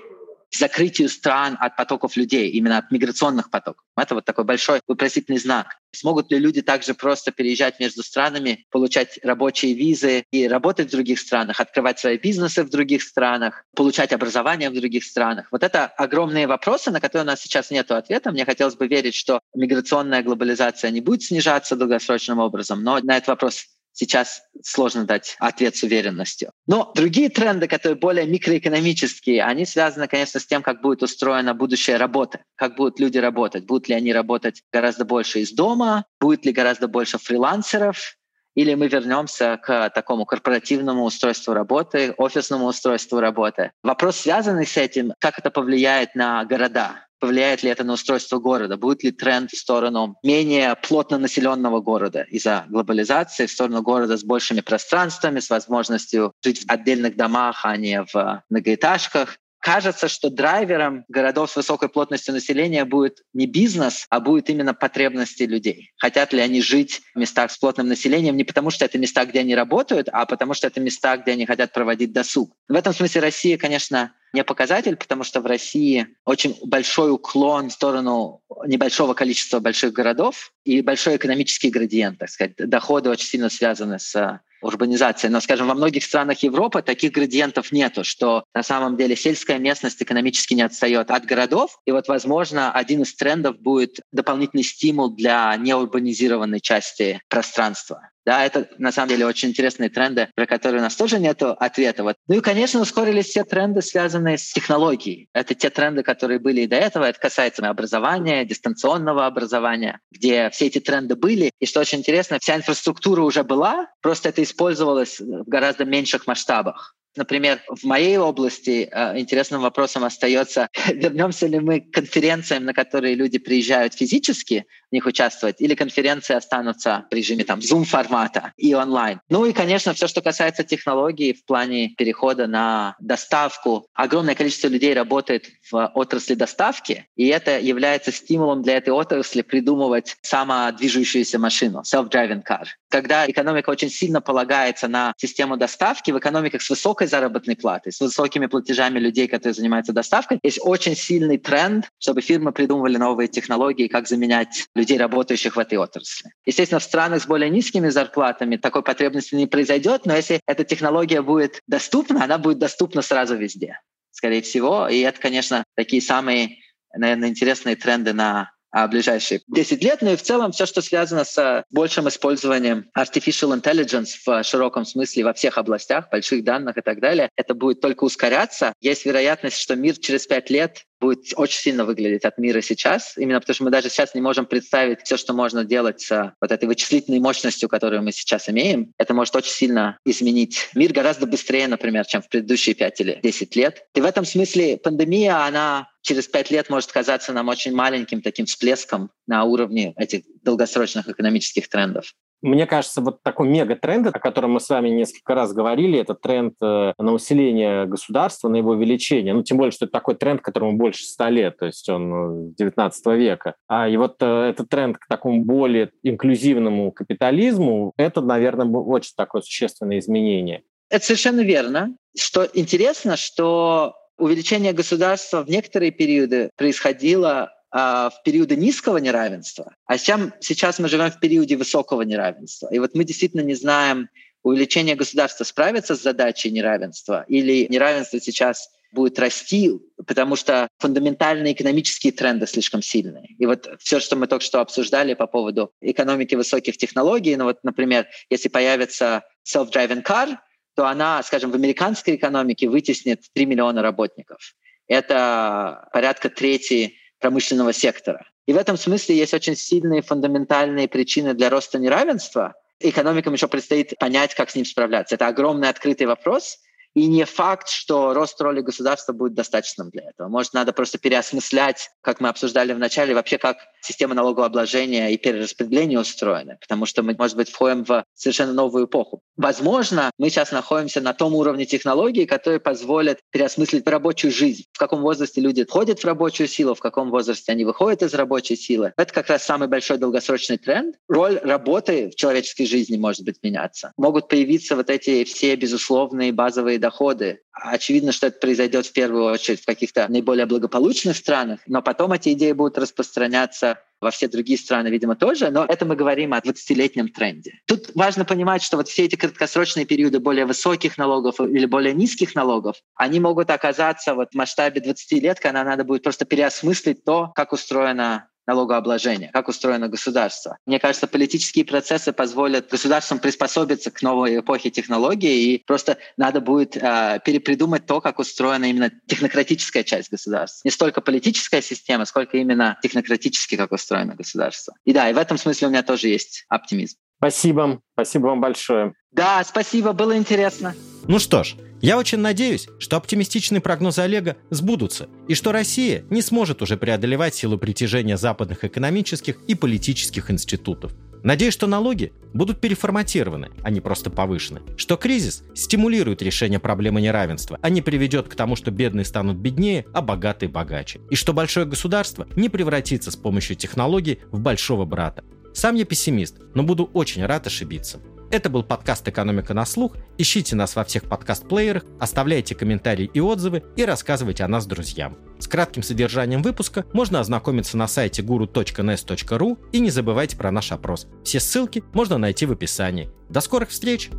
закрытию 0.57 1.09
стран 1.09 1.57
от 1.59 1.75
потоков 1.75 2.15
людей, 2.15 2.49
именно 2.51 2.77
от 2.77 2.91
миграционных 2.91 3.49
потоков. 3.49 3.83
Это 3.97 4.15
вот 4.15 4.25
такой 4.25 4.43
большой 4.43 4.81
вопросительный 4.87 5.39
знак. 5.39 5.77
Смогут 5.91 6.31
ли 6.31 6.39
люди 6.39 6.61
также 6.61 6.93
просто 6.93 7.31
переезжать 7.31 7.79
между 7.79 8.01
странами, 8.03 8.65
получать 8.71 9.19
рабочие 9.23 9.73
визы 9.73 10.23
и 10.31 10.47
работать 10.47 10.87
в 10.87 10.91
других 10.91 11.19
странах, 11.19 11.59
открывать 11.59 11.99
свои 11.99 12.17
бизнесы 12.17 12.63
в 12.63 12.69
других 12.69 13.03
странах, 13.03 13.63
получать 13.75 14.11
образование 14.11 14.69
в 14.69 14.73
других 14.73 15.03
странах? 15.03 15.47
Вот 15.51 15.63
это 15.63 15.85
огромные 15.85 16.47
вопросы, 16.47 16.89
на 16.91 16.99
которые 16.99 17.23
у 17.25 17.27
нас 17.27 17.41
сейчас 17.41 17.69
нет 17.69 17.91
ответа. 17.91 18.31
Мне 18.31 18.45
хотелось 18.45 18.75
бы 18.75 18.87
верить, 18.87 19.15
что 19.15 19.39
миграционная 19.55 20.23
глобализация 20.23 20.89
не 20.89 21.01
будет 21.01 21.23
снижаться 21.23 21.75
долгосрочным 21.75 22.39
образом, 22.39 22.83
но 22.83 22.99
на 22.99 23.17
этот 23.17 23.27
вопрос 23.27 23.67
сейчас 23.93 24.43
сложно 24.63 25.05
дать 25.05 25.35
ответ 25.39 25.75
с 25.75 25.83
уверенностью. 25.83 26.51
Но 26.67 26.91
другие 26.95 27.29
тренды, 27.29 27.67
которые 27.67 27.97
более 27.97 28.25
микроэкономические, 28.25 29.43
они 29.43 29.65
связаны, 29.65 30.07
конечно, 30.07 30.39
с 30.39 30.45
тем, 30.45 30.61
как 30.61 30.81
будет 30.81 31.03
устроена 31.03 31.53
будущая 31.53 31.97
работа, 31.97 32.39
как 32.55 32.75
будут 32.75 32.99
люди 32.99 33.17
работать, 33.17 33.65
будут 33.65 33.87
ли 33.87 33.95
они 33.95 34.11
работать 34.13 34.63
гораздо 34.71 35.05
больше 35.05 35.39
из 35.39 35.51
дома, 35.51 36.05
будет 36.19 36.45
ли 36.45 36.51
гораздо 36.51 36.87
больше 36.87 37.17
фрилансеров, 37.17 38.17
или 38.55 38.75
мы 38.75 38.87
вернемся 38.87 39.59
к 39.61 39.89
такому 39.89 40.25
корпоративному 40.25 41.05
устройству 41.05 41.53
работы, 41.53 42.13
офисному 42.17 42.65
устройству 42.65 43.19
работы. 43.19 43.71
Вопрос, 43.81 44.17
связанный 44.17 44.67
с 44.67 44.77
этим, 44.77 45.13
как 45.19 45.39
это 45.39 45.49
повлияет 45.49 46.13
на 46.15 46.45
города 46.45 47.07
повлияет 47.23 47.63
ли 47.63 47.69
это 47.69 47.85
на 47.85 47.93
устройство 47.93 48.37
города, 48.37 48.75
будет 48.75 49.01
ли 49.01 49.11
тренд 49.11 49.49
в 49.49 49.57
сторону 49.57 50.17
менее 50.23 50.75
плотно 50.75 51.17
населенного 51.17 51.79
города 51.79 52.23
из-за 52.23 52.65
глобализации, 52.67 53.45
в 53.45 53.51
сторону 53.51 53.81
города 53.81 54.17
с 54.17 54.25
большими 54.25 54.59
пространствами, 54.59 55.39
с 55.39 55.49
возможностью 55.49 56.33
жить 56.43 56.65
в 56.65 56.69
отдельных 56.69 57.15
домах, 57.15 57.61
а 57.63 57.77
не 57.77 58.03
в 58.03 58.43
многоэтажках. 58.49 59.37
Кажется, 59.63 60.09
что 60.09 60.29
драйвером 60.29 61.05
городов 61.07 61.49
с 61.49 61.55
высокой 61.55 61.87
плотностью 61.87 62.33
населения 62.33 62.83
будет 62.83 63.23
не 63.33 63.45
бизнес, 63.45 64.07
а 64.09 64.19
будет 64.19 64.49
именно 64.49 64.73
потребности 64.73 65.43
людей. 65.43 65.93
Хотят 65.95 66.33
ли 66.33 66.41
они 66.41 66.61
жить 66.61 67.01
в 67.15 67.19
местах 67.19 67.49
с 67.49 67.57
плотным 67.57 67.87
населением 67.87 68.35
не 68.35 68.43
потому, 68.43 68.71
что 68.71 68.83
это 68.83 68.97
места, 68.97 69.23
где 69.25 69.39
они 69.39 69.55
работают, 69.55 70.09
а 70.11 70.25
потому 70.25 70.53
что 70.53 70.67
это 70.67 70.81
места, 70.81 71.15
где 71.15 71.31
они 71.31 71.45
хотят 71.45 71.71
проводить 71.71 72.11
досуг. 72.11 72.53
В 72.67 72.75
этом 72.75 72.93
смысле 72.93 73.21
Россия, 73.21 73.57
конечно, 73.57 74.11
не 74.33 74.43
показатель, 74.43 74.97
потому 74.97 75.23
что 75.23 75.39
в 75.39 75.45
России 75.45 76.07
очень 76.25 76.57
большой 76.65 77.13
уклон 77.13 77.69
в 77.69 77.73
сторону 77.73 78.41
небольшого 78.65 79.13
количества 79.13 79.61
больших 79.61 79.93
городов 79.93 80.51
и 80.65 80.81
большой 80.81 81.15
экономический 81.15 81.69
градиент, 81.69 82.19
так 82.19 82.29
сказать. 82.29 82.57
Доходы 82.57 83.09
очень 83.09 83.27
сильно 83.27 83.49
связаны 83.49 83.97
с 83.97 84.41
урбанизацией. 84.63 85.31
Но, 85.31 85.39
скажем, 85.41 85.67
во 85.67 85.75
многих 85.75 86.03
странах 86.03 86.43
Европы 86.43 86.81
таких 86.81 87.11
градиентов 87.11 87.71
нету, 87.71 88.03
что 88.03 88.45
на 88.53 88.63
самом 88.63 88.97
деле 88.97 89.15
сельская 89.15 89.59
местность 89.59 90.01
экономически 90.01 90.53
не 90.53 90.61
отстает 90.61 91.11
от 91.11 91.25
городов. 91.25 91.79
И 91.85 91.91
вот, 91.91 92.07
возможно, 92.07 92.71
один 92.71 93.01
из 93.01 93.13
трендов 93.15 93.59
будет 93.59 93.99
дополнительный 94.11 94.63
стимул 94.63 95.13
для 95.13 95.55
неурбанизированной 95.57 96.61
части 96.61 97.21
пространства. 97.29 98.09
Да, 98.25 98.45
это 98.45 98.69
на 98.77 98.91
самом 98.91 99.09
деле 99.09 99.25
очень 99.25 99.49
интересные 99.49 99.89
тренды, 99.89 100.29
про 100.35 100.45
которые 100.45 100.79
у 100.79 100.83
нас 100.83 100.95
тоже 100.95 101.19
нет 101.19 101.41
ответа. 101.41 102.03
Вот. 102.03 102.15
Ну 102.27 102.35
и, 102.35 102.41
конечно, 102.41 102.79
ускорились 102.79 103.27
все 103.27 103.43
тренды, 103.43 103.81
связанные 103.81 104.37
с 104.37 104.53
технологией. 104.53 105.27
Это 105.33 105.55
те 105.55 105.69
тренды, 105.69 106.03
которые 106.03 106.39
были 106.39 106.61
и 106.61 106.67
до 106.67 106.77
этого. 106.77 107.03
Это 107.03 107.19
касается 107.19 107.67
образования, 107.67 108.45
дистанционного 108.45 109.25
образования, 109.25 109.99
где 110.11 110.49
все 110.51 110.67
эти 110.67 110.79
тренды 110.79 111.15
были. 111.15 111.51
И 111.59 111.65
что 111.65 111.81
очень 111.81 111.99
интересно, 111.99 112.39
вся 112.39 112.55
инфраструктура 112.55 113.21
уже 113.21 113.43
была, 113.43 113.87
просто 114.01 114.29
это 114.29 114.41
использовалось 114.41 115.19
в 115.19 115.43
гораздо 115.43 115.85
меньших 115.85 116.25
масштабах. 116.27 116.95
Например, 117.15 117.61
в 117.67 117.83
моей 117.83 118.17
области 118.17 118.89
э, 118.91 119.19
интересным 119.19 119.61
вопросом 119.61 120.03
остается, 120.03 120.67
вернемся 120.87 121.47
ли 121.47 121.59
мы 121.59 121.81
к 121.81 121.91
конференциям, 121.91 122.65
на 122.65 122.73
которые 122.73 123.15
люди 123.15 123.37
приезжают 123.37 123.93
физически, 123.93 124.65
в 124.89 124.93
них 124.93 125.05
участвовать, 125.05 125.59
или 125.59 125.75
конференции 125.75 126.35
останутся 126.35 127.05
в 127.09 127.13
режиме 127.13 127.43
там 127.43 127.59
Zoom-формата 127.59 128.51
и 128.57 128.73
онлайн. 128.73 129.19
Ну 129.29 129.45
и, 129.45 129.53
конечно, 129.53 129.93
все, 129.93 130.07
что 130.07 130.21
касается 130.21 130.63
технологий 130.63 131.33
в 131.33 131.45
плане 131.45 131.89
перехода 131.89 132.47
на 132.47 132.95
доставку. 132.99 133.87
Огромное 133.93 134.35
количество 134.35 134.67
людей 134.67 134.93
работает 134.93 135.47
в 135.71 135.91
отрасли 135.95 136.35
доставки, 136.35 137.07
и 137.15 137.27
это 137.27 137.59
является 137.59 138.11
стимулом 138.11 138.61
для 138.61 138.77
этой 138.77 138.89
отрасли 138.89 139.41
придумывать 139.41 140.17
самодвижущуюся 140.21 141.39
машину, 141.39 141.81
self-driving 141.81 142.43
car. 142.47 142.65
Когда 142.89 143.29
экономика 143.29 143.69
очень 143.69 143.89
сильно 143.89 144.21
полагается 144.21 144.87
на 144.87 145.13
систему 145.17 145.57
доставки, 145.57 146.11
в 146.11 146.19
экономиках 146.19 146.61
с 146.61 146.69
высокой 146.69 147.02
высокой 147.03 147.07
заработной 147.07 147.55
платой, 147.55 147.91
с 147.91 147.99
высокими 147.99 148.47
платежами 148.47 148.99
людей, 148.99 149.27
которые 149.27 149.53
занимаются 149.53 149.93
доставкой, 149.93 150.39
есть 150.43 150.59
очень 150.61 150.95
сильный 150.95 151.37
тренд, 151.37 151.89
чтобы 151.99 152.21
фирмы 152.21 152.51
придумывали 152.51 152.97
новые 152.97 153.27
технологии, 153.27 153.87
как 153.87 154.07
заменять 154.07 154.67
людей, 154.75 154.97
работающих 154.97 155.55
в 155.55 155.59
этой 155.59 155.77
отрасли. 155.77 156.31
Естественно, 156.45 156.79
в 156.79 156.83
странах 156.83 157.21
с 157.21 157.27
более 157.27 157.49
низкими 157.49 157.89
зарплатами 157.89 158.57
такой 158.57 158.83
потребности 158.83 159.35
не 159.35 159.47
произойдет, 159.47 160.05
но 160.05 160.15
если 160.15 160.39
эта 160.47 160.63
технология 160.63 161.21
будет 161.21 161.59
доступна, 161.67 162.23
она 162.23 162.37
будет 162.37 162.59
доступна 162.59 163.01
сразу 163.01 163.35
везде, 163.35 163.79
скорее 164.11 164.41
всего. 164.41 164.87
И 164.87 164.99
это, 164.99 165.19
конечно, 165.19 165.63
такие 165.75 166.01
самые, 166.01 166.57
наверное, 166.95 167.29
интересные 167.29 167.75
тренды 167.75 168.13
на 168.13 168.52
ближайшие 168.89 169.41
10 169.47 169.83
лет, 169.83 170.01
но 170.01 170.11
и 170.11 170.15
в 170.15 170.21
целом 170.21 170.51
все, 170.51 170.65
что 170.65 170.81
связано 170.81 171.23
с 171.23 171.63
большим 171.69 172.07
использованием 172.07 172.89
artificial 172.97 173.59
intelligence 173.59 174.15
в 174.25 174.43
широком 174.43 174.85
смысле 174.85 175.25
во 175.25 175.33
всех 175.33 175.57
областях, 175.57 176.09
больших 176.09 176.43
данных 176.43 176.77
и 176.77 176.81
так 176.81 176.99
далее, 176.99 177.29
это 177.35 177.53
будет 177.53 177.81
только 177.81 178.03
ускоряться. 178.03 178.73
Есть 178.81 179.05
вероятность, 179.05 179.57
что 179.57 179.75
мир 179.75 179.97
через 179.97 180.25
5 180.25 180.49
лет 180.49 180.83
будет 181.03 181.25
очень 181.35 181.59
сильно 181.59 181.85
выглядеть 181.85 182.25
от 182.25 182.37
мира 182.37 182.61
сейчас, 182.61 183.13
именно 183.17 183.39
потому 183.39 183.55
что 183.55 183.63
мы 183.65 183.69
даже 183.69 183.89
сейчас 183.89 184.15
не 184.15 184.21
можем 184.21 184.45
представить 184.45 185.01
все, 185.03 185.17
что 185.17 185.33
можно 185.33 185.63
делать 185.63 186.01
с 186.01 186.33
вот 186.41 186.51
этой 186.51 186.65
вычислительной 186.65 187.19
мощностью, 187.19 187.69
которую 187.69 188.01
мы 188.03 188.11
сейчас 188.11 188.49
имеем. 188.49 188.93
Это 188.97 189.13
может 189.13 189.35
очень 189.35 189.51
сильно 189.51 189.97
изменить 190.05 190.69
мир 190.75 190.93
гораздо 190.93 191.27
быстрее, 191.27 191.67
например, 191.67 192.05
чем 192.05 192.21
в 192.21 192.29
предыдущие 192.29 192.75
5 192.75 193.01
или 193.01 193.19
10 193.21 193.55
лет. 193.55 193.85
И 193.93 194.01
в 194.01 194.05
этом 194.05 194.25
смысле 194.25 194.77
пандемия, 194.77 195.45
она 195.45 195.89
через 196.01 196.27
пять 196.27 196.51
лет 196.51 196.69
может 196.69 196.91
казаться 196.91 197.33
нам 197.33 197.47
очень 197.47 197.73
маленьким 197.73 198.21
таким 198.21 198.45
всплеском 198.45 199.11
на 199.27 199.43
уровне 199.43 199.93
этих 199.97 200.23
долгосрочных 200.43 201.07
экономических 201.07 201.69
трендов. 201.69 202.13
Мне 202.43 202.67
кажется, 202.67 202.99
вот 202.99 203.23
такой 203.23 203.47
мегатренд, 203.47 204.05
о 204.07 204.11
котором 204.11 204.51
мы 204.51 204.59
с 204.59 204.67
вами 204.67 204.89
несколько 204.89 205.33
раз 205.33 205.53
говорили, 205.53 205.97
это 205.97 206.13
тренд 206.13 206.55
э, 206.61 206.91
на 206.97 207.13
усиление 207.13 207.85
государства, 207.85 208.49
на 208.49 208.57
его 208.57 208.71
увеличение. 208.71 209.33
Ну, 209.33 209.43
тем 209.43 209.55
более, 209.55 209.71
что 209.71 209.85
это 209.85 209.93
такой 209.93 210.15
тренд, 210.15 210.41
которому 210.41 210.73
больше 210.73 211.05
ста 211.05 211.29
лет, 211.29 211.57
то 211.57 211.65
есть 211.65 211.87
он 211.87 212.53
19 212.55 213.07
э, 213.07 213.15
века. 213.15 213.55
А 213.69 213.87
и 213.87 213.95
вот 213.95 214.17
э, 214.19 214.49
этот 214.49 214.67
тренд 214.67 214.97
к 214.97 215.07
такому 215.07 215.45
более 215.45 215.91
инклюзивному 216.03 216.91
капитализму, 216.91 217.93
это, 217.95 218.19
наверное, 218.19 218.67
очень 218.67 219.13
такое 219.15 219.41
существенное 219.41 219.99
изменение. 219.99 220.63
Это 220.89 221.05
совершенно 221.05 221.41
верно. 221.41 221.95
Что 222.13 222.45
интересно, 222.53 223.15
что 223.15 223.95
увеличение 224.17 224.73
государства 224.73 225.43
в 225.43 225.49
некоторые 225.49 225.91
периоды 225.91 226.49
происходило 226.57 227.53
в 227.73 228.13
периоды 228.23 228.55
низкого 228.55 228.97
неравенства, 228.97 229.75
а 229.87 229.97
сейчас, 229.97 230.21
сейчас 230.41 230.77
мы 230.77 230.87
живем 230.87 231.09
в 231.09 231.19
периоде 231.19 231.57
высокого 231.57 232.03
неравенства. 232.03 232.69
И 232.71 232.77
вот 232.77 232.93
мы 232.93 233.03
действительно 233.03 233.41
не 233.41 233.55
знаем, 233.55 234.09
увеличение 234.43 234.95
государства 234.95 235.43
справится 235.43 235.95
с 235.95 236.03
задачей 236.03 236.51
неравенства 236.51 237.25
или 237.27 237.65
неравенство 237.69 238.19
сейчас 238.19 238.69
будет 238.91 239.17
расти, 239.17 239.71
потому 240.05 240.35
что 240.35 240.67
фундаментальные 240.77 241.53
экономические 241.53 242.13
тренды 242.13 242.45
слишком 242.45 242.83
сильные. 242.83 243.29
И 243.39 243.45
вот 243.47 243.67
все, 243.79 243.99
что 243.99 244.15
мы 244.15 244.27
только 244.27 244.45
что 244.45 244.61
обсуждали 244.61 245.15
по 245.15 245.25
поводу 245.25 245.71
экономики 245.81 246.35
высоких 246.35 246.77
технологий, 246.77 247.35
ну 247.35 247.45
вот, 247.45 247.63
например, 247.63 248.07
если 248.29 248.49
появится 248.49 249.23
self-driving 249.51 250.03
car, 250.03 250.37
то 250.75 250.85
она, 250.85 251.23
скажем, 251.23 251.49
в 251.49 251.55
американской 251.55 252.15
экономике 252.15 252.69
вытеснит 252.69 253.23
3 253.33 253.47
миллиона 253.47 253.81
работников. 253.81 254.55
Это 254.87 255.89
порядка 255.91 256.29
трети 256.29 256.97
промышленного 257.23 257.71
сектора. 257.71 258.25
И 258.45 258.51
в 258.51 258.57
этом 258.57 258.75
смысле 258.75 259.15
есть 259.15 259.33
очень 259.33 259.55
сильные 259.55 260.01
фундаментальные 260.01 260.89
причины 260.89 261.33
для 261.33 261.49
роста 261.49 261.79
неравенства. 261.79 262.53
Экономикам 262.81 263.31
еще 263.31 263.47
предстоит 263.47 263.97
понять, 263.97 264.35
как 264.35 264.49
с 264.49 264.55
ним 264.55 264.65
справляться. 264.65 265.15
Это 265.15 265.27
огромный 265.27 265.69
открытый 265.69 266.05
вопрос, 266.05 266.59
и 266.93 267.07
не 267.07 267.25
факт, 267.25 267.67
что 267.69 268.13
рост 268.13 268.39
роли 268.41 268.61
государства 268.61 269.13
будет 269.13 269.33
достаточным 269.33 269.89
для 269.89 270.09
этого. 270.09 270.27
Может, 270.27 270.53
надо 270.53 270.73
просто 270.73 270.97
переосмыслять, 270.97 271.89
как 272.01 272.19
мы 272.19 272.29
обсуждали 272.29 272.73
в 272.73 272.79
начале, 272.79 273.15
вообще 273.15 273.37
как 273.37 273.57
система 273.81 274.13
налогообложения 274.13 275.09
и 275.09 275.17
перераспределения 275.17 275.99
устроены, 275.99 276.57
потому 276.61 276.85
что 276.85 277.03
мы, 277.03 277.15
может 277.17 277.35
быть, 277.35 277.49
входим 277.49 277.83
в 277.83 278.05
совершенно 278.13 278.53
новую 278.53 278.85
эпоху. 278.85 279.21
Возможно, 279.35 280.11
мы 280.17 280.29
сейчас 280.29 280.51
находимся 280.51 281.01
на 281.01 281.13
том 281.13 281.35
уровне 281.35 281.65
технологий, 281.65 282.25
который 282.25 282.59
позволит 282.59 283.19
переосмыслить 283.31 283.87
рабочую 283.87 284.31
жизнь. 284.31 284.63
В 284.71 284.77
каком 284.77 285.01
возрасте 285.01 285.41
люди 285.41 285.65
входят 285.65 285.99
в 285.99 286.05
рабочую 286.05 286.47
силу, 286.47 286.75
в 286.75 286.79
каком 286.79 287.09
возрасте 287.09 287.51
они 287.51 287.65
выходят 287.65 288.03
из 288.03 288.13
рабочей 288.13 288.55
силы. 288.55 288.93
Это 288.97 289.13
как 289.13 289.27
раз 289.27 289.43
самый 289.43 289.67
большой 289.67 289.97
долгосрочный 289.97 290.57
тренд. 290.57 290.95
Роль 291.07 291.39
работы 291.43 292.09
в 292.09 292.15
человеческой 292.15 292.65
жизни 292.65 292.97
может 292.97 293.25
быть 293.25 293.37
меняться. 293.43 293.91
Могут 293.97 294.27
появиться 294.29 294.75
вот 294.75 294.89
эти 294.89 295.23
все 295.23 295.55
безусловные 295.55 296.31
базовые 296.31 296.79
доходы. 296.83 297.39
Очевидно, 297.53 298.11
что 298.11 298.27
это 298.27 298.39
произойдет 298.39 298.85
в 298.85 298.91
первую 298.91 299.31
очередь 299.31 299.61
в 299.61 299.65
каких-то 299.65 300.05
наиболее 300.09 300.45
благополучных 300.45 301.15
странах, 301.15 301.61
но 301.65 301.81
потом 301.81 302.11
эти 302.11 302.33
идеи 302.33 302.51
будут 302.51 302.77
распространяться 302.77 303.79
во 304.01 304.11
все 304.11 304.27
другие 304.27 304.59
страны, 304.59 304.89
видимо, 304.89 305.15
тоже, 305.15 305.49
но 305.49 305.63
это 305.63 305.85
мы 305.85 305.95
говорим 305.95 306.33
о 306.33 306.39
20-летнем 306.39 307.07
тренде. 307.07 307.61
Тут 307.65 307.91
важно 307.95 308.25
понимать, 308.25 308.61
что 308.61 308.75
вот 308.75 308.89
все 308.89 309.05
эти 309.05 309.15
краткосрочные 309.15 309.85
периоды 309.85 310.19
более 310.19 310.45
высоких 310.45 310.97
налогов 310.97 311.39
или 311.39 311.65
более 311.65 311.93
низких 311.93 312.35
налогов, 312.35 312.75
они 312.95 313.21
могут 313.21 313.49
оказаться 313.49 314.13
вот 314.13 314.31
в 314.33 314.35
масштабе 314.35 314.81
20 314.81 315.23
лет, 315.23 315.39
когда 315.39 315.63
надо 315.63 315.85
будет 315.85 316.03
просто 316.03 316.25
переосмыслить 316.25 317.05
то, 317.05 317.31
как 317.33 317.53
устроена 317.53 318.27
налогообложения, 318.47 319.29
как 319.31 319.47
устроено 319.47 319.87
государство. 319.87 320.57
Мне 320.65 320.79
кажется, 320.79 321.07
политические 321.07 321.65
процессы 321.65 322.13
позволят 322.13 322.69
государствам 322.69 323.19
приспособиться 323.19 323.91
к 323.91 324.01
новой 324.01 324.39
эпохе 324.39 324.69
технологий, 324.69 325.55
и 325.55 325.63
просто 325.65 325.97
надо 326.17 326.41
будет 326.41 326.75
э, 326.77 327.19
перепридумать 327.23 327.85
то, 327.85 328.01
как 328.01 328.19
устроена 328.19 328.65
именно 328.65 328.91
технократическая 329.07 329.83
часть 329.83 330.11
государства. 330.11 330.61
Не 330.65 330.71
столько 330.71 331.01
политическая 331.01 331.61
система, 331.61 332.05
сколько 332.05 332.37
именно 332.37 332.77
технократически, 332.81 333.55
как 333.55 333.71
устроено 333.71 334.15
государство. 334.15 334.73
И 334.85 334.93
да, 334.93 335.09
и 335.09 335.13
в 335.13 335.17
этом 335.17 335.37
смысле 335.37 335.67
у 335.67 335.69
меня 335.71 335.83
тоже 335.83 336.09
есть 336.09 336.45
оптимизм. 336.49 336.97
Спасибо. 337.23 337.79
Спасибо 337.93 338.27
вам 338.27 338.41
большое. 338.41 338.95
Да, 339.13 339.41
спасибо, 339.45 339.93
было 339.93 340.17
интересно. 340.17 340.75
Ну 341.07 341.19
что 341.19 341.45
ж, 341.45 341.55
я 341.81 341.97
очень 341.97 342.17
надеюсь, 342.17 342.67
что 342.79 342.97
оптимистичные 342.97 343.61
прогнозы 343.61 344.01
Олега 344.01 344.35
сбудутся, 344.49 345.07
и 345.29 345.33
что 345.33 345.53
Россия 345.53 346.03
не 346.09 346.21
сможет 346.21 346.61
уже 346.61 346.75
преодолевать 346.75 347.33
силу 347.33 347.57
притяжения 347.57 348.17
западных 348.17 348.65
экономических 348.65 349.37
и 349.47 349.55
политических 349.55 350.31
институтов. 350.31 350.91
Надеюсь, 351.23 351.53
что 351.53 351.65
налоги 351.65 352.11
будут 352.33 352.59
переформатированы, 352.59 353.51
а 353.63 353.69
не 353.69 353.79
просто 353.79 354.09
повышены. 354.09 354.59
Что 354.75 354.97
кризис 354.97 355.45
стимулирует 355.55 356.21
решение 356.21 356.59
проблемы 356.59 356.99
неравенства, 356.99 357.57
а 357.61 357.69
не 357.69 357.81
приведет 357.81 358.27
к 358.27 358.35
тому, 358.35 358.57
что 358.57 358.69
бедные 358.69 359.05
станут 359.05 359.37
беднее, 359.37 359.85
а 359.93 360.01
богатые 360.01 360.49
богаче. 360.49 360.99
И 361.09 361.15
что 361.15 361.31
большое 361.31 361.65
государство 361.65 362.27
не 362.35 362.49
превратится 362.49 363.11
с 363.11 363.15
помощью 363.15 363.55
технологий 363.55 364.19
в 364.31 364.41
большого 364.41 364.83
брата. 364.83 365.23
Сам 365.53 365.75
я 365.75 365.85
пессимист, 365.85 366.37
но 366.53 366.63
буду 366.63 366.89
очень 366.93 367.25
рад 367.25 367.47
ошибиться. 367.47 367.99
Это 368.31 368.49
был 368.49 368.63
подкаст 368.63 369.07
«Экономика 369.07 369.53
на 369.53 369.63
слух». 369.63 369.95
Ищите 370.17 370.55
нас 370.55 370.75
во 370.75 370.83
всех 370.83 371.03
подкаст-плеерах, 371.03 371.85
оставляйте 371.99 372.55
комментарии 372.55 373.09
и 373.13 373.19
отзывы 373.19 373.61
и 373.75 373.85
рассказывайте 373.85 374.43
о 374.43 374.47
нас 374.47 374.65
друзьям. 374.65 375.17
С 375.37 375.47
кратким 375.47 375.83
содержанием 375.83 376.41
выпуска 376.41 376.85
можно 376.93 377.19
ознакомиться 377.19 377.77
на 377.77 377.87
сайте 377.87 378.23
guru.nes.ru 378.23 379.59
и 379.71 379.79
не 379.79 379.91
забывайте 379.91 380.35
про 380.35 380.49
наш 380.49 380.71
опрос. 380.71 381.05
Все 381.23 381.39
ссылки 381.39 381.83
можно 381.93 382.17
найти 382.17 382.47
в 382.47 382.51
описании. 382.51 383.11
До 383.29 383.39
скорых 383.39 383.69
встреч! 383.69 384.09